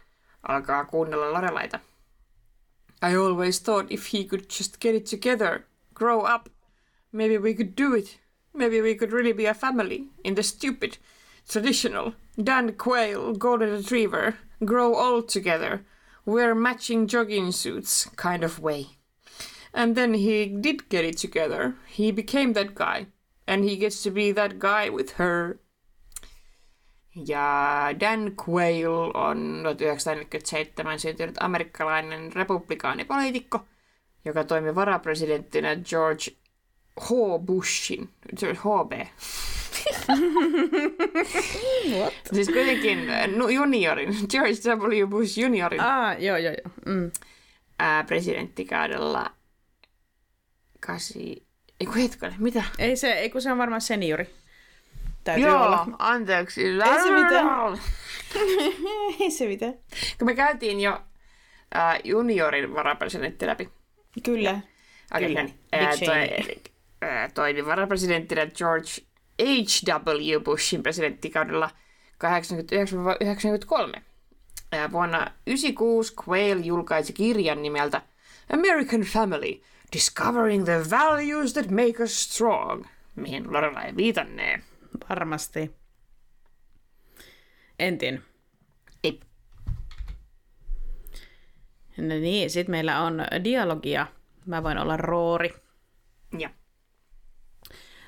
alkaa 0.48 0.84
kuunnella 0.84 1.32
Lorelaita. 1.32 1.80
I 3.10 3.16
always 3.16 3.60
thought 3.60 3.92
if 3.92 4.12
he 4.12 4.24
could 4.24 4.44
just 4.58 4.80
get 4.80 4.94
it 4.94 5.04
together, 5.10 5.60
grow 5.94 6.34
up, 6.34 6.46
maybe 7.12 7.38
we 7.38 7.54
could 7.54 7.72
do 7.82 7.94
it. 7.94 8.21
Maybe 8.54 8.80
we 8.80 8.94
could 8.94 9.12
really 9.12 9.32
be 9.32 9.46
a 9.46 9.54
family 9.54 10.08
in 10.24 10.34
the 10.34 10.42
stupid, 10.42 10.98
traditional, 11.48 12.14
Dan 12.42 12.72
Quayle 12.72 13.32
Golden 13.34 13.70
Retriever, 13.70 14.36
grow 14.64 14.94
old 14.94 15.28
together, 15.28 15.84
wear 16.26 16.54
matching 16.54 17.08
jogging 17.08 17.52
suits 17.52 18.08
kind 18.16 18.44
of 18.44 18.60
way. 18.60 18.86
And 19.74 19.94
then 19.94 20.14
he 20.14 20.46
did 20.46 20.88
get 20.88 21.04
it 21.04 21.16
together. 21.16 21.74
He 21.86 22.12
became 22.12 22.52
that 22.52 22.74
guy. 22.74 23.06
And 23.46 23.64
he 23.64 23.76
gets 23.76 24.02
to 24.02 24.10
be 24.10 24.32
that 24.32 24.58
guy 24.58 24.90
with 24.90 25.12
her. 25.12 25.58
Ja 27.14 27.92
Dan 27.92 28.36
Quayle 28.36 29.12
on 29.14 29.62
1947 29.62 30.98
syntynyt 30.98 31.36
amerikkalainen 31.40 32.32
republikaanipoliitikko, 32.32 33.60
joka 34.24 34.44
toimi 34.44 34.74
varapresidenttinä 34.74 35.76
George 35.76 36.36
H. 37.00 37.08
Bushin, 37.46 38.08
HB. 38.54 38.92
What? 41.98 42.14
Siis 42.34 42.48
kuitenkin 42.48 43.10
äh, 43.10 43.28
juniorin, 43.54 44.14
George 44.30 44.52
W. 44.64 45.06
Bush 45.06 45.38
juniorin 45.38 45.80
Ah, 45.80 46.22
joo, 46.22 46.36
joo, 46.36 46.54
joo. 46.64 46.72
Mm. 46.86 47.10
ää, 47.78 48.04
presidenttikaudella 48.04 49.30
kasi... 50.80 51.46
Eiku 51.80 51.92
hetkinen, 51.94 52.34
mitä? 52.38 52.64
Ei 52.78 52.96
se, 52.96 53.12
ei 53.12 53.30
kun 53.30 53.42
se 53.42 53.52
on 53.52 53.58
varmaan 53.58 53.80
seniori. 53.80 54.30
Täytyy 55.24 55.46
Joo, 55.46 55.64
olla. 55.64 55.86
anteeksi. 55.98 56.62
Ei 56.66 57.02
se 57.02 57.10
mitään. 57.22 57.78
ei 59.20 59.30
se 59.30 59.46
mitään. 59.46 59.74
Kun 60.18 60.26
me 60.26 60.34
käytiin 60.34 60.80
jo 60.80 61.00
ää, 61.74 61.98
juniorin 62.04 62.74
varapresidentti 62.74 63.46
läpi. 63.46 63.68
Kyllä. 64.22 64.60
Okei, 65.14 65.28
Kyllä. 65.28 65.42
no 65.42 65.46
niin. 65.46 65.58
Ää, 65.72 65.92
toi, 66.04 66.28
ää, 67.02 67.28
toimi 67.28 67.66
varapresidenttinä 67.66 68.46
George 68.46 68.90
H.W. 69.42 70.40
Bushin 70.44 70.82
presidenttikaudella 70.82 71.70
89-93. 73.96 74.00
Ää, 74.72 74.92
Vuonna 74.92 75.18
1996 75.18 76.14
Quayle 76.28 76.60
julkaisi 76.60 77.12
kirjan 77.12 77.62
nimeltä 77.62 78.02
American 78.52 79.00
Family, 79.00 79.62
Discovering 79.92 80.64
the 80.64 80.90
Values 80.90 81.52
That 81.52 81.70
Make 81.70 82.02
Us 82.02 82.24
Strong, 82.24 82.84
mihin 83.16 83.52
Lorelai 83.52 83.96
viitannee. 83.96 84.60
Varmasti. 85.10 85.70
En 87.78 87.98
tiedä. 87.98 88.18
Ei. 89.04 89.20
No 91.96 92.14
niin, 92.14 92.50
sitten 92.50 92.70
meillä 92.70 93.00
on 93.00 93.24
dialogia. 93.44 94.06
Mä 94.46 94.62
voin 94.62 94.78
olla 94.78 94.96
Roori. 94.96 95.54
Ja. 96.38 96.50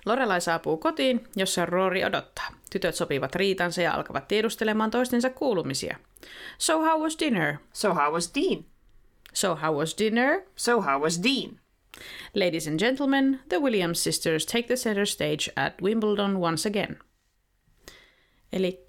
Lorelai 0.07 0.41
saapuu 0.41 0.77
kotiin, 0.77 1.25
jossa 1.37 1.67
Roori 1.67 2.05
odottaa. 2.05 2.49
Tytöt 2.71 2.95
sopivat 2.95 3.35
riitansa 3.35 3.83
ja 3.83 3.95
alkavat 3.95 4.29
tiedustelemaan 4.29 4.91
toistensa 4.91 5.31
kuulumisia. 5.31 5.97
So 6.59 6.79
how 6.79 7.03
was 7.03 7.19
dinner? 7.19 7.57
So 7.73 7.95
how 7.95 8.13
was 8.13 8.33
Dean? 8.35 8.65
So 9.33 9.57
how 9.57 9.77
was 9.77 9.99
dinner? 9.99 10.43
So 10.57 10.81
how 10.81 11.03
was 11.03 11.23
Dean? 11.23 11.61
Ladies 12.35 12.69
and 12.69 12.79
gentlemen, 12.79 13.41
the 13.49 13.59
Williams 13.59 14.05
sisters 14.05 14.47
take 14.47 14.67
the 14.67 14.77
center 14.77 15.07
stage 15.07 15.53
at 15.57 15.75
Wimbledon 15.83 16.37
once 16.37 16.69
again. 16.69 16.99
Eli 18.53 18.85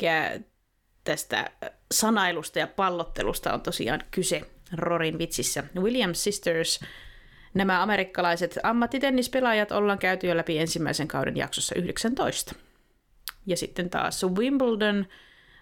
tästä 1.03 1.51
sanailusta 1.91 2.59
ja 2.59 2.67
pallottelusta 2.67 3.53
on 3.53 3.61
tosiaan 3.61 4.03
kyse 4.11 4.41
Rorin 4.73 5.17
vitsissä. 5.17 5.63
Williams 5.75 6.23
Sisters, 6.23 6.79
nämä 7.55 7.83
amerikkalaiset 7.83 8.59
ammattitennispelaajat 8.63 9.71
ollaan 9.71 9.99
käyty 9.99 10.27
jo 10.27 10.37
läpi 10.37 10.57
ensimmäisen 10.59 11.07
kauden 11.07 11.37
jaksossa 11.37 11.75
19. 11.75 12.55
Ja 13.45 13.57
sitten 13.57 13.89
taas 13.89 14.23
Wimbledon 14.23 15.05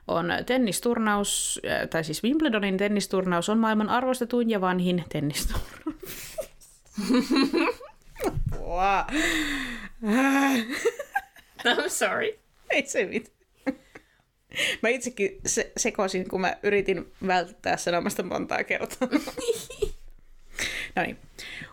on 0.07 0.31
tennisturnaus, 0.45 1.61
äh, 1.69 1.89
tai 1.89 2.03
siis 2.03 2.23
Wimbledonin 2.23 2.77
tennisturnaus 2.77 3.49
on 3.49 3.57
maailman 3.57 3.89
arvostetuin 3.89 4.49
ja 4.49 4.61
vanhin 4.61 5.03
tennisturnaus. 5.09 6.35
I'm 11.67 11.89
sorry. 11.89 12.39
Ei 12.69 12.85
se 12.87 13.05
mitään. 13.05 13.33
Mä 14.81 14.89
itsekin 14.89 15.41
se- 15.45 15.71
sekoisin, 15.77 16.29
kun 16.29 16.41
mä 16.41 16.57
yritin 16.63 17.11
välttää 17.27 17.77
sanomasta 17.77 18.23
montaa 18.23 18.63
kertaa. 18.63 19.07
no 20.95 21.01
niin. 21.03 21.17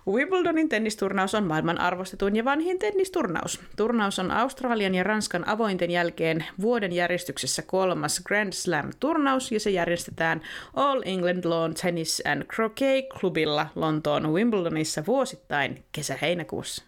Wimbledonin 0.08 0.68
tennisturnaus 0.68 1.34
on 1.34 1.44
maailman 1.44 1.80
arvostetuin 1.80 2.36
ja 2.36 2.44
vanhin 2.44 2.78
tennisturnaus. 2.78 3.60
Turnaus 3.76 4.18
on 4.18 4.30
Australian 4.30 4.94
ja 4.94 5.02
Ranskan 5.02 5.48
avointen 5.48 5.90
jälkeen 5.90 6.44
vuoden 6.60 6.92
järjestyksessä 6.92 7.62
kolmas 7.62 8.20
Grand 8.24 8.52
Slam-turnaus 8.52 9.52
ja 9.52 9.60
se 9.60 9.70
järjestetään 9.70 10.40
All 10.74 11.02
England 11.04 11.44
Lawn 11.44 11.74
Tennis 11.74 12.22
and 12.24 12.44
Croquet 12.44 13.04
Clubilla 13.08 13.66
Lontoon 13.74 14.32
Wimbledonissa 14.32 15.06
vuosittain 15.06 15.84
kesä-heinäkuussa. 15.92 16.84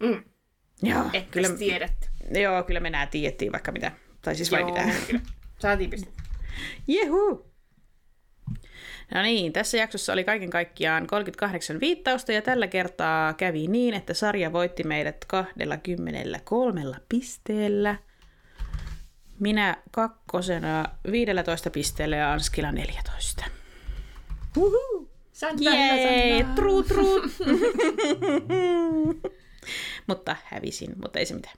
Mm. 0.00 0.24
Joo, 0.82 1.04
kyllä, 1.30 1.48
tiedät. 1.48 2.10
joo, 2.30 2.62
kyllä 2.62 2.80
me 2.80 2.90
nää 2.90 3.06
tiedettiin 3.06 3.52
vaikka 3.52 3.72
mitä. 3.72 3.92
Tai 4.22 4.34
siis 4.34 4.52
vai 4.52 4.64
mitä. 4.64 4.84
Saatiin 5.58 5.90
pistettä. 5.90 6.22
Jehu! 6.86 7.53
No 9.14 9.22
niin, 9.22 9.52
tässä 9.52 9.76
jaksossa 9.76 10.12
oli 10.12 10.24
kaiken 10.24 10.50
kaikkiaan 10.50 11.06
38 11.06 11.80
viittausta 11.80 12.32
ja 12.32 12.42
tällä 12.42 12.66
kertaa 12.66 13.34
kävi 13.34 13.66
niin, 13.66 13.94
että 13.94 14.14
sarja 14.14 14.52
voitti 14.52 14.84
meidät 14.84 15.24
23 15.24 16.82
pisteellä. 17.08 17.96
Minä 19.40 19.76
kakkosena 19.90 20.84
15 21.10 21.70
pisteellä 21.70 22.16
ja 22.16 22.32
Anskila 22.32 22.72
14. 22.72 23.44
Uhu. 24.56 25.10
Santa, 25.32 25.64
Jee, 25.64 26.46
true, 26.54 26.84
true. 26.84 27.22
mutta 30.08 30.36
hävisin, 30.44 30.92
mutta 31.02 31.18
ei 31.18 31.26
se 31.26 31.34
mitään. 31.34 31.56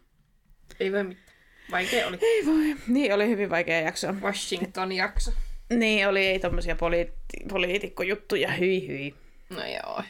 Ei 0.81 0.93
voi 0.93 1.05
mitään. 1.05 1.27
Vaikea 1.71 2.07
oli. 2.07 2.19
Ei 2.23 2.47
voi. 2.47 2.77
Niin, 2.89 3.15
oli 3.15 3.29
hyvin 3.29 3.51
vaikea 3.51 3.81
jakso. 3.81 4.13
Washington-jakso. 4.13 5.33
Niin, 5.71 6.09
oli 6.09 6.27
ei 6.27 6.39
tommosia 6.39 6.75
poliitti- 6.75 7.49
poliitikkojuttuja, 7.49 8.53
hyi 8.53 8.89
hyi. 8.89 9.15
No 9.51 9.67
joo. 9.67 10.03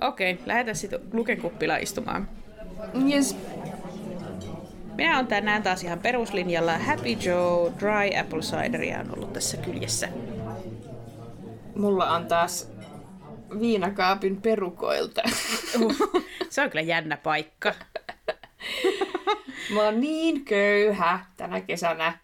Okei, 0.00 0.38
lähdetään 0.46 0.76
sitten 0.76 1.00
Luken 1.12 1.40
kuppilaan 1.40 1.82
istumaan. 1.82 2.28
Yes. 3.10 3.36
Minä 4.94 5.18
on 5.18 5.26
tänään 5.26 5.62
taas 5.62 5.82
ihan 5.84 5.98
peruslinjalla 5.98 6.78
Happy 6.78 7.08
Joe 7.12 7.72
Dry 7.80 8.18
Apple 8.20 8.40
Cideria 8.40 9.00
on 9.00 9.14
ollut 9.14 9.32
tässä 9.32 9.56
kyljessä. 9.56 10.08
Mulla 11.76 12.10
on 12.10 12.26
taas 12.26 12.72
viinakaapin 13.60 14.42
perukoilta. 14.42 15.22
Se 16.50 16.62
on 16.62 16.70
kyllä 16.70 16.82
jännä 16.82 17.16
paikka. 17.16 17.74
Mä 19.74 19.82
oon 19.82 20.00
niin 20.00 20.44
köyhä 20.44 21.26
tänä 21.36 21.60
kesänä, 21.60 22.18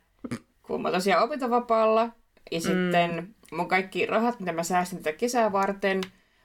kun 0.71 0.83
mä 0.83 0.91
tosiaan 0.91 1.25
opintovapaalla. 1.25 2.09
Ja 2.51 2.61
sitten 2.61 3.35
mun 3.53 3.69
kaikki 3.69 4.07
rahat, 4.07 4.41
mitä 4.41 4.53
mä 4.53 4.63
säästin 4.63 4.99
tätä 4.99 5.17
kesää 5.17 5.53
varten, 5.53 6.01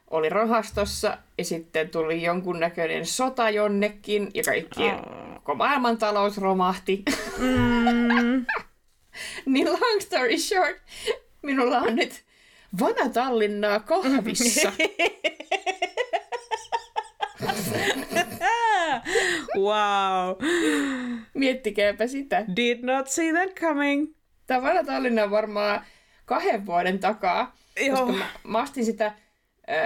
oli 0.09 0.30
rahastossa. 0.30 1.17
Ja 1.38 1.45
sitten 1.45 1.89
tuli 1.89 2.23
jonkunnäköinen 2.23 3.05
sota 3.05 3.49
jonnekin. 3.49 4.32
Ja 4.34 4.43
kaikki, 4.43 4.84
koko 5.34 5.55
maailmantalous 5.55 6.38
romahti. 6.38 7.03
niin 9.45 9.67
long 9.67 9.99
story 9.99 10.38
short, 10.38 10.78
minulla 11.41 11.78
on 11.78 11.95
nyt 11.95 12.23
Vana 12.80 13.09
Tallinnaa 13.13 13.80
kahvissa. 13.80 14.71
wow. 19.57 20.36
Miettikääpä 21.34 22.07
sitä. 22.07 22.45
Did 22.55 22.84
not 22.84 23.07
see 23.07 23.34
that 23.34 23.59
coming. 23.59 24.14
Tämä 24.47 24.61
Vana 24.61 24.83
Tallinna 24.83 25.23
on 25.23 25.31
varmaan 25.31 25.81
kahden 26.25 26.65
vuoden 26.65 26.99
takaa. 26.99 27.55
Joo. 27.85 27.97
Koska 27.97 28.11
mä, 28.11 28.25
mä 28.43 28.59
astin 28.59 28.85
sitä, 28.85 29.11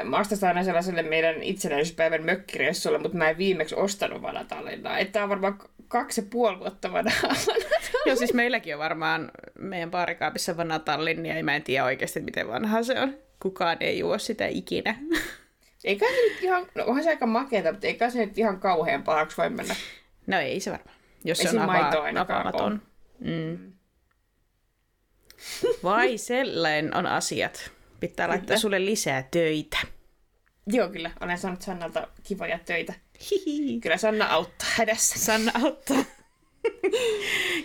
mä 0.03 0.23
sitä 0.23 0.47
aina 0.47 0.63
sellaiselle 0.63 1.03
meidän 1.03 1.43
itsenäisyyspäivän 1.43 2.25
mökkireissulle, 2.25 2.97
mutta 2.97 3.17
mä 3.17 3.29
en 3.29 3.37
viimeksi 3.37 3.75
ostanut 3.75 4.21
Vana 4.21 4.43
Tallinnaa. 4.43 4.97
Että 4.97 5.11
tää 5.11 5.23
on 5.23 5.29
varmaan 5.29 5.59
kaksi 5.87 6.21
ja 6.21 6.27
puoli 6.29 6.59
vuotta 6.59 6.93
vanhaa. 6.93 7.35
Joo, 8.05 8.15
siis 8.15 8.33
meilläkin 8.33 8.75
on 8.75 8.79
varmaan 8.79 9.31
meidän 9.59 9.91
baarikaapissa 9.91 10.57
vanha 10.57 10.79
Tallinnia, 10.79 11.37
ja 11.37 11.43
mä 11.43 11.55
en 11.55 11.63
tiedä 11.63 11.85
oikeasti, 11.85 12.21
miten 12.21 12.47
vanha 12.47 12.83
se 12.83 12.99
on. 12.99 13.17
Kukaan 13.39 13.77
ei 13.79 13.99
juo 13.99 14.17
sitä 14.17 14.47
ikinä. 14.47 14.95
eikä 15.83 16.05
se 16.05 16.33
nyt 16.33 16.43
ihan, 16.43 16.67
no 16.75 16.83
onhan 16.85 17.03
se 17.03 17.09
aika 17.09 17.25
makeeta, 17.25 17.71
mutta 17.71 17.87
eikä 17.87 18.09
se 18.09 18.25
nyt 18.25 18.37
ihan 18.37 18.59
kauhean 18.59 19.03
pahaksi 19.03 19.37
voi 19.37 19.49
mennä. 19.49 19.75
No 20.27 20.39
ei 20.39 20.59
se 20.59 20.71
varmaan, 20.71 20.95
jos 21.23 21.39
Ei 21.39 21.47
se 21.47 21.59
on 21.59 22.17
avaamaton. 22.17 22.81
Mm. 23.19 23.73
Vai 25.83 26.17
sellainen 26.17 26.97
on 26.97 27.05
asiat. 27.05 27.71
Pitää 27.99 28.27
laittaa 28.27 28.45
Kyllä. 28.45 28.59
sulle 28.59 28.85
lisää 28.85 29.27
töitä. 29.31 29.77
Joo, 30.67 30.89
kyllä. 30.89 31.11
Olen 31.21 31.37
saanut 31.37 31.61
Sannalta 31.61 32.07
kivoja 32.23 32.59
töitä. 32.65 32.93
Hihi. 33.31 33.79
Kyllä 33.79 33.97
Sanna 33.97 34.25
auttaa 34.25 34.67
hädässä. 34.71 35.19
Sanna 35.19 35.51
auttaa. 35.63 36.03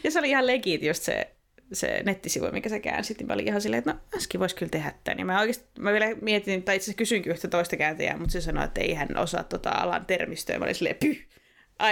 ja 0.05 0.11
se 0.11 0.19
oli 0.19 0.31
ihan 0.31 0.47
legit 0.47 0.83
just 0.83 1.03
se, 1.03 1.31
se 1.73 2.03
nettisivu, 2.05 2.47
mikä 2.53 2.69
sä 2.69 2.81
käänsit, 2.81 3.19
niin 3.19 3.27
mä 3.27 3.33
olin 3.33 3.49
ihan 3.49 3.61
silleen, 3.61 3.79
että 3.79 3.93
no 3.93 3.99
Aski 4.17 4.39
voisi 4.39 4.57
kyllä 4.57 4.71
tehdä 4.71 4.93
tämän. 5.05 5.19
Ja 5.19 5.25
mä 5.25 5.41
oikeasti, 5.41 5.65
mä 5.79 5.93
vielä 5.93 6.07
mietin, 6.21 6.63
tai 6.63 6.77
itse 6.77 6.85
asiassa 6.85 6.99
kysyinkin 6.99 7.33
yhtä 7.33 7.49
toista 7.49 7.77
kääntäjää, 7.77 8.17
mutta 8.17 8.33
se 8.33 8.41
sanoi, 8.41 8.65
että 8.65 8.81
ei 8.81 8.95
hän 8.95 9.17
osaa 9.17 9.43
tota 9.43 9.71
alan 9.71 10.07
termistöä. 10.07 10.59
Mä 10.59 10.65
olin 10.65 10.75
silleen, 10.75 10.97
pyh, 10.97 11.17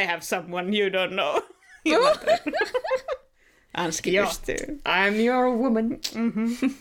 I 0.00 0.06
have 0.06 0.20
someone 0.20 0.78
you 0.78 0.88
don't 0.88 1.12
know. 1.12 1.42
Anski 3.76 4.12
Joo. 4.12 4.26
pystyy. 4.26 4.80
I'm 4.88 5.20
your 5.26 5.56
woman. 5.58 5.88
Mm-hmm. 6.14 6.56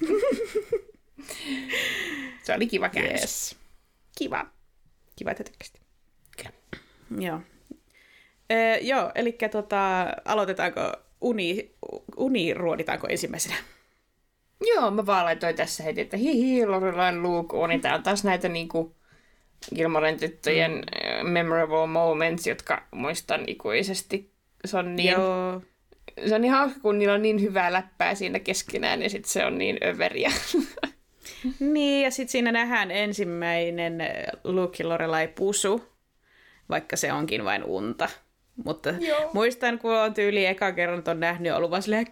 Se 2.44 2.56
oli 2.56 2.68
kiva 2.68 2.90
käännös. 2.90 3.22
Yes. 3.22 3.56
Kiva. 4.18 4.46
Kiva, 5.16 5.32
että 5.32 5.44
tykkäsit. 5.44 5.82
Kyllä. 6.38 6.52
Joo. 7.20 7.42
Öö, 8.52 8.78
joo, 8.82 9.12
eli 9.16 9.38
tota, 9.52 10.08
aloitetaanko 10.26 10.82
uni, 11.22 11.76
uni 12.18 12.54
ruoditaanko 12.54 13.08
ensimmäisenä? 13.08 13.56
Joo, 14.62 14.92
mä 14.92 15.06
vaan 15.06 15.26
laitoin 15.26 15.56
tässä 15.56 15.84
heti, 15.84 16.02
että 16.02 16.18
hihi, 16.18 16.66
Lorelain 16.66 17.24
Luke 17.24 17.58
on. 17.58 17.82
Tää 17.82 17.96
on 17.96 18.04
taas 18.04 18.24
näitä 18.24 18.50
niinku 18.50 18.96
Gilmoren 19.76 20.20
tyttöjen 20.20 20.72
mm. 20.72 21.30
memorable 21.30 21.88
moments, 21.88 22.48
jotka 22.48 22.88
muistan 22.92 23.44
ikuisesti. 23.48 24.32
Se 24.66 24.78
on, 24.78 24.96
niin, 24.96 25.12
Joo. 25.12 25.62
Se 26.28 26.36
on 26.36 26.42
niin 26.42 26.52
hauska, 26.52 26.80
kun 26.80 27.00
niillä 27.00 27.14
on 27.14 27.22
niin 27.22 27.42
hyvää 27.42 27.74
läppää 27.74 28.16
siinä 28.16 28.40
keskenään 28.40 29.02
ja 29.02 29.10
sit 29.10 29.26
se 29.26 29.46
on 29.46 29.58
niin 29.58 29.78
överiä. 29.84 30.32
Niin, 31.60 32.04
ja 32.04 32.12
sitten 32.12 32.32
siinä 32.32 32.52
nähdään 32.52 32.92
ensimmäinen 32.92 33.98
Luke 34.44 34.84
ja 34.84 34.90
Lorelai 34.90 35.28
pusu, 35.28 35.84
vaikka 36.70 36.96
se 36.96 37.14
onkin 37.14 37.46
vain 37.46 37.64
unta. 37.64 38.10
Mutta 38.66 38.90
Joo. 38.90 39.30
muistan, 39.34 39.80
kun 39.80 39.92
on 39.92 40.14
tyyli 40.14 40.46
eka 40.46 40.72
kerran 40.72 41.04
on 41.08 41.20
nähnyt 41.20 41.48
ja 41.48 41.58
ollut 41.58 41.72
vaan 41.72 41.82
silleen, 41.82 42.08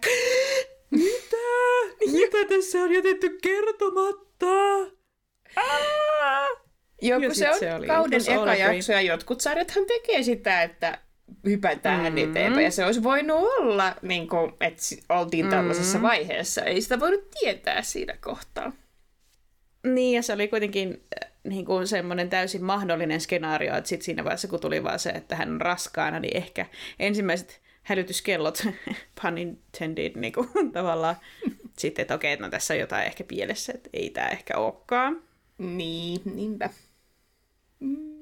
mitä? 0.90 1.36
Mitä 2.12 2.44
tässä 2.48 2.78
on 2.78 2.92
jätetty 2.92 3.38
kertomatta? 3.42 4.46
Aa! 5.56 6.46
Joo, 7.02 7.20
kun 7.20 7.34
se 7.34 7.50
on 7.50 7.58
se 7.58 7.74
oli 7.74 7.86
kauden 7.86 8.20
eka 8.28 8.54
jakso 8.54 8.92
ja 8.92 9.00
jotkut 9.00 9.40
sarjathan 9.40 9.84
tekee 9.86 10.22
sitä, 10.22 10.62
että 10.62 10.98
hypätään 11.46 12.02
Mm-hmm. 12.02 12.18
mm. 12.20 12.30
eteenpäin. 12.30 12.64
Ja 12.64 12.70
se 12.70 12.84
olisi 12.86 13.02
voinut 13.02 13.38
olla, 13.38 13.94
niin 14.02 14.28
kuin, 14.28 14.52
että 14.60 14.82
oltiin 15.08 15.48
tällaisessa 15.48 15.98
Mm-hmm. 15.98 16.08
vaiheessa. 16.08 16.62
Ei 16.62 16.80
sitä 16.80 17.00
voinut 17.00 17.30
tietää 17.40 17.82
siinä 17.82 18.14
kohtaa. 18.20 18.72
Niin, 19.86 20.16
ja 20.16 20.22
se 20.22 20.32
oli 20.32 20.48
kuitenkin 20.48 21.02
äh, 21.24 21.30
niin 21.44 21.64
kuin 21.64 21.86
semmoinen 21.86 22.30
täysin 22.30 22.64
mahdollinen 22.64 23.20
skenaario, 23.20 23.76
että 23.76 23.88
sitten 23.88 24.04
siinä 24.04 24.24
vaiheessa, 24.24 24.48
kun 24.48 24.60
tuli 24.60 24.84
vaan 24.84 24.98
se, 24.98 25.10
että 25.10 25.36
hän 25.36 25.50
on 25.52 25.60
raskaana, 25.60 26.20
niin 26.20 26.36
ehkä 26.36 26.66
ensimmäiset 26.98 27.60
hälytyskellot, 27.82 28.66
pun 29.22 29.38
intended, 29.38 30.12
niin 30.16 30.32
kuin, 30.32 30.48
tavallaan 30.72 31.16
sitten, 31.78 32.02
että 32.02 32.14
okei, 32.14 32.36
no 32.36 32.50
tässä 32.50 32.74
on 32.74 32.80
jotain 32.80 33.06
ehkä 33.06 33.24
pielessä, 33.24 33.72
että 33.74 33.90
ei 33.92 34.10
tämä 34.10 34.28
ehkä 34.28 34.58
olekaan. 34.58 35.22
Niin, 35.58 36.20
niinpä. 36.34 36.70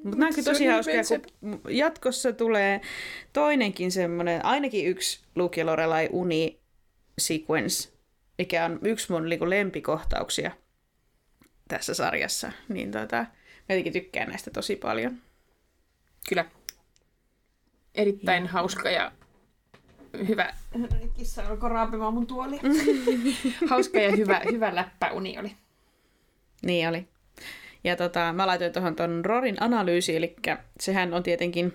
Mutta 0.04 0.18
nämä 0.18 0.30
on 0.38 0.44
tosi 0.44 0.66
hauskaa, 0.66 0.94
kun 1.40 1.60
jatkossa 1.68 2.32
tulee 2.32 2.80
toinenkin 3.32 3.92
semmoinen, 3.92 4.44
ainakin 4.44 4.86
yksi 4.86 5.20
Luke 5.34 5.60
ja 5.60 5.66
Lorelai 5.66 6.08
uni 6.12 6.60
sequence, 7.18 7.92
mikä 8.38 8.64
on 8.64 8.78
yksi 8.82 9.12
mun 9.12 9.28
niinku 9.28 9.50
lempikohtauksia 9.50 10.50
tässä 11.68 11.94
sarjassa. 11.94 12.52
Niin 12.68 12.90
tota, 12.90 13.16
mä 13.16 13.26
jotenkin 13.68 13.92
tykkään 13.92 14.28
näistä 14.28 14.50
tosi 14.50 14.76
paljon. 14.76 15.18
Kyllä. 16.28 16.44
Erittäin 17.94 18.46
hauska 18.46 18.90
ja 18.90 19.12
hyvä. 20.28 20.54
Kissa 21.16 21.46
alkoi 21.46 21.70
raapimaan 21.70 22.14
mun 22.14 22.26
tuoli. 22.26 22.60
hauska 23.70 23.98
ja 23.98 24.16
hyvä, 24.16 24.40
hyvä 24.52 24.74
läppäuni 24.74 25.38
oli. 25.38 25.56
Niin 26.62 26.88
oli. 26.88 27.08
Ja 27.88 27.96
tota, 27.96 28.32
mä 28.32 28.46
laitoin 28.46 28.72
tuohon 28.72 28.96
ton 28.96 29.24
Rorin 29.24 29.62
analyysi, 29.62 30.16
eli 30.16 30.36
sehän 30.80 31.14
on 31.14 31.22
tietenkin, 31.22 31.74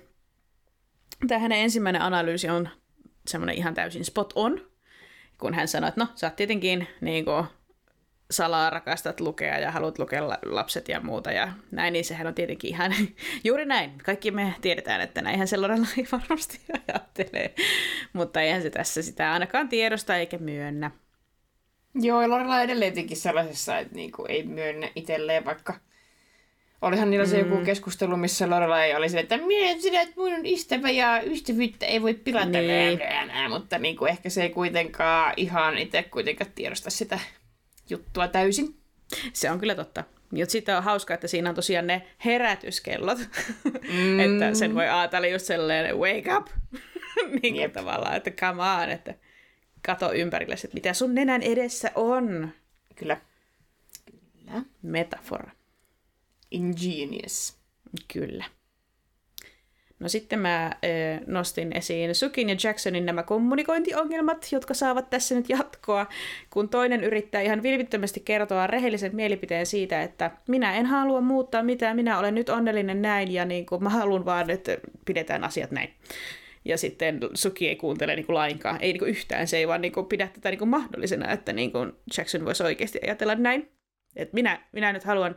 tämä 1.28 1.40
hänen 1.40 1.60
ensimmäinen 1.60 2.02
analyysi 2.02 2.50
on 2.50 2.70
semmoinen 3.28 3.56
ihan 3.56 3.74
täysin 3.74 4.06
spot 4.06 4.34
on, 4.36 4.62
kun 5.38 5.54
hän 5.54 5.68
sanoi, 5.68 5.88
että 5.88 6.02
no, 6.02 6.08
sä 6.16 6.28
oot 6.28 6.36
tietenkin 6.36 6.88
niin 7.02 7.26
kuin, 7.26 7.46
salaa 8.32 8.70
rakastat 8.70 9.20
lukea 9.20 9.60
ja 9.60 9.72
haluat 9.72 10.00
lukea 10.00 10.28
la- 10.28 10.40
lapset 10.46 10.90
ja 10.90 11.00
muuta 11.00 11.32
ja 11.32 11.54
näin, 11.72 11.94
niin 11.94 12.06
sehän 12.06 12.28
on 12.28 12.36
tietenkin 12.36 12.70
ihan 12.70 12.94
juuri 13.44 13.66
näin. 13.66 13.98
Kaikki 14.06 14.32
me 14.32 14.56
tiedetään, 14.62 15.02
että 15.02 15.22
näinhän 15.22 15.48
se 15.48 15.58
Lorelai 15.58 16.08
varmasti 16.12 16.60
ajattelee, 16.88 17.56
mutta 18.14 18.42
eihän 18.42 18.62
se 18.62 18.70
tässä 18.70 19.02
sitä 19.02 19.34
ainakaan 19.34 19.70
tiedosta 19.70 20.18
eikä 20.18 20.38
myönnä. 20.38 20.92
Joo, 21.96 22.22
ja 22.22 22.30
Lorela 22.30 22.56
on 22.56 22.62
edelleen 22.62 23.16
sellaisessa, 23.16 23.80
että 23.80 23.96
niinku 23.96 24.26
ei 24.30 24.44
myönnä 24.44 24.90
itselleen, 24.96 25.46
vaikka 25.46 25.74
olihan 26.84 27.10
niillä 27.10 27.26
se 27.26 27.40
joku 27.40 27.58
keskustelu, 27.66 28.18
missä 28.18 28.50
Lorela 28.50 28.84
ei 28.84 28.96
oli 28.96 29.10
sille, 29.10 29.22
että 29.22 29.38
minä 29.38 29.82
sinä, 29.82 30.02
että 30.02 30.14
mun 30.18 30.46
ystävä 30.46 30.90
ja 30.90 31.22
ystävyyttä 31.22 31.86
ei 31.86 32.02
voi 32.02 32.14
pilata, 32.14 32.46
Niin. 32.46 32.68
niin. 32.68 33.50
mutta 33.50 33.78
niinku 33.78 34.06
ehkä 34.06 34.30
se 34.30 34.44
ei 34.44 34.50
kuitenkaan 34.50 35.34
ihan 35.38 35.78
itse 35.78 36.04
kuitenkaan 36.04 36.52
tiedosta 36.56 36.90
sitä 36.90 37.20
juttua 37.90 38.28
täysin. 38.28 38.76
Se 39.34 39.52
on 39.52 39.60
kyllä 39.60 39.76
totta. 39.76 40.04
Mutta 40.32 40.52
sitten 40.52 40.78
on 40.78 40.84
hauska, 40.84 41.14
että 41.14 41.28
siinä 41.28 41.50
on 41.50 41.56
tosiaan 41.56 41.88
ne 41.88 42.08
herätyskellot, 42.26 43.18
mm. 43.94 44.20
että 44.26 44.54
sen 44.54 44.76
voi 44.76 44.88
ajatella 44.90 45.28
just 45.28 45.46
sellainen 45.46 45.98
wake 45.98 46.36
up, 46.38 46.48
niin 47.42 47.56
kuin 47.56 47.72
tavallaan, 47.72 48.16
että 48.16 48.32
come 48.32 48.64
on, 48.64 48.90
että 48.90 49.14
kato 49.86 50.14
ympärille, 50.14 50.54
että 50.54 50.68
mitä 50.74 50.94
sun 50.94 51.16
nenän 51.16 51.42
edessä 51.42 51.92
on. 51.96 52.52
Kyllä. 52.96 53.18
Kyllä. 54.40 54.62
Metafora. 54.82 55.52
Ingenious. 56.54 57.58
Kyllä. 58.14 58.46
No 60.00 60.10
sitten 60.10 60.40
mä 60.40 60.72
nostin 61.28 61.78
esiin 61.78 62.16
Sukin 62.16 62.50
ja 62.50 62.56
Jacksonin 62.64 63.06
nämä 63.06 63.24
kommunikointiongelmat, 63.24 64.48
jotka 64.52 64.74
saavat 64.74 65.10
tässä 65.10 65.36
nyt 65.36 65.50
jatkoa, 65.50 66.08
kun 66.50 66.70
toinen 66.70 67.04
yrittää 67.04 67.42
ihan 67.42 67.64
vilvittömästi 67.64 68.20
kertoa 68.20 68.68
rehellisen 68.68 69.16
mielipiteen 69.16 69.66
siitä, 69.66 70.02
että 70.02 70.32
minä 70.48 70.76
en 70.76 70.86
halua 70.86 71.22
muuttaa 71.22 71.64
mitään, 71.64 71.96
minä 71.96 72.20
olen 72.20 72.36
nyt 72.36 72.50
onnellinen 72.50 73.02
näin 73.02 73.32
ja 73.32 73.46
niin 73.46 73.66
kuin, 73.66 73.84
mä 73.84 73.90
haluan 73.90 74.26
vaan, 74.26 74.50
että 74.50 74.78
pidetään 75.06 75.44
asiat 75.44 75.72
näin. 75.72 75.94
Ja 76.66 76.78
sitten 76.78 77.20
Suki 77.34 77.68
ei 77.68 77.76
kuuntele 77.76 78.16
niin 78.16 78.26
kuin 78.26 78.36
lainkaan, 78.36 78.82
ei 78.82 78.94
niin 78.94 79.00
kuin 79.00 79.12
yhtään, 79.12 79.48
se 79.48 79.58
ei 79.58 79.68
vaan 79.68 79.82
niin 79.82 79.94
kuin 79.94 80.06
pidä 80.06 80.28
tätä 80.28 80.50
niin 80.50 80.60
kuin 80.60 80.70
mahdollisena, 80.70 81.32
että 81.32 81.54
niin 81.54 81.72
kuin 81.72 81.92
Jackson 82.18 82.46
voisi 82.46 82.64
oikeasti 82.64 83.00
ajatella 83.04 83.36
näin. 83.36 83.72
Et 84.16 84.34
minä, 84.34 84.62
minä 84.72 84.94
nyt 84.94 85.04
haluan, 85.04 85.36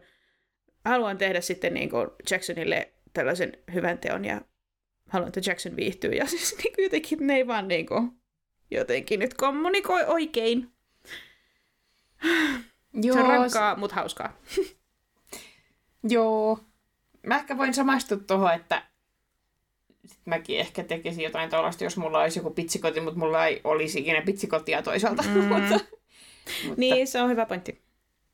haluan 0.88 1.18
tehdä 1.18 1.40
sitten 1.40 1.74
niin 1.74 1.90
kuin 1.90 2.08
Jacksonille 2.30 2.92
tällaisen 3.12 3.58
hyvän 3.74 3.98
teon 3.98 4.24
ja 4.24 4.40
haluan, 5.08 5.28
että 5.28 5.50
Jackson 5.50 5.76
viihtyy. 5.76 6.10
Ja 6.10 6.26
siis 6.30 6.56
niin 6.58 6.74
kuin 6.74 6.82
jotenkin 6.82 7.26
ne 7.26 7.36
ei 7.36 7.46
vaan 7.46 7.68
niin 7.68 7.86
kuin, 7.86 8.12
jotenkin 8.70 9.20
nyt 9.20 9.34
kommunikoi 9.34 10.04
oikein. 10.04 10.70
Joo, 12.94 13.16
se 13.16 13.22
on 13.22 13.28
rankkaa, 13.28 13.74
se... 13.74 13.80
mutta 13.80 13.96
hauskaa. 13.96 14.36
Joo. 16.08 16.58
Mä 17.26 17.36
ehkä 17.36 17.58
voin 17.58 17.74
samastua 17.74 18.18
tuohon, 18.18 18.54
että 18.54 18.82
sit 20.06 20.20
mäkin 20.24 20.60
ehkä 20.60 20.84
tekisin 20.84 21.24
jotain 21.24 21.50
tuollaista, 21.50 21.84
jos 21.84 21.96
mulla 21.96 22.20
olisi 22.20 22.38
joku 22.38 22.50
pitsikoti, 22.50 23.00
mutta 23.00 23.18
mulla 23.18 23.46
ei 23.46 23.60
olisi 23.64 23.98
ikinä 23.98 24.22
pitsikotia 24.22 24.82
toisaalta. 24.82 25.22
Mm. 26.62 26.64
mutta, 26.64 26.76
niin, 26.76 27.06
se 27.06 27.22
on 27.22 27.30
hyvä 27.30 27.46
pointti. 27.46 27.82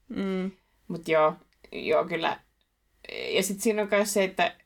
Mm. 0.09 0.51
Mutta 0.89 1.11
joo, 1.11 1.35
joo, 1.73 2.05
kyllä. 2.05 2.41
Ja 3.35 3.43
sitten 3.43 3.63
siinä 3.63 3.83
on 3.83 3.89
myös 3.91 4.13
se, 4.13 4.25
että 4.25 4.57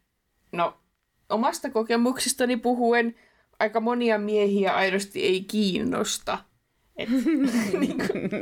no, 0.52 0.80
omasta 1.28 1.70
kokemuksestani 1.70 2.56
puhuen 2.56 3.14
aika 3.58 3.80
monia 3.80 4.18
miehiä 4.18 4.72
aidosti 4.72 5.22
ei 5.22 5.40
kiinnosta. 5.40 6.38
Et, 6.96 7.08
niin 7.80 7.98
kuin, 7.98 8.34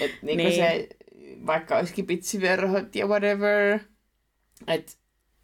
et, 0.00 0.22
niin 0.22 0.36
niin. 0.36 0.52
se, 0.52 0.88
vaikka 1.46 1.78
olisikin 1.78 2.06
pitsiverhot 2.06 2.94
ja 2.94 3.06
whatever, 3.06 3.78
että 4.66 4.92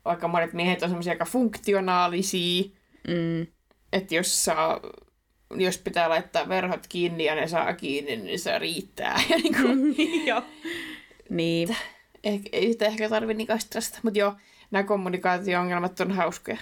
aika 0.05 0.29
monet 0.29 0.53
miehet 0.53 0.83
on 0.83 0.89
semmoisia 0.89 1.13
aika 1.13 1.25
funktionaalisia, 1.25 2.65
mm. 3.09 3.47
että 3.93 4.15
jos 4.15 4.45
saa 4.45 4.81
jos 5.57 5.79
pitää 5.79 6.09
laittaa 6.09 6.49
verhot 6.49 6.87
kiinni 6.89 7.25
ja 7.25 7.35
ne 7.35 7.49
saa 7.49 7.75
kiinni, 7.75 8.17
niin 8.17 8.39
se 8.39 8.59
riittää. 8.59 9.23
Ja 9.31 9.37
niin 9.37 9.55
kuin, 9.55 9.97
joo. 10.29 10.43
Niin. 11.31 11.77
Eh, 12.25 12.41
ei 12.53 12.73
sitä 12.73 12.87
ehkä 12.87 13.09
tarvitse 13.09 13.37
niin 13.37 13.93
mutta 14.03 14.19
joo, 14.19 14.35
nämä 14.71 14.83
kommunikaatio-ongelmat 14.83 16.01
on 16.01 16.11
hauskoja. 16.11 16.59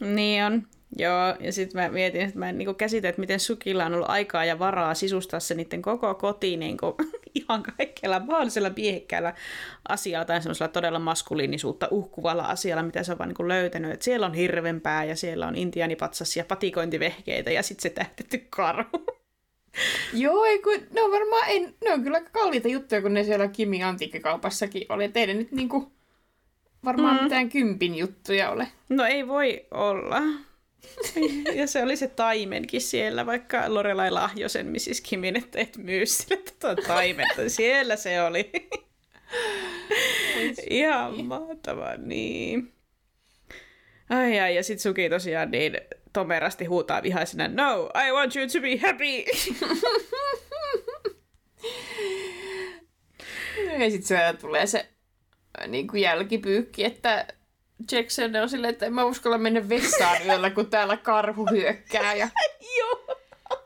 niin 0.14 0.44
on. 0.44 0.62
Joo, 0.96 1.36
ja 1.40 1.52
sitten 1.52 1.82
mä 1.82 1.88
mietin, 1.88 2.20
että 2.20 2.38
mä 2.38 2.48
en 2.48 2.58
niin 2.58 2.74
käsitä, 2.74 3.08
että 3.08 3.20
miten 3.20 3.40
Sukilla 3.40 3.86
on 3.86 3.94
ollut 3.94 4.10
aikaa 4.10 4.44
ja 4.44 4.58
varaa 4.58 4.94
sisustaa 4.94 5.40
se 5.40 5.54
niiden 5.54 5.82
koko 5.82 6.14
koti 6.14 6.56
niin 6.56 6.76
kuin, 6.76 6.94
ihan 7.34 7.62
kaikella 7.62 8.20
mahdollisella 8.20 8.70
miehekkäällä 8.76 9.34
asialla 9.88 10.24
tai 10.24 10.42
semmoisella 10.42 10.72
todella 10.72 10.98
maskuliinisuutta 10.98 11.88
uhkuvalla 11.90 12.42
asialla, 12.42 12.82
mitä 12.82 13.02
se 13.02 13.12
on 13.12 13.18
vaan 13.18 13.34
niin 13.38 13.48
löytänyt. 13.48 13.92
Että 13.92 14.04
siellä 14.04 14.26
on 14.26 14.34
hirvenpää 14.34 15.04
ja 15.04 15.16
siellä 15.16 15.46
on 15.46 15.56
intianipatsas 15.56 16.36
ja 16.36 16.44
patikointivehkeitä 16.44 17.50
ja 17.50 17.62
sitten 17.62 17.82
se 17.82 17.90
tähtetty 17.90 18.46
karhu. 18.50 19.06
Joo, 20.12 20.44
ei 20.44 20.58
kun, 20.58 20.80
ne 20.90 21.02
on 21.02 21.10
varmaan, 21.10 21.48
ei, 21.48 21.60
ne 21.84 21.92
on 21.92 22.02
kyllä 22.02 22.20
kalliita 22.20 22.68
juttuja, 22.68 23.02
kun 23.02 23.14
ne 23.14 23.24
siellä 23.24 23.48
Kimi 23.48 23.82
antiikkikaupassakin 23.82 24.86
oli. 24.88 25.08
Teidän 25.08 25.38
nyt 25.38 25.52
niinku 25.52 25.92
varmaan 26.84 27.16
mm. 27.16 27.22
mitään 27.22 27.48
kympin 27.48 27.94
juttuja 27.94 28.50
ole. 28.50 28.68
No 28.88 29.04
ei 29.04 29.28
voi 29.28 29.66
olla. 29.70 30.20
ja 31.54 31.66
se 31.66 31.82
oli 31.82 31.96
se 31.96 32.08
taimenkin 32.08 32.80
siellä, 32.80 33.26
vaikka 33.26 33.74
Lorelai 33.74 34.10
lahjo 34.10 34.48
sen 34.48 34.66
Mrs. 34.66 35.00
Kimin, 35.00 35.36
että 35.36 35.58
et 35.58 35.76
myy 35.76 36.06
sille 36.06 36.42
tätä 36.60 36.82
taimenta. 36.86 37.48
Siellä 37.48 37.96
se 37.96 38.22
oli. 38.22 38.52
Ihan 40.70 41.24
mahtavaa, 41.24 41.96
niin. 41.96 42.72
Ai 44.10 44.40
ai, 44.40 44.56
ja 44.56 44.62
sit 44.62 44.80
Suki 44.80 45.10
tosiaan 45.10 45.50
niin 45.50 45.72
tomerasti 46.18 46.64
huutaa 46.64 47.02
vihaisena, 47.02 47.48
No, 47.48 47.90
I 48.08 48.12
want 48.12 48.36
you 48.36 48.46
to 48.46 48.60
be 48.60 48.76
happy! 48.76 49.24
ja 53.84 53.90
sit 53.90 54.04
se 54.04 54.34
tulee 54.40 54.66
se 54.66 54.88
niin 55.66 55.88
kuin 55.88 56.02
jälkipyykki, 56.02 56.84
että 56.84 57.26
Jackson 57.92 58.36
on 58.36 58.48
silleen, 58.48 58.72
että 58.72 58.86
en 58.86 58.92
mä 58.92 59.04
uskalla 59.04 59.38
mennä 59.38 59.68
vessaan 59.68 60.16
yöllä, 60.26 60.50
kun 60.50 60.70
täällä 60.70 60.96
karhu 60.96 61.46
hyökkää. 61.50 62.14
Ja, 62.14 62.28
Joo. 62.78 63.16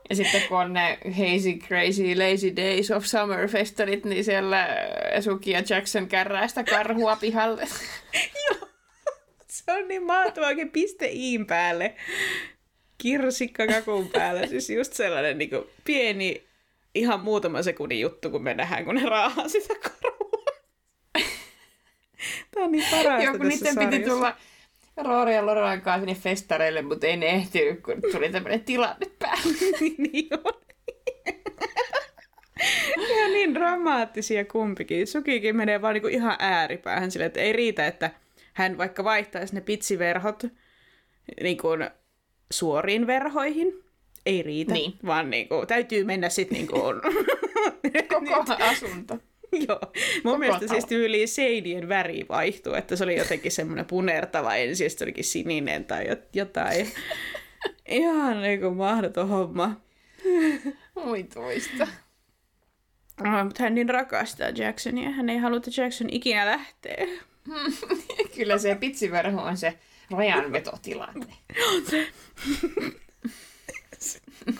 ja 0.09 0.15
sitten 0.15 0.41
kun 0.49 0.57
on 0.57 0.73
ne 0.73 0.97
hazy, 1.05 1.53
crazy, 1.53 2.15
lazy 2.15 2.55
days 2.55 2.91
of 2.91 3.05
summer 3.05 3.47
festarit, 3.47 4.05
niin 4.05 4.23
siellä 4.23 4.67
Suki 5.21 5.51
ja 5.51 5.63
Jackson 5.69 6.07
kärrää 6.07 6.47
sitä 6.47 6.63
karhua 6.63 7.15
pihalle. 7.15 7.67
Joo. 8.49 8.72
Se 9.53 9.71
on 9.71 9.87
niin 9.87 10.03
mahtavaa 10.03 10.49
oikein 10.49 10.69
piste 10.69 11.05
iin 11.05 11.45
päälle. 11.45 11.95
Kirsikka 12.97 13.67
kakun 13.67 14.09
päällä. 14.09 14.47
Siis 14.47 14.69
just 14.69 14.93
sellainen 14.93 15.37
niin 15.37 15.49
kuin, 15.49 15.63
pieni, 15.83 16.43
ihan 16.95 17.19
muutama 17.19 17.61
sekunnin 17.61 17.99
juttu, 17.99 18.29
kun 18.29 18.43
me 18.43 18.53
nähdään, 18.53 18.85
kun 18.85 18.95
ne 18.95 19.09
raahaa 19.09 19.47
sitä 19.49 19.73
karhua. 19.75 20.45
Tämä 22.51 22.65
on 22.65 22.71
niin 22.71 22.85
parasta 22.91 23.23
Joo, 23.23 23.37
kun 23.37 23.47
niiden 23.47 23.73
sarjassa. 23.73 23.97
piti 23.97 24.09
tulla 24.09 24.37
Roori 24.97 25.35
ja 25.35 25.45
Lorelan 25.45 25.81
kanssa 25.81 25.99
sinne 25.99 26.21
festareille, 26.21 26.81
mutta 26.81 27.07
ei 27.07 27.17
ne 27.17 27.25
ehtinyt, 27.25 27.81
kun 27.83 28.01
tuli 28.11 28.29
tämmöinen 28.29 28.63
tilanne 28.63 29.07
päälle. 29.19 29.77
niin 30.11 30.29
on. 30.43 30.53
ja 33.21 33.27
niin 33.27 33.53
dramaattisia 33.53 34.45
kumpikin. 34.45 35.07
Sukikin 35.07 35.55
menee 35.55 35.81
vaan 35.81 35.93
niinku 35.93 36.07
ihan 36.07 36.35
ääripäähän 36.39 37.11
sille, 37.11 37.25
että 37.25 37.39
ei 37.41 37.53
riitä, 37.53 37.87
että 37.87 38.22
hän 38.53 38.77
vaikka 38.77 39.03
vaihtaisi 39.03 39.55
ne 39.55 39.61
pitsiverhot 39.61 40.43
niin 41.41 41.57
kuin 41.57 41.89
suoriin 42.51 43.07
verhoihin. 43.07 43.83
Ei 44.25 44.43
riitä, 44.43 44.73
niin. 44.73 44.93
vaan 45.05 45.29
niin 45.29 45.47
kuin, 45.47 45.67
täytyy 45.67 46.03
mennä 46.03 46.29
sitten 46.29 46.55
niin 46.55 46.67
kuin... 46.67 47.01
Koko 48.13 48.55
asunto. 48.59 49.17
Joo. 49.67 49.79
Mun 50.23 50.23
Koko 50.23 50.37
mielestä 50.37 50.65
talo. 50.65 50.79
siis 50.79 50.85
tyyliin 50.85 51.27
seinien 51.27 51.89
väri 51.89 52.25
vaihtui, 52.29 52.77
että 52.77 52.95
se 52.95 53.03
oli 53.03 53.17
jotenkin 53.17 53.51
semmoinen 53.51 53.85
punertava 53.85 54.55
ensin, 54.55 54.91
se 54.91 55.03
olikin 55.03 55.23
sininen 55.23 55.85
tai 55.85 56.05
jotain. 56.33 56.87
Ihan 57.89 58.41
niin 58.41 58.59
kuin 58.59 58.77
mahdoton 58.77 59.29
homma. 59.29 59.81
Oi 60.95 61.23
toista. 61.23 61.87
Oh, 63.21 63.43
mutta 63.43 63.63
hän 63.63 63.75
niin 63.75 63.89
rakastaa 63.89 64.49
Jacksonia. 64.49 65.09
Hän 65.09 65.29
ei 65.29 65.37
halua, 65.37 65.57
että 65.57 65.81
Jackson 65.81 66.09
ikinä 66.11 66.45
lähtee. 66.45 67.07
Kyllä 68.35 68.57
se 68.57 68.75
pitsiverho 68.75 69.41
on 69.41 69.57
se 69.57 69.79
rajanvetotilanne. 70.11 71.25
On 71.67 71.85
se. 71.85 72.07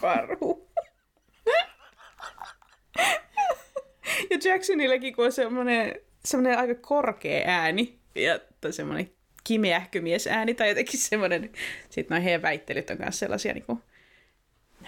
Karhu. 0.02 0.70
ja 4.30 4.38
Jacksonillekin, 4.44 5.16
kun 5.16 5.26
on 5.26 5.32
semmoinen, 5.32 5.96
semmoinen 6.26 6.60
aika 6.60 6.76
korkea 6.76 7.44
ääni 7.48 8.00
ja 8.16 8.40
semmoinen 8.72 9.12
kimeähkömies 9.44 10.28
ääni 10.28 10.54
tai 10.54 10.70
jotenkin 10.70 11.00
semmoinen, 11.00 11.52
sitten 11.90 12.16
noin 12.16 12.24
heidän 12.24 12.42
väittelyt 12.42 12.90
on 12.90 12.98
myös 13.00 13.20
sellaisia 13.20 13.54
niin 13.54 13.66
kuin, 13.66 13.80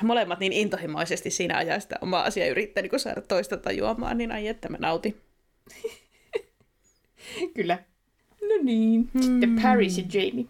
molemmat 0.04 0.40
niin 0.40 0.54
intohimoisesti 0.54 1.30
siinä 1.30 1.58
ajaa 1.58 1.80
sitä 1.80 1.96
omaa 2.02 2.24
asiaa 2.24 2.48
yrittää 2.48 2.82
niin 2.82 3.00
saada 3.00 3.22
toista 3.22 3.58
tajuamaan, 3.58 4.18
niin 4.18 4.32
ai 4.32 4.48
että 4.48 4.70
mä 4.70 4.78
nautin. 4.78 5.22
Kyllä. 7.56 7.78
No 8.42 8.64
niin. 8.64 9.10
Sitten 9.22 9.50
hmm. 9.50 9.62
Paris 9.62 9.98
ja 9.98 10.04
Jamie. 10.14 10.46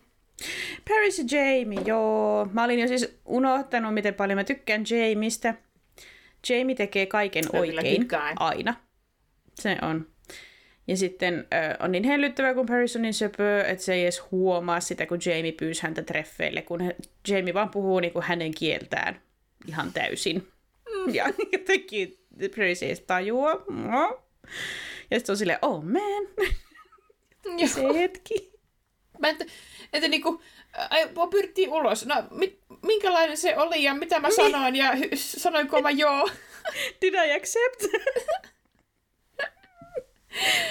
Paris 0.90 1.20
ja 1.20 1.26
Jamie, 1.32 1.80
joo. 1.86 2.48
Mä 2.54 2.64
olin 2.64 2.80
jo 2.80 2.88
siis 2.88 3.18
unohtanut, 3.26 3.94
miten 3.94 4.14
paljon 4.14 4.38
mä 4.38 4.44
tykkään 4.44 4.84
Jamiestä. 4.90 5.54
Jamie 6.50 6.76
tekee 6.76 7.06
kaiken 7.06 7.44
oikein 7.54 8.08
aina. 8.40 8.74
Se 9.54 9.78
on. 9.82 10.08
Ja 10.88 10.98
sitten 10.98 11.48
äh, 11.54 11.76
on 11.80 11.92
niin 11.92 12.04
hellyttävää, 12.04 12.54
kun 12.54 12.66
Paris 12.66 12.96
on 12.96 13.02
niin 13.02 13.14
söpö, 13.14 13.64
että 13.68 13.84
se 13.84 13.94
ei 13.94 14.04
edes 14.04 14.32
huomaa 14.32 14.80
sitä, 14.80 15.06
kun 15.06 15.20
Jamie 15.26 15.52
pyysi 15.52 15.84
häntä 15.84 16.02
treffeille, 16.04 16.62
kun 16.62 16.82
he, 16.82 16.96
Jamie 17.28 17.54
vaan 17.54 17.70
puhuu 17.70 18.00
niin 18.00 18.14
kuin 18.14 18.24
hänen 18.24 18.54
kieltään 18.54 19.22
ihan 19.68 19.94
täysin. 19.94 20.48
Mm. 20.96 21.14
Ja 21.14 21.26
jotenkin 21.54 22.18
Paris 22.56 22.84
ei 22.84 22.96
tajua. 22.96 23.66
Ja 25.12 25.20
sitten 25.20 25.34
on 25.34 25.38
silleen, 25.38 25.60
oh 25.62 25.84
man. 25.84 26.48
se 27.68 28.00
hetki. 28.00 28.52
Mä 29.20 29.30
että, 29.30 29.46
että 29.94 30.08
niinku, 30.08 30.42
ai, 30.90 31.10
pyrttiin 31.30 31.70
ulos. 31.70 32.06
No, 32.06 32.16
mi, 32.32 32.60
minkälainen 32.82 33.38
se 33.38 33.58
oli 33.58 33.84
ja 33.84 33.94
mitä 33.94 34.20
mä 34.20 34.28
niin. 34.28 34.36
sanoin 34.36 34.76
ja 34.76 34.96
hy, 34.96 35.10
sanoinko 35.16 35.82
mä 35.82 35.90
joo. 35.92 36.30
Did 37.02 37.14
I 37.14 37.32
accept? 37.32 37.84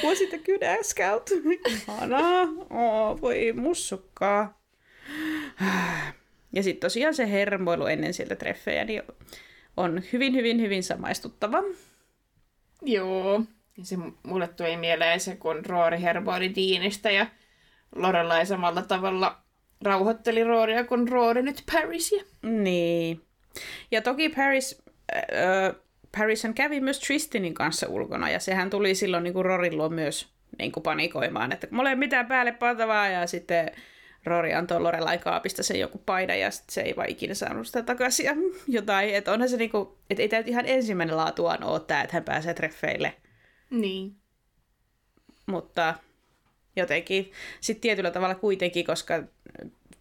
Was 0.05 0.20
it 0.20 0.34
a 0.34 0.38
good 0.38 0.62
ass 0.78 0.90
scout? 0.90 1.30
Ihanaa. 1.68 2.42
Oh, 2.70 3.20
voi 3.20 3.52
mussukkaa. 3.52 4.60
Ja 6.52 6.62
sitten 6.62 6.80
tosiaan 6.80 7.14
se 7.14 7.30
hermoilu 7.30 7.86
ennen 7.86 8.14
sieltä 8.14 8.36
treffejä 8.36 8.84
niin 8.84 9.02
on 9.76 10.02
hyvin, 10.12 10.34
hyvin, 10.34 10.60
hyvin 10.60 10.82
samaistuttava. 10.82 11.62
Joo. 12.82 13.42
Se 13.82 13.96
mulle 14.22 14.48
tuli 14.48 14.76
mieleen 14.76 15.20
se, 15.20 15.36
kun 15.36 15.66
Roori 15.66 16.02
hermoili 16.02 16.55
Deanista 16.55 17.10
ja 17.10 17.26
Lorelai 17.96 18.46
samalla 18.46 18.82
tavalla 18.82 19.44
rauhoitteli 19.84 20.44
Rooria, 20.44 20.84
kun 20.84 21.09
Roori 21.09 21.42
nyt 21.42 21.62
Parisia. 21.72 22.24
Niin. 22.42 23.20
Ja 23.90 24.02
toki 24.02 24.28
Paris, 24.28 24.82
äh, 25.16 25.74
Parishan 26.18 26.55
kävi 26.55 26.80
myös 26.80 27.01
Tristanin 27.01 27.55
kanssa 27.55 27.86
ulkona, 27.88 28.30
ja 28.30 28.40
sehän 28.40 28.70
tuli 28.70 28.94
silloin 28.94 29.24
niin 29.24 29.34
kuin 29.34 29.44
Rorin 29.44 29.76
luo 29.76 29.88
myös 29.88 30.28
niin 30.59 30.72
kuin 30.72 30.82
panikoimaan, 30.82 31.52
että 31.52 31.66
mulla 31.70 31.90
ei 31.90 31.96
mitään 31.96 32.26
päälle 32.26 32.52
pantavaa, 32.52 33.09
ja 33.09 33.26
sitten 33.26 33.70
Rory 34.26 34.52
antoi 34.52 34.80
Lorelain 34.80 35.20
kaapista 35.20 35.62
sen 35.62 35.80
joku 35.80 35.98
paida 35.98 36.34
ja 36.34 36.51
se 36.51 36.80
ei 36.80 36.96
vaan 36.96 37.09
ikinä 37.09 37.34
saanut 37.34 37.66
sitä 37.66 37.82
takaisin 37.82 38.26
ja 38.26 38.34
jotain. 38.68 39.14
Että 39.14 39.32
onhan 39.32 39.48
se 39.48 39.56
niinku, 39.56 39.98
että 40.10 40.22
ei 40.22 40.28
tämä 40.28 40.42
ihan 40.46 40.66
ensimmäinen 40.66 41.16
laatuaan 41.16 41.64
ole 41.64 41.80
tämä, 41.80 42.02
että 42.02 42.16
hän 42.16 42.24
pääsee 42.24 42.55
treffeille. 42.55 43.14
Niin. 43.70 44.16
Mutta 45.47 45.95
jotenkin 46.77 47.32
sitten 47.61 47.81
tietyllä 47.81 48.11
tavalla 48.11 48.35
kuitenkin, 48.35 48.85
koska 48.86 49.23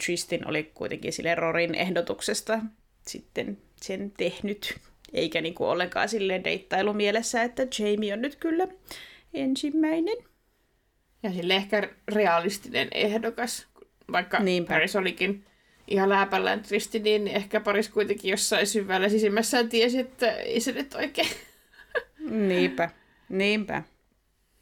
Tristin 0.05 0.47
oli 0.47 0.71
kuitenkin 0.73 1.13
sille 1.13 1.35
Rorin 1.35 1.75
ehdotuksesta 1.75 2.59
sitten 3.07 3.57
sen 3.81 4.11
tehnyt, 4.17 4.79
eikä 5.13 5.41
niinku 5.41 5.65
ollenkaan 5.65 6.09
silleen 6.09 6.43
deittailu 6.43 6.93
mielessä, 6.93 7.43
että 7.43 7.67
Jamie 7.79 8.13
on 8.13 8.21
nyt 8.21 8.35
kyllä 8.35 8.67
ensimmäinen. 9.33 10.17
Ja 11.23 11.31
sille 11.33 11.55
ehkä 11.55 11.89
realistinen 12.07 12.87
ehdokas, 12.91 13.67
vaikka 14.11 14.39
Niinpä. 14.39 14.73
Paris 14.73 14.95
olikin 14.95 15.45
ihan 15.87 16.09
läpällään 16.09 16.61
tristi, 16.61 16.99
niin 16.99 17.27
ehkä 17.27 17.59
Paris 17.59 17.89
kuitenkin 17.89 18.31
jossain 18.31 18.67
syvällä 18.67 19.09
sisimmässään 19.09 19.69
tiesi, 19.69 19.99
että 19.99 20.31
ei 20.31 20.59
se 20.59 20.71
nyt 20.71 20.93
oikein. 20.93 21.29
Niinpä, 22.29 22.89
niinpä. 23.29 23.83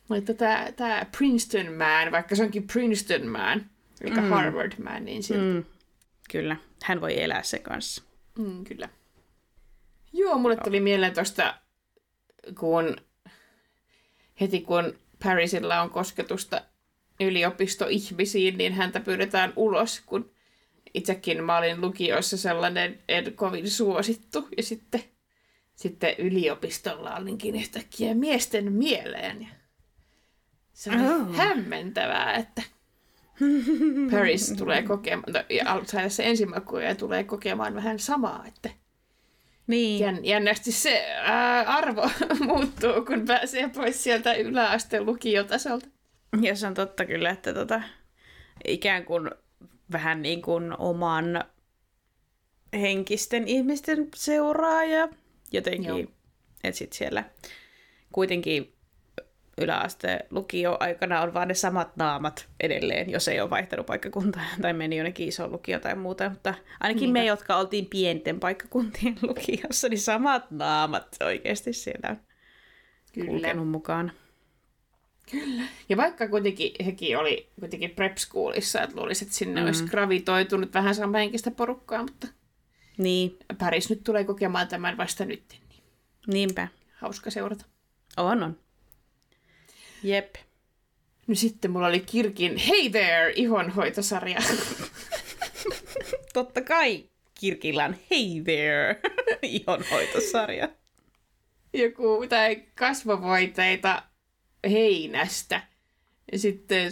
Mutta 0.08 0.34
tämä, 0.34 0.68
tämä 0.76 1.06
Princeton 1.18 1.74
man, 1.74 2.12
vaikka 2.12 2.36
se 2.36 2.44
onkin 2.44 2.68
Princeton 2.68 3.28
man, 3.28 3.66
eli 4.02 4.12
mm. 4.12 4.30
Harvard 4.30 4.72
man, 4.84 5.06
niin 5.06 5.24
silti. 5.24 5.42
Mm. 5.42 5.64
Kyllä, 6.32 6.58
hän 6.84 7.02
voi 7.02 7.24
elää 7.24 7.44
se 7.44 7.60
kanssa. 7.60 8.04
Mm, 8.38 8.64
kyllä. 8.64 8.90
Joo, 10.14 10.38
mulle 10.38 10.56
tuli 10.56 10.80
mieleen 10.80 11.14
tuosta, 11.14 11.54
kun 12.60 12.98
heti 14.42 14.62
kun 14.62 14.96
Parisilla 15.24 15.82
on 15.82 15.90
kosketusta 15.90 16.62
yliopistoihmisiin, 17.20 18.58
niin 18.58 18.74
häntä 18.74 19.00
pyydetään 19.00 19.54
ulos, 19.56 20.02
kun 20.06 20.32
itsekin 20.94 21.44
mä 21.44 21.58
olin 21.58 21.82
lukioissa 21.82 22.38
sellainen 22.38 23.00
en 23.10 23.34
kovin 23.34 23.70
suosittu. 23.70 24.48
Ja 24.58 24.64
sitten, 24.64 25.04
sitten 25.82 26.16
yliopistolla 26.18 27.16
olinkin 27.16 27.56
yhtäkkiä 27.56 28.14
miesten 28.16 28.74
mieleen. 28.74 29.42
Ja 29.42 29.48
se 30.74 30.90
on 30.90 31.22
oh. 31.22 31.36
hämmentävää, 31.36 32.34
että 32.34 32.62
Paris 34.12 34.54
tulee 34.58 34.84
kokemaan, 34.84 35.34
ja 35.50 35.82
ensimmäinen 36.24 36.88
ja 36.88 36.96
tulee 36.96 37.24
kokemaan 37.24 37.76
vähän 37.76 38.00
samaa, 38.00 38.46
että 38.48 38.70
niin. 39.68 40.00
Jän, 40.00 40.26
jännästi 40.26 40.72
se 40.72 41.06
ää, 41.22 41.62
arvo 41.62 42.10
muuttuu, 42.48 43.06
kun 43.08 43.26
pääsee 43.26 43.70
pois 43.70 44.04
sieltä 44.04 44.34
yläasteen 44.34 45.06
lukiotasolta. 45.06 45.88
Ja 46.42 46.56
se 46.56 46.68
on 46.68 46.74
totta 46.74 47.06
kyllä, 47.06 47.30
että 47.30 47.54
tota, 47.54 47.82
ikään 48.68 49.06
kuin 49.06 49.32
vähän 49.92 50.22
niin 50.22 50.42
kuin 50.42 50.78
oman 50.78 51.44
henkisten 52.74 53.48
ihmisten 53.48 54.08
seuraaja 54.16 55.10
jotenkin. 55.52 56.14
Että 56.64 56.78
sitten 56.78 56.98
siellä 56.98 57.24
kuitenkin 58.12 58.74
yläaste 59.58 60.20
lukio 60.30 60.78
aikana 60.80 61.22
on 61.22 61.34
vaan 61.34 61.48
ne 61.48 61.54
samat 61.54 61.96
naamat 61.96 62.50
edelleen, 62.60 63.10
jos 63.10 63.28
ei 63.28 63.42
ole 63.42 63.50
vaihtanut 63.50 63.86
paikkakuntaa 63.86 64.46
tai 64.62 64.74
meni 64.74 64.98
jonnekin 64.98 65.28
iso 65.28 65.48
lukio 65.48 65.80
tai 65.80 65.96
muuta. 65.96 66.30
Mutta 66.30 66.54
ainakin 66.80 67.02
Niinpä. 67.02 67.20
me, 67.20 67.26
jotka 67.26 67.58
oltiin 67.58 67.86
pienten 67.86 68.40
paikkakuntien 68.40 69.16
lukiossa, 69.28 69.90
niin 69.90 70.00
samat 70.00 70.52
naamat 70.52 71.16
oikeasti 71.26 71.74
siellä 71.74 72.10
on 72.10 72.18
Kyllä. 73.14 73.28
kulkenut 73.28 73.70
mukaan. 73.70 74.12
Kyllä. 75.32 75.64
Ja 75.90 75.98
vaikka 75.98 76.28
kuitenkin 76.28 76.72
hekin 76.86 77.18
oli 77.18 77.50
kuitenkin 77.60 77.90
prep 77.90 78.18
schoolissa, 78.18 78.82
että 78.82 78.96
luulisi, 78.96 79.26
että 79.26 79.38
sinne 79.38 79.62
mm. 79.62 79.66
olisi 79.68 79.86
gravitoitunut 79.86 80.74
vähän 80.74 80.96
samanhenkistä 80.96 81.52
porukkaa, 81.52 82.04
mutta 82.04 82.28
niin. 83.04 83.38
Paris 83.58 83.90
nyt 83.90 84.04
tulee 84.04 84.24
kokemaan 84.24 84.68
tämän 84.68 84.98
vasta 84.98 85.26
nyt. 85.26 85.44
Niin 85.50 85.84
Niinpä. 86.28 86.68
Hauska 86.94 87.32
seurata. 87.32 87.66
On, 88.18 88.44
on. 88.44 88.60
Jep. 90.04 90.36
No 91.28 91.36
sitten 91.36 91.72
mulla 91.72 91.88
oli 91.88 92.00
Kirkin 92.00 92.58
Hey 92.58 92.90
There 92.90 93.34
ihonhoitosarja. 93.36 94.40
Totta 96.34 96.62
kai 96.62 97.10
Kirkillä 97.40 97.86
on 97.86 97.96
Hey 98.12 98.44
There 98.44 99.02
ihonhoitosarja. 99.42 100.70
Joku 101.74 102.26
tai 102.30 102.64
kasvovoiteita 102.76 104.04
heinästä. 104.70 105.62
Ja 106.32 106.40
sitten 106.40 106.92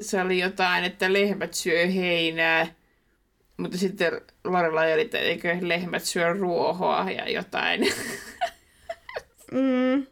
se 0.00 0.20
oli 0.20 0.38
jotain, 0.38 0.84
että 0.84 1.12
lehmät 1.12 1.54
syö 1.54 1.86
heinää. 1.86 2.74
Mutta 3.62 3.78
sitten 3.78 4.20
Lorelai 4.44 4.92
oli, 4.92 5.02
että 5.02 5.18
eikö 5.18 5.56
lehmät 5.60 6.04
syö 6.04 6.32
ruohoa 6.32 7.10
ja 7.10 7.30
jotain. 7.30 7.80
Mm. 9.52 10.06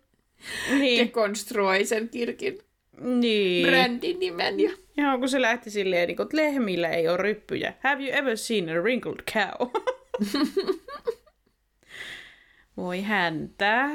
Niin. 0.78 1.06
Dekonstruoi 1.06 1.84
sen 1.84 2.08
kirkin 2.08 2.58
niin. 3.00 3.66
brändin 3.66 4.18
nimen. 4.18 4.60
Ja... 4.60 4.70
Joo, 4.96 5.18
kun 5.18 5.28
se 5.28 5.40
lähti 5.40 5.70
silleen, 5.70 6.08
niin 6.08 6.22
että 6.22 6.36
lehmillä 6.36 6.88
ei 6.88 7.08
ole 7.08 7.16
ryppyjä. 7.16 7.74
Have 7.82 8.02
you 8.02 8.18
ever 8.18 8.36
seen 8.36 8.68
a 8.68 8.82
wrinkled 8.82 9.22
cow? 9.32 9.68
Voi 12.76 13.02
häntä. 13.02 13.90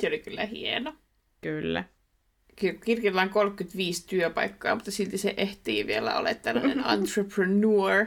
Se 0.00 0.08
oli 0.08 0.18
kyllä 0.18 0.46
hieno. 0.46 0.94
Kyllä. 1.40 1.84
Kirkillä 2.84 3.22
on 3.22 3.30
35 3.30 4.06
työpaikkaa, 4.06 4.74
mutta 4.74 4.90
silti 4.90 5.18
se 5.18 5.34
ehtii 5.36 5.86
vielä 5.86 6.18
olla 6.18 6.34
tällainen 6.34 6.84
entrepreneur. 6.94 8.06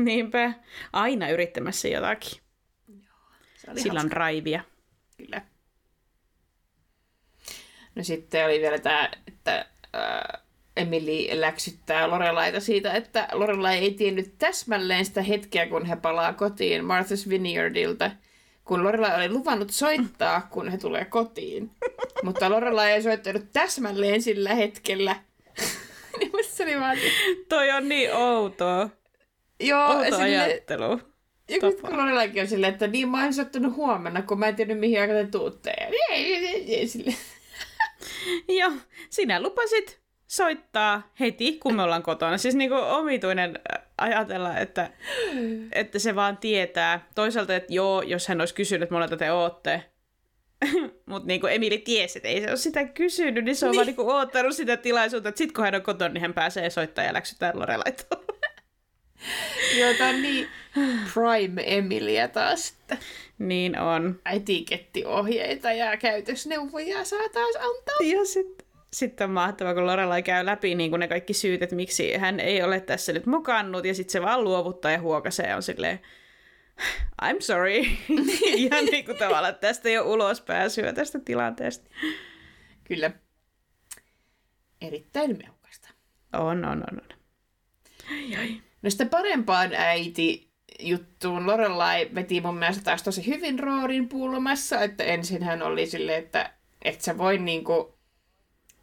Niinpä. 0.04 0.52
Aina 0.92 1.28
yrittämässä 1.28 1.88
jotakin. 1.88 2.40
Joo, 2.88 3.76
Sillä 3.76 4.00
on 4.00 4.12
raivia. 4.12 4.62
Kyllä. 5.16 5.42
No 7.94 8.02
sitten 8.04 8.44
oli 8.44 8.60
vielä 8.60 8.78
tämä, 8.78 9.10
että 9.28 9.66
äh, 9.94 10.42
Emily 10.76 11.40
läksyttää 11.40 12.10
Lorelaita 12.10 12.60
siitä, 12.60 12.92
että 12.92 13.28
Lorelai 13.32 13.78
ei 13.78 13.94
tiennyt 13.94 14.38
täsmälleen 14.38 15.04
sitä 15.04 15.22
hetkeä, 15.22 15.66
kun 15.66 15.86
he 15.86 15.96
palaa 15.96 16.32
kotiin 16.32 16.82
Martha's 16.82 17.28
Vineyardilta– 17.28 18.10
kun 18.70 18.84
Lorelai 18.84 19.16
oli 19.16 19.28
luvannut 19.28 19.70
soittaa, 19.70 20.48
kun 20.50 20.68
he 20.68 20.78
tulee 20.78 21.04
kotiin. 21.04 21.70
Mutta 22.24 22.50
Lorelai 22.50 22.92
ei 22.92 23.02
soittanut 23.02 23.52
täsmälleen 23.52 24.22
sillä 24.22 24.54
hetkellä. 24.54 25.16
niin 26.18 26.32
se 26.42 26.62
oli 26.62 26.80
vaan... 26.80 26.98
Toi 27.48 27.70
on 27.70 27.88
niin 27.88 28.14
outoa. 28.14 28.88
Joo, 29.60 29.88
Outo 29.88 30.04
sille... 30.04 30.22
ajattelu. 30.22 31.00
Ja 31.48 31.60
kun 31.60 32.00
on 32.00 32.48
silleen, 32.48 32.72
että 32.72 32.86
niin 32.86 33.08
mä 33.08 33.22
oon 33.22 33.34
soittanut 33.34 33.76
huomenna, 33.76 34.22
kun 34.22 34.38
mä 34.38 34.48
en 34.48 34.56
tiedä 34.56 34.74
mihin 34.74 35.00
aikaan 35.00 35.26
te 35.26 35.30
tuutte. 35.30 35.72
Joo, 38.60 38.72
sinä 39.10 39.42
lupasit 39.42 40.00
soittaa 40.26 41.12
heti, 41.20 41.58
kun 41.58 41.74
me 41.74 41.82
ollaan 41.82 42.02
kotona. 42.02 42.38
Siis 42.38 42.54
niinku 42.54 42.74
omituinen 42.74 43.58
ajatella, 43.98 44.56
että, 44.58 44.90
että 45.72 45.98
se 45.98 46.14
vaan 46.14 46.36
tietää. 46.36 47.08
Toisaalta, 47.14 47.56
että 47.56 47.72
joo, 47.72 48.02
jos 48.02 48.28
hän 48.28 48.40
olisi 48.40 48.54
kysynyt, 48.54 48.82
että 48.82 48.94
monelta 48.94 49.16
te 49.16 49.32
ootte, 49.32 49.84
mutta 51.06 51.26
niin 51.26 51.40
kuin 51.40 51.52
Emili 51.52 51.78
tiesi, 51.78 52.18
että 52.18 52.28
ei 52.28 52.40
se 52.40 52.48
ole 52.48 52.56
sitä 52.56 52.84
kysynyt, 52.84 53.44
niin 53.44 53.56
se 53.56 53.66
on 53.66 53.70
niin. 53.70 53.76
vaan 53.76 53.86
niin 53.86 53.96
kuin 53.96 54.08
oottanut 54.08 54.56
sitä 54.56 54.76
tilaisuutta, 54.76 55.28
että 55.28 55.38
sit 55.38 55.52
kun 55.52 55.64
hän 55.64 55.74
on 55.74 55.82
kotona, 55.82 56.14
niin 56.14 56.22
hän 56.22 56.34
pääsee 56.34 56.70
soittamaan 56.70 57.06
ja 57.06 57.14
läksytään 57.14 57.58
Lorelaitoon. 57.58 58.29
On 60.08 60.22
niin 60.22 60.48
Prime 61.14 61.62
Emilia 61.66 62.28
taas, 62.28 62.70
että 62.80 62.96
Niin 63.38 63.78
on. 63.78 64.20
etikettiohjeita 64.32 65.72
ja 65.72 65.96
käytösneuvoja 65.96 67.04
saa 67.04 67.28
taas 67.32 67.54
antaa. 67.56 67.96
Ja 68.18 68.24
sitten 68.24 68.66
sitten 68.92 69.24
on 69.24 69.30
mahtavaa, 69.30 69.74
kun 69.74 69.86
Lorelai 69.86 70.22
käy 70.22 70.46
läpi 70.46 70.74
niin 70.74 70.90
kuin 70.90 71.00
ne 71.00 71.08
kaikki 71.08 71.34
syyt, 71.34 71.62
että 71.62 71.76
miksi 71.76 72.16
hän 72.16 72.40
ei 72.40 72.62
ole 72.62 72.80
tässä 72.80 73.12
nyt 73.12 73.26
mokannut, 73.26 73.84
ja 73.84 73.94
sitten 73.94 74.12
se 74.12 74.22
vaan 74.22 74.44
luovuttaa 74.44 74.90
ja 74.90 75.00
huokasee 75.00 75.48
ja 75.48 75.56
on 75.56 75.62
silleen, 75.62 76.00
I'm 77.22 77.40
sorry. 77.40 77.74
Ihan 78.44 78.84
niin 78.84 79.04
kuin 79.04 79.18
tavallaan, 79.18 79.54
että 79.54 79.66
tästä 79.68 79.88
ei 79.88 79.98
ole 79.98 80.06
ulospääsyä 80.06 80.92
tästä 80.92 81.18
tilanteesta. 81.24 81.90
Kyllä. 82.84 83.10
Erittäin 84.80 85.38
mehukasta. 85.38 85.88
On, 86.32 86.64
on, 86.64 86.84
on, 86.92 87.00
on. 87.00 87.08
Ai, 88.10 88.36
ai. 88.36 88.62
No 88.82 88.90
sitten 88.90 89.08
parempaan 89.08 89.70
äiti 89.74 90.50
juttuun 90.80 91.46
Lorelai 91.46 92.10
veti 92.14 92.40
mun 92.40 92.58
mielestä 92.58 92.84
taas 92.84 93.02
tosi 93.02 93.26
hyvin 93.26 93.58
Roorin 93.58 94.08
pulmassa, 94.08 94.80
että 94.80 95.04
ensin 95.04 95.42
hän 95.42 95.62
oli 95.62 95.86
silleen, 95.86 96.18
että 96.18 96.52
et 96.82 97.00
sä 97.00 97.18
voi 97.18 97.38
niinku 97.38 97.94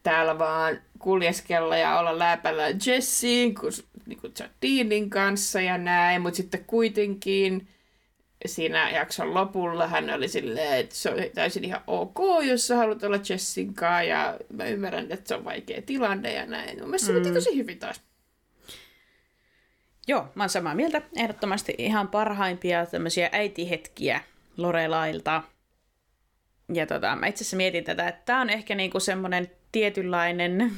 täällä 0.03 0.39
vaan 0.39 0.81
kuljeskella 0.99 1.77
ja 1.77 1.99
olla 1.99 2.19
läpällä 2.19 2.63
Jessiin, 2.85 3.55
kun 3.55 3.71
niinku 4.05 4.27
Deanin 4.61 5.09
kanssa 5.09 5.61
ja 5.61 5.77
näin, 5.77 6.21
mutta 6.21 6.37
sitten 6.37 6.65
kuitenkin 6.67 7.67
siinä 8.45 8.89
jakson 8.89 9.33
lopulla 9.33 9.87
hän 9.87 10.09
oli 10.09 10.27
silleen, 10.27 10.79
että 10.79 10.95
se 10.95 11.09
on 11.09 11.17
täysin 11.33 11.63
ihan 11.63 11.81
ok, 11.87 12.19
jos 12.47 12.67
sä 12.67 12.75
haluat 12.75 13.03
olla 13.03 13.19
Jessin 13.29 13.73
kanssa 13.73 14.03
ja 14.03 14.37
mä 14.53 14.65
ymmärrän, 14.65 15.11
että 15.11 15.27
se 15.27 15.35
on 15.35 15.45
vaikea 15.45 15.81
tilanne 15.81 16.33
ja 16.33 16.45
näin. 16.45 16.79
Mun 16.79 16.87
mielestä 16.87 17.07
se 17.07 17.13
mm. 17.13 17.33
tosi 17.33 17.57
hyvin 17.57 17.79
taas. 17.79 18.01
Joo, 20.07 20.27
mä 20.35 20.43
oon 20.43 20.49
samaa 20.49 20.75
mieltä. 20.75 21.01
Ehdottomasti 21.15 21.75
ihan 21.77 22.07
parhaimpia 22.07 22.85
tämmöisiä 22.85 23.29
äitihetkiä 23.31 24.21
Lorelailta. 24.57 25.43
Ja 26.73 26.85
tota, 26.85 27.15
mä 27.15 27.27
itse 27.27 27.43
asiassa 27.43 27.57
mietin 27.57 27.84
tätä, 27.84 28.07
että 28.07 28.21
tää 28.25 28.41
on 28.41 28.49
ehkä 28.49 28.75
niinku 28.75 28.99
semmoinen 28.99 29.51
tietynlainen 29.71 30.61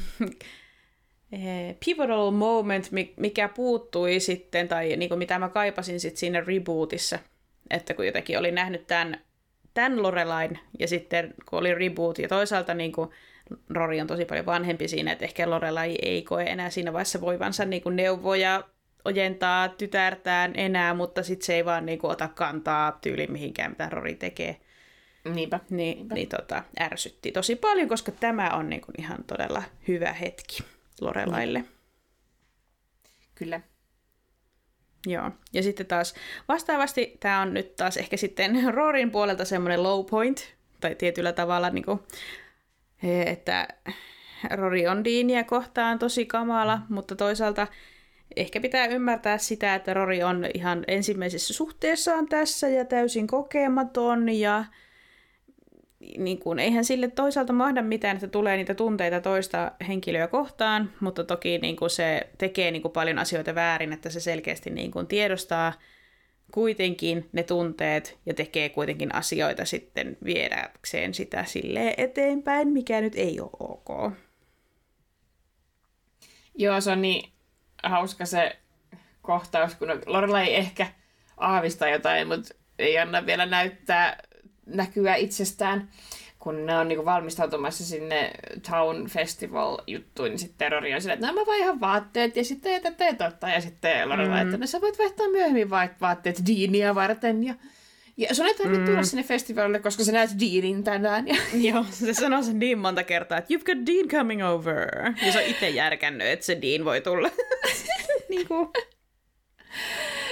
eh, 1.32 1.76
pivotal 1.86 2.32
moment, 2.32 2.90
mikä 3.18 3.50
puuttui 3.50 4.20
sitten, 4.20 4.68
tai 4.68 4.96
niinku 4.96 5.16
mitä 5.16 5.40
mä 5.40 5.50
kaipasin 5.50 6.00
sitten 6.00 6.20
siinä 6.20 6.42
rebootissa. 6.42 7.20
Että 7.70 7.94
kun 7.94 8.06
jotenkin 8.06 8.40
oli 8.40 8.52
nähnyt 8.52 8.88
tämän, 8.88 9.22
tämän 9.74 10.04
Lorelain, 10.04 10.60
ja 10.80 10.88
sitten 10.88 11.34
kun 11.50 11.60
oli 11.60 11.76
reboot, 11.76 12.20
ja 12.20 12.28
toisaalta 12.28 12.74
niinku 12.74 13.14
Rory 13.70 14.00
on 14.00 14.08
tosi 14.08 14.26
paljon 14.26 14.46
vanhempi 14.46 14.88
siinä, 14.88 15.12
että 15.12 15.26
ehkä 15.26 15.50
Lorelai 15.50 15.96
ei 16.02 16.22
koe 16.22 16.44
enää 16.44 16.70
siinä 16.70 16.94
vaiheessa 16.94 17.22
voivansa 17.22 17.66
niinku 17.66 17.90
neuvoja 17.90 18.64
ojentaa 19.10 19.70
tytärtään 19.70 20.54
enää, 20.56 20.94
mutta 20.94 21.24
sitten 21.24 21.46
se 21.46 21.56
ei 21.56 21.66
vaan 21.66 21.86
niinku 21.86 22.08
ota 22.08 22.28
kantaa 22.28 22.92
tyyli 22.92 23.28
mihinkään, 23.28 23.72
mitä 23.72 23.90
Rory 23.90 24.16
tekee. 24.16 24.60
Niinpä. 25.34 25.60
Niin, 25.70 25.98
Niinpä. 25.98 26.16
niin 26.16 26.30
tota, 26.30 26.64
ärsytti 26.80 27.32
tosi 27.32 27.56
paljon, 27.56 27.90
koska 27.90 28.12
tämä 28.12 28.50
on 28.50 28.70
niinku 28.70 28.92
ihan 28.98 29.24
todella 29.24 29.64
hyvä 29.88 30.14
hetki 30.14 30.64
Lorelaille. 31.02 31.66
Kyllä. 33.36 33.62
Joo. 35.08 35.32
Ja 35.54 35.64
sitten 35.64 35.86
taas 35.86 36.16
vastaavasti 36.48 37.18
tämä 37.20 37.42
on 37.42 37.54
nyt 37.54 37.76
taas 37.76 37.98
ehkä 37.98 38.18
sitten 38.18 38.64
Rorin 38.74 39.12
puolelta 39.12 39.46
semmoinen 39.46 39.84
low 39.84 40.06
point, 40.06 40.56
tai 40.82 40.96
tietyllä 40.96 41.34
tavalla, 41.34 41.70
niin 41.70 41.86
kuin, 41.86 42.00
että 43.26 43.68
Rory 44.52 44.86
on 44.88 45.04
Deania 45.04 45.44
kohtaan 45.44 46.00
tosi 46.00 46.26
kamala, 46.26 46.82
mutta 46.90 47.16
toisaalta 47.16 47.68
ehkä 48.36 48.62
pitää 48.62 48.88
ymmärtää 48.88 49.38
sitä, 49.38 49.76
että 49.76 49.94
Rory 49.94 50.22
on 50.22 50.46
ihan 50.54 50.84
ensimmäisessä 50.88 51.54
suhteessaan 51.54 52.28
tässä 52.28 52.68
ja 52.68 52.86
täysin 52.86 53.28
kokematon 53.28 54.30
ja 54.30 54.66
niin 56.18 56.40
kuin, 56.40 56.60
eihän 56.60 56.86
sille 56.86 57.08
toisaalta 57.08 57.54
mahda 57.54 57.82
mitään, 57.82 58.16
että 58.16 58.28
tulee 58.28 58.58
niitä 58.58 58.74
tunteita 58.74 59.22
toista 59.22 59.72
henkilöä 59.88 60.28
kohtaan, 60.28 60.92
mutta 61.00 61.24
toki 61.24 61.58
niin 61.58 61.76
kuin 61.76 61.90
se 61.90 62.30
tekee 62.38 62.72
niin 62.72 62.82
kuin 62.82 62.92
paljon 62.92 63.20
asioita 63.20 63.56
väärin, 63.56 63.94
että 63.94 64.10
se 64.10 64.20
selkeästi 64.20 64.70
niin 64.70 64.92
kuin 64.92 65.08
tiedostaa 65.08 65.74
kuitenkin 66.52 67.30
ne 67.32 67.44
tunteet 67.44 68.18
ja 68.26 68.34
tekee 68.34 68.70
kuitenkin 68.70 69.16
asioita 69.16 69.66
sitten 69.66 70.18
viedäkseen 70.24 71.14
sitä 71.14 71.46
sille 71.46 71.94
eteenpäin, 71.98 72.68
mikä 72.68 73.02
nyt 73.02 73.16
ei 73.16 73.40
ole 73.40 73.50
ok. 73.60 74.14
Joo, 76.56 76.82
se 76.82 76.92
on 76.92 77.02
niin 77.02 77.30
hauska 77.84 78.26
se 78.26 78.60
kohtaus, 79.22 79.76
kun 79.76 79.88
Lorelai 80.06 80.48
ei 80.48 80.56
ehkä 80.56 80.88
aavista 81.38 81.88
jotain, 81.88 82.28
mutta 82.28 82.54
ei 82.80 83.00
anna 83.00 83.26
vielä 83.26 83.46
näyttää 83.46 84.18
näkyä 84.66 85.16
itsestään, 85.16 85.90
kun 86.40 86.66
ne 86.66 86.78
on 86.78 86.88
niinku 86.88 87.06
valmistautumassa 87.06 87.86
sinne 87.86 88.32
Town 88.70 89.08
Festival-juttuun, 89.08 90.30
niin 90.30 90.40
sitten 90.40 90.58
terrori 90.58 90.94
on 90.94 91.02
sillä, 91.02 91.14
että 91.14 91.28
no 91.28 91.34
mä 91.34 91.46
vaihan 91.46 91.80
vaatteet 91.80 92.36
ja 92.36 92.44
sitten 92.44 92.82
tätä 92.82 93.14
totta. 93.14 93.50
Ja 93.50 93.62
sitten 93.62 94.10
Lorelai, 94.10 94.44
mm. 94.44 94.50
että 94.50 94.58
no 94.58 94.68
sä 94.68 94.82
voit 94.82 95.00
vaihtaa 95.00 95.30
myöhemmin 95.30 95.70
vaatteet 96.02 96.42
Deania 96.48 96.96
varten 96.96 97.44
ja 97.44 97.54
ja 98.20 98.36
sun 98.36 98.46
ei 98.46 98.54
tarvitse 98.54 98.80
mm. 98.80 98.86
tulla 98.86 99.04
sinne 99.04 99.24
festivalille, 99.24 99.80
koska 99.80 100.04
sä 100.04 100.12
näet 100.12 100.30
Deanin 100.40 100.84
tänään. 100.84 101.28
Ja... 101.28 101.36
Joo, 101.72 101.86
se 101.92 102.14
sanoo 102.14 102.44
sen 102.44 102.60
niin 102.60 102.78
monta 102.78 103.04
kertaa, 103.04 103.38
että 103.38 103.54
you've 103.54 103.64
got 103.64 103.86
Dean 103.86 104.08
coming 104.08 104.46
over. 104.46 105.14
Ja 105.26 105.32
se 105.32 105.40
on 105.40 105.46
itse 105.46 105.70
järkännyt, 105.70 106.28
että 106.28 106.46
se 106.46 106.58
Dean 106.62 106.86
voi 106.86 107.02
tulla. 107.02 107.30
niin 108.30 108.48
kuin. 108.48 108.70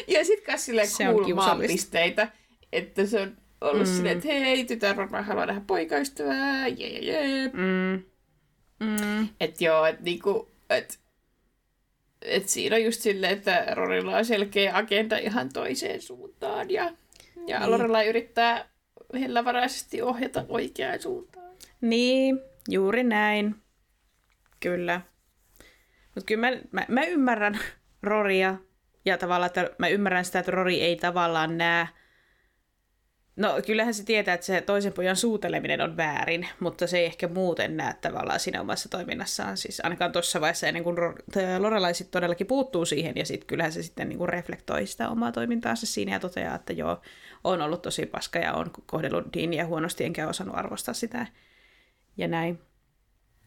Ja 0.07 0.25
sit 0.25 0.45
kas 0.45 0.65
silleen 0.65 0.87
cool 0.87 1.67
pisteitä, 1.67 2.27
että 2.73 3.05
se 3.05 3.21
on 3.21 3.37
ollut 3.61 3.87
mm. 3.87 3.93
silleen, 3.95 4.17
että 4.17 4.29
hei, 4.29 4.65
tytär 4.65 4.95
varmaan 4.97 5.25
haluaa 5.25 5.45
nähdä 5.45 5.61
poikaystävää, 5.67 6.67
jee, 6.67 6.99
jee, 6.99 7.27
jee. 7.27 7.47
Mm. 7.53 8.03
Mm. 8.79 9.27
Että 9.39 9.63
joo, 9.63 9.85
että 9.85 10.03
niinku, 10.03 10.51
että 10.69 10.93
et 12.21 12.49
siinä 12.49 12.75
on 12.75 12.83
just 12.83 13.01
silleen, 13.01 13.33
että 13.33 13.65
Rorilla 13.71 14.17
on 14.17 14.25
selkeä 14.25 14.77
agenda 14.77 15.17
ihan 15.17 15.49
toiseen 15.53 16.01
suuntaan 16.01 16.71
ja, 16.71 16.91
ja 17.47 17.59
niin. 17.59 17.71
Lorella 17.71 18.03
yrittää 18.03 18.69
hellävaraisesti 19.13 20.01
ohjata 20.01 20.45
oikeaan 20.49 20.99
suuntaan. 20.99 21.55
Niin, 21.81 22.39
juuri 22.69 23.03
näin. 23.03 23.55
Kyllä. 24.59 25.01
Mutta 26.15 26.25
kyllä 26.25 26.51
mä, 26.51 26.57
mä, 26.71 26.85
mä 26.87 27.03
ymmärrän 27.03 27.59
Roria 28.03 28.55
ja 29.05 29.17
tavallaan, 29.17 29.47
että 29.47 29.69
mä 29.77 29.87
ymmärrän 29.87 30.25
sitä, 30.25 30.39
että 30.39 30.51
Rori 30.51 30.81
ei 30.81 30.95
tavallaan 30.95 31.57
näe 31.57 31.87
No 33.37 33.61
kyllähän 33.65 33.93
se 33.93 34.05
tietää, 34.05 34.33
että 34.33 34.45
se 34.45 34.61
toisen 34.61 34.93
pojan 34.93 35.15
suuteleminen 35.15 35.81
on 35.81 35.97
väärin, 35.97 36.47
mutta 36.59 36.87
se 36.87 36.97
ei 36.97 37.05
ehkä 37.05 37.27
muuten 37.27 37.77
näe 37.77 37.93
tavallaan 38.01 38.39
siinä 38.39 38.61
omassa 38.61 38.89
toiminnassaan. 38.89 39.57
Siis 39.57 39.81
ainakaan 39.83 40.11
tuossa 40.11 40.41
vaiheessa 40.41 40.67
ennen 40.67 40.83
kuin 40.83 40.95
Lorelai 41.59 41.93
sitten 41.93 42.11
todellakin 42.11 42.47
puuttuu 42.47 42.85
siihen 42.85 43.13
ja 43.15 43.25
sitten 43.25 43.47
kyllähän 43.47 43.71
se 43.71 43.83
sitten 43.83 44.09
niin 44.09 44.17
kuin 44.17 44.29
reflektoi 44.29 44.85
sitä 44.85 45.09
omaa 45.09 45.31
toimintaansa 45.31 45.85
siinä 45.85 46.11
ja 46.11 46.19
toteaa, 46.19 46.55
että 46.55 46.73
joo, 46.73 47.01
on 47.43 47.61
ollut 47.61 47.81
tosi 47.81 48.05
paska 48.05 48.39
ja 48.39 48.53
on 48.53 48.71
kohdellut 48.85 49.33
Deania 49.33 49.65
huonosti 49.65 50.03
enkä 50.03 50.27
osannut 50.27 50.57
arvostaa 50.57 50.93
sitä 50.93 51.27
ja 52.17 52.27
näin. 52.27 52.59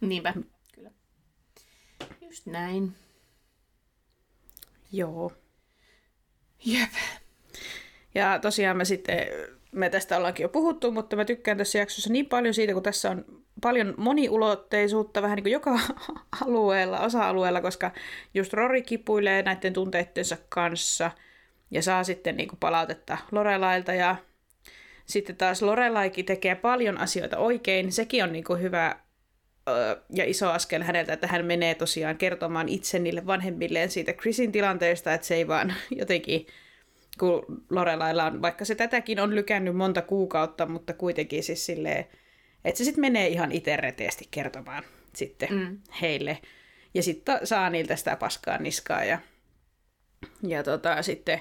Niinpä, 0.01 0.35
kyllä. 0.75 0.91
Just 2.21 2.47
näin. 2.47 2.93
Joo. 4.93 5.33
Jep. 6.65 6.91
Ja 8.15 8.39
tosiaan 8.39 8.77
me 8.77 8.85
sitten 8.85 9.17
me 9.73 9.91
tästä 9.91 10.17
ollaankin 10.17 10.45
jo 10.45 10.49
puhuttu, 10.49 10.93
mutta 10.93 11.17
mä 11.17 11.25
tykkään 11.25 11.59
tässä 11.59 11.79
jaksossa 11.79 12.13
niin 12.13 12.27
paljon 12.27 12.55
siitä, 12.55 12.73
kun 12.73 12.83
tässä 12.83 13.11
on 13.11 13.25
paljon 13.61 13.95
moniulotteisuutta 13.97 15.23
vähän 15.23 15.37
niin 15.37 15.45
kuin 15.45 15.53
joka 15.53 15.81
alueella, 16.45 17.01
osa-alueella, 17.01 17.61
koska 17.61 17.91
just 18.35 18.53
Rory 18.53 18.83
kipuilee 18.83 19.43
näiden 19.43 19.73
tunteittensa 19.73 20.37
kanssa 20.49 21.11
ja 21.71 21.83
saa 21.83 22.05
sitten 22.05 22.37
niin 22.37 22.49
kuin 22.49 22.59
palautetta 22.59 23.19
Lorelailta 23.33 23.95
ja 23.95 24.17
sitten 25.07 25.37
taas 25.37 25.63
Lorelaikin 25.63 26.25
tekee 26.25 26.55
paljon 26.55 26.99
asioita 26.99 27.39
oikein. 27.39 27.93
Sekin 27.93 28.25
on 28.25 28.33
niin 28.33 28.45
kuin 28.45 28.63
hyvä 28.63 28.97
ja 30.15 30.25
iso 30.25 30.51
askel 30.51 30.83
häneltä, 30.83 31.13
että 31.13 31.27
hän 31.27 31.45
menee 31.45 31.75
tosiaan 31.75 32.17
kertomaan 32.17 32.69
itse 32.69 32.99
niille 32.99 33.27
vanhemmilleen 33.27 33.91
siitä 33.91 34.13
Chrisin 34.13 34.53
tilanteesta, 34.53 35.15
että 35.15 35.27
se 35.27 35.35
ei 35.35 35.49
vaan 35.49 35.75
jotenkin 35.91 36.47
kun 37.19 37.65
Lorelailla 37.71 38.25
on, 38.25 38.43
vaikka 38.43 38.65
se 38.65 38.75
tätäkin 38.75 39.21
on 39.21 39.35
lykännyt 39.35 39.77
monta 39.77 40.03
kuukautta, 40.03 40.67
mutta 40.67 40.93
kuitenkin 40.93 41.43
siis 41.43 41.67
silleen, 41.67 42.07
että 42.65 42.79
se 42.79 42.85
sitten 42.85 43.01
menee 43.01 43.29
ihan 43.29 43.53
itse 43.53 43.77
reteesti 43.77 44.29
kertomaan 44.31 44.85
sitten 45.15 45.49
mm. 45.53 45.79
heille. 46.03 46.39
Ja 46.95 47.03
sitten 47.03 47.47
saa 47.47 47.71
niiltä 47.71 47.97
sitä 47.97 48.17
paskaa 48.17 48.59
niskaa 48.59 49.05
ja, 49.05 49.19
ja 50.43 50.63
tota, 50.63 51.03
sitten 51.03 51.41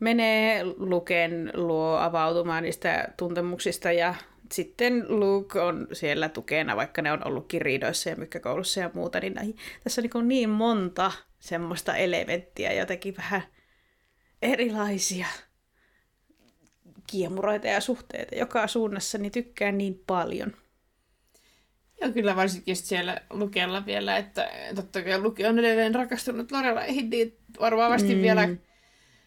menee 0.00 0.64
Luken 0.64 1.50
luo 1.54 1.96
avautumaan 1.96 2.62
niistä 2.62 3.08
tuntemuksista 3.16 3.92
ja 3.92 4.14
sitten 4.52 5.04
Luke 5.08 5.60
on 5.60 5.88
siellä 5.92 6.28
tukena, 6.28 6.76
vaikka 6.76 7.02
ne 7.02 7.12
on 7.12 7.26
ollut 7.26 7.52
riidoissa 7.52 8.10
ja 8.10 8.16
mykkäkoulussa 8.16 8.80
ja 8.80 8.90
muuta, 8.94 9.20
niin 9.20 9.34
näin, 9.34 9.56
tässä 9.84 10.02
on 10.14 10.28
niin, 10.28 10.28
niin 10.28 10.50
monta 10.50 11.12
semmoista 11.38 11.96
elementtiä 11.96 12.72
jotenkin 12.72 13.16
vähän– 13.16 13.42
erilaisia 14.42 15.26
kiemuroita 17.06 17.66
ja 17.66 17.80
suhteita 17.80 18.34
joka 18.34 18.66
suunnassa, 18.66 19.18
niin 19.18 19.32
tykkään 19.32 19.78
niin 19.78 20.02
paljon. 20.06 20.52
Ja 22.00 22.12
kyllä 22.12 22.36
varsinkin 22.36 22.76
siellä 22.76 23.20
Lukella 23.30 23.86
vielä, 23.86 24.16
että 24.16 24.50
totta 24.74 25.02
kai 25.02 25.20
Luki 25.20 25.46
on 25.46 25.58
edelleen 25.58 25.94
rakastunut 25.94 26.52
Lorelaihin, 26.52 27.10
niin 27.10 27.38
varmasti 27.60 28.14
mm. 28.14 28.22
vielä 28.22 28.48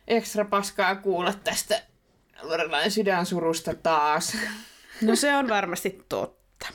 ekstra 0.09 0.45
paskaa 0.45 0.95
kuulla 0.95 1.33
tästä 1.33 1.81
Lorelain 2.41 2.91
sydänsurusta 2.91 3.73
taas. 3.75 4.37
No 5.01 5.15
se 5.15 5.35
on 5.35 5.49
varmasti 5.49 6.05
totta. 6.09 6.67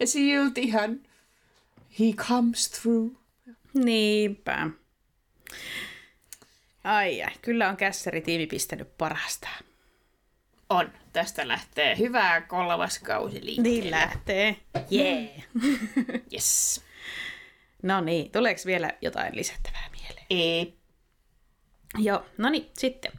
ja 0.00 0.06
siltihän 0.06 1.00
he 2.00 2.04
comes 2.16 2.70
through. 2.70 3.12
Niinpä. 3.74 4.70
Ai 6.84 7.22
ai, 7.22 7.32
kyllä 7.42 7.68
on 7.68 7.76
kässäritiimi 7.76 8.46
pistänyt 8.46 8.98
parasta. 8.98 9.48
On. 10.70 10.92
Tästä 11.12 11.48
lähtee 11.48 11.98
hyvää 11.98 12.40
kolmas 12.40 12.98
kausi 12.98 13.44
liikkeelle. 13.44 13.80
Niin 13.80 13.90
lähtee. 13.90 14.56
Jee. 14.90 15.20
Yeah. 15.20 16.22
yes. 16.32 16.80
No 17.82 18.00
niin, 18.00 18.30
tuleeko 18.30 18.60
vielä 18.66 18.90
jotain 19.00 19.36
lisättävää 19.36 19.88
mieleen? 19.90 20.26
Ei. 20.30 20.78
Joo, 21.98 22.22
no 22.38 22.50
niin, 22.50 22.66
sitten. 22.72 23.12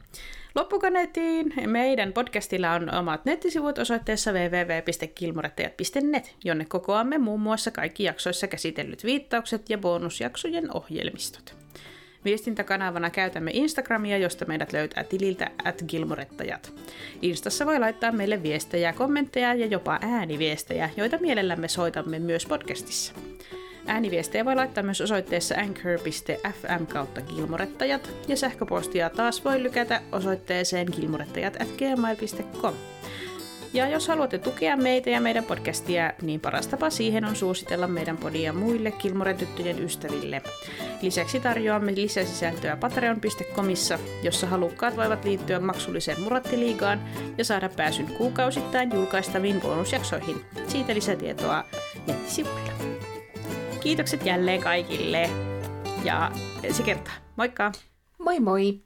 Loppukaneettiin 0.54 1.52
meidän 1.66 2.12
podcastilla 2.12 2.72
on 2.72 2.94
omat 2.94 3.24
nettisivut 3.24 3.78
osoitteessa 3.78 4.32
www.kilmurettajat.net, 4.32 6.34
jonne 6.44 6.64
kokoamme 6.64 7.18
muun 7.18 7.40
muassa 7.40 7.70
kaikki 7.70 8.04
jaksoissa 8.04 8.46
käsitellyt 8.46 9.04
viittaukset 9.04 9.70
ja 9.70 9.78
bonusjaksojen 9.78 10.76
ohjelmistot. 10.76 11.56
Viestintäkanavana 12.24 13.10
käytämme 13.10 13.50
Instagramia, 13.54 14.18
josta 14.18 14.44
meidät 14.44 14.72
löytää 14.72 15.04
tililtä 15.04 15.50
at 15.64 15.82
Gilmorettajat. 15.88 16.72
Instassa 17.22 17.66
voi 17.66 17.78
laittaa 17.78 18.12
meille 18.12 18.42
viestejä, 18.42 18.92
kommentteja 18.92 19.54
ja 19.54 19.66
jopa 19.66 19.98
ääniviestejä, 20.02 20.90
joita 20.96 21.18
mielellämme 21.18 21.68
soitamme 21.68 22.18
myös 22.18 22.46
podcastissa. 22.46 23.14
Ääniviestejä 23.86 24.44
voi 24.44 24.54
laittaa 24.54 24.82
myös 24.84 25.00
osoitteessa 25.00 25.54
anchor.fm 25.54 26.86
kautta 26.86 27.20
gilmorettajat 27.20 28.10
ja 28.28 28.36
sähköpostia 28.36 29.10
taas 29.10 29.44
voi 29.44 29.62
lykätä 29.62 30.00
osoitteeseen 30.12 30.88
gilmorettajat.gmail.com. 30.92 32.74
Ja 33.72 33.88
jos 33.88 34.08
haluatte 34.08 34.38
tukea 34.38 34.76
meitä 34.76 35.10
ja 35.10 35.20
meidän 35.20 35.44
podcastia, 35.44 36.12
niin 36.22 36.40
paras 36.40 36.66
tapa 36.66 36.90
siihen 36.90 37.24
on 37.24 37.36
suositella 37.36 37.86
meidän 37.86 38.16
podia 38.16 38.52
muille 38.52 38.90
Kilmoren-tyttöjen 38.90 39.84
ystäville. 39.84 40.42
Lisäksi 41.02 41.40
tarjoamme 41.40 41.94
lisäsisältöä 41.94 42.76
patreon.comissa, 42.76 43.98
jossa 44.22 44.46
halukkaat 44.46 44.96
voivat 44.96 45.24
liittyä 45.24 45.60
maksulliseen 45.60 46.20
Murattiliigaan 46.20 47.00
ja 47.38 47.44
saada 47.44 47.68
pääsyn 47.68 48.06
kuukausittain 48.06 48.90
julkaistaviin 48.94 49.60
bonusjaksoihin. 49.60 50.36
Siitä 50.68 50.94
lisätietoa 50.94 51.64
nettisivuilla. 52.06 52.95
Kiitokset 53.80 54.26
jälleen 54.26 54.60
kaikille 54.60 55.30
ja 56.04 56.30
ensi 56.62 56.82
kertaa. 56.82 57.14
Moikka! 57.36 57.72
Moi 58.18 58.40
moi! 58.40 58.85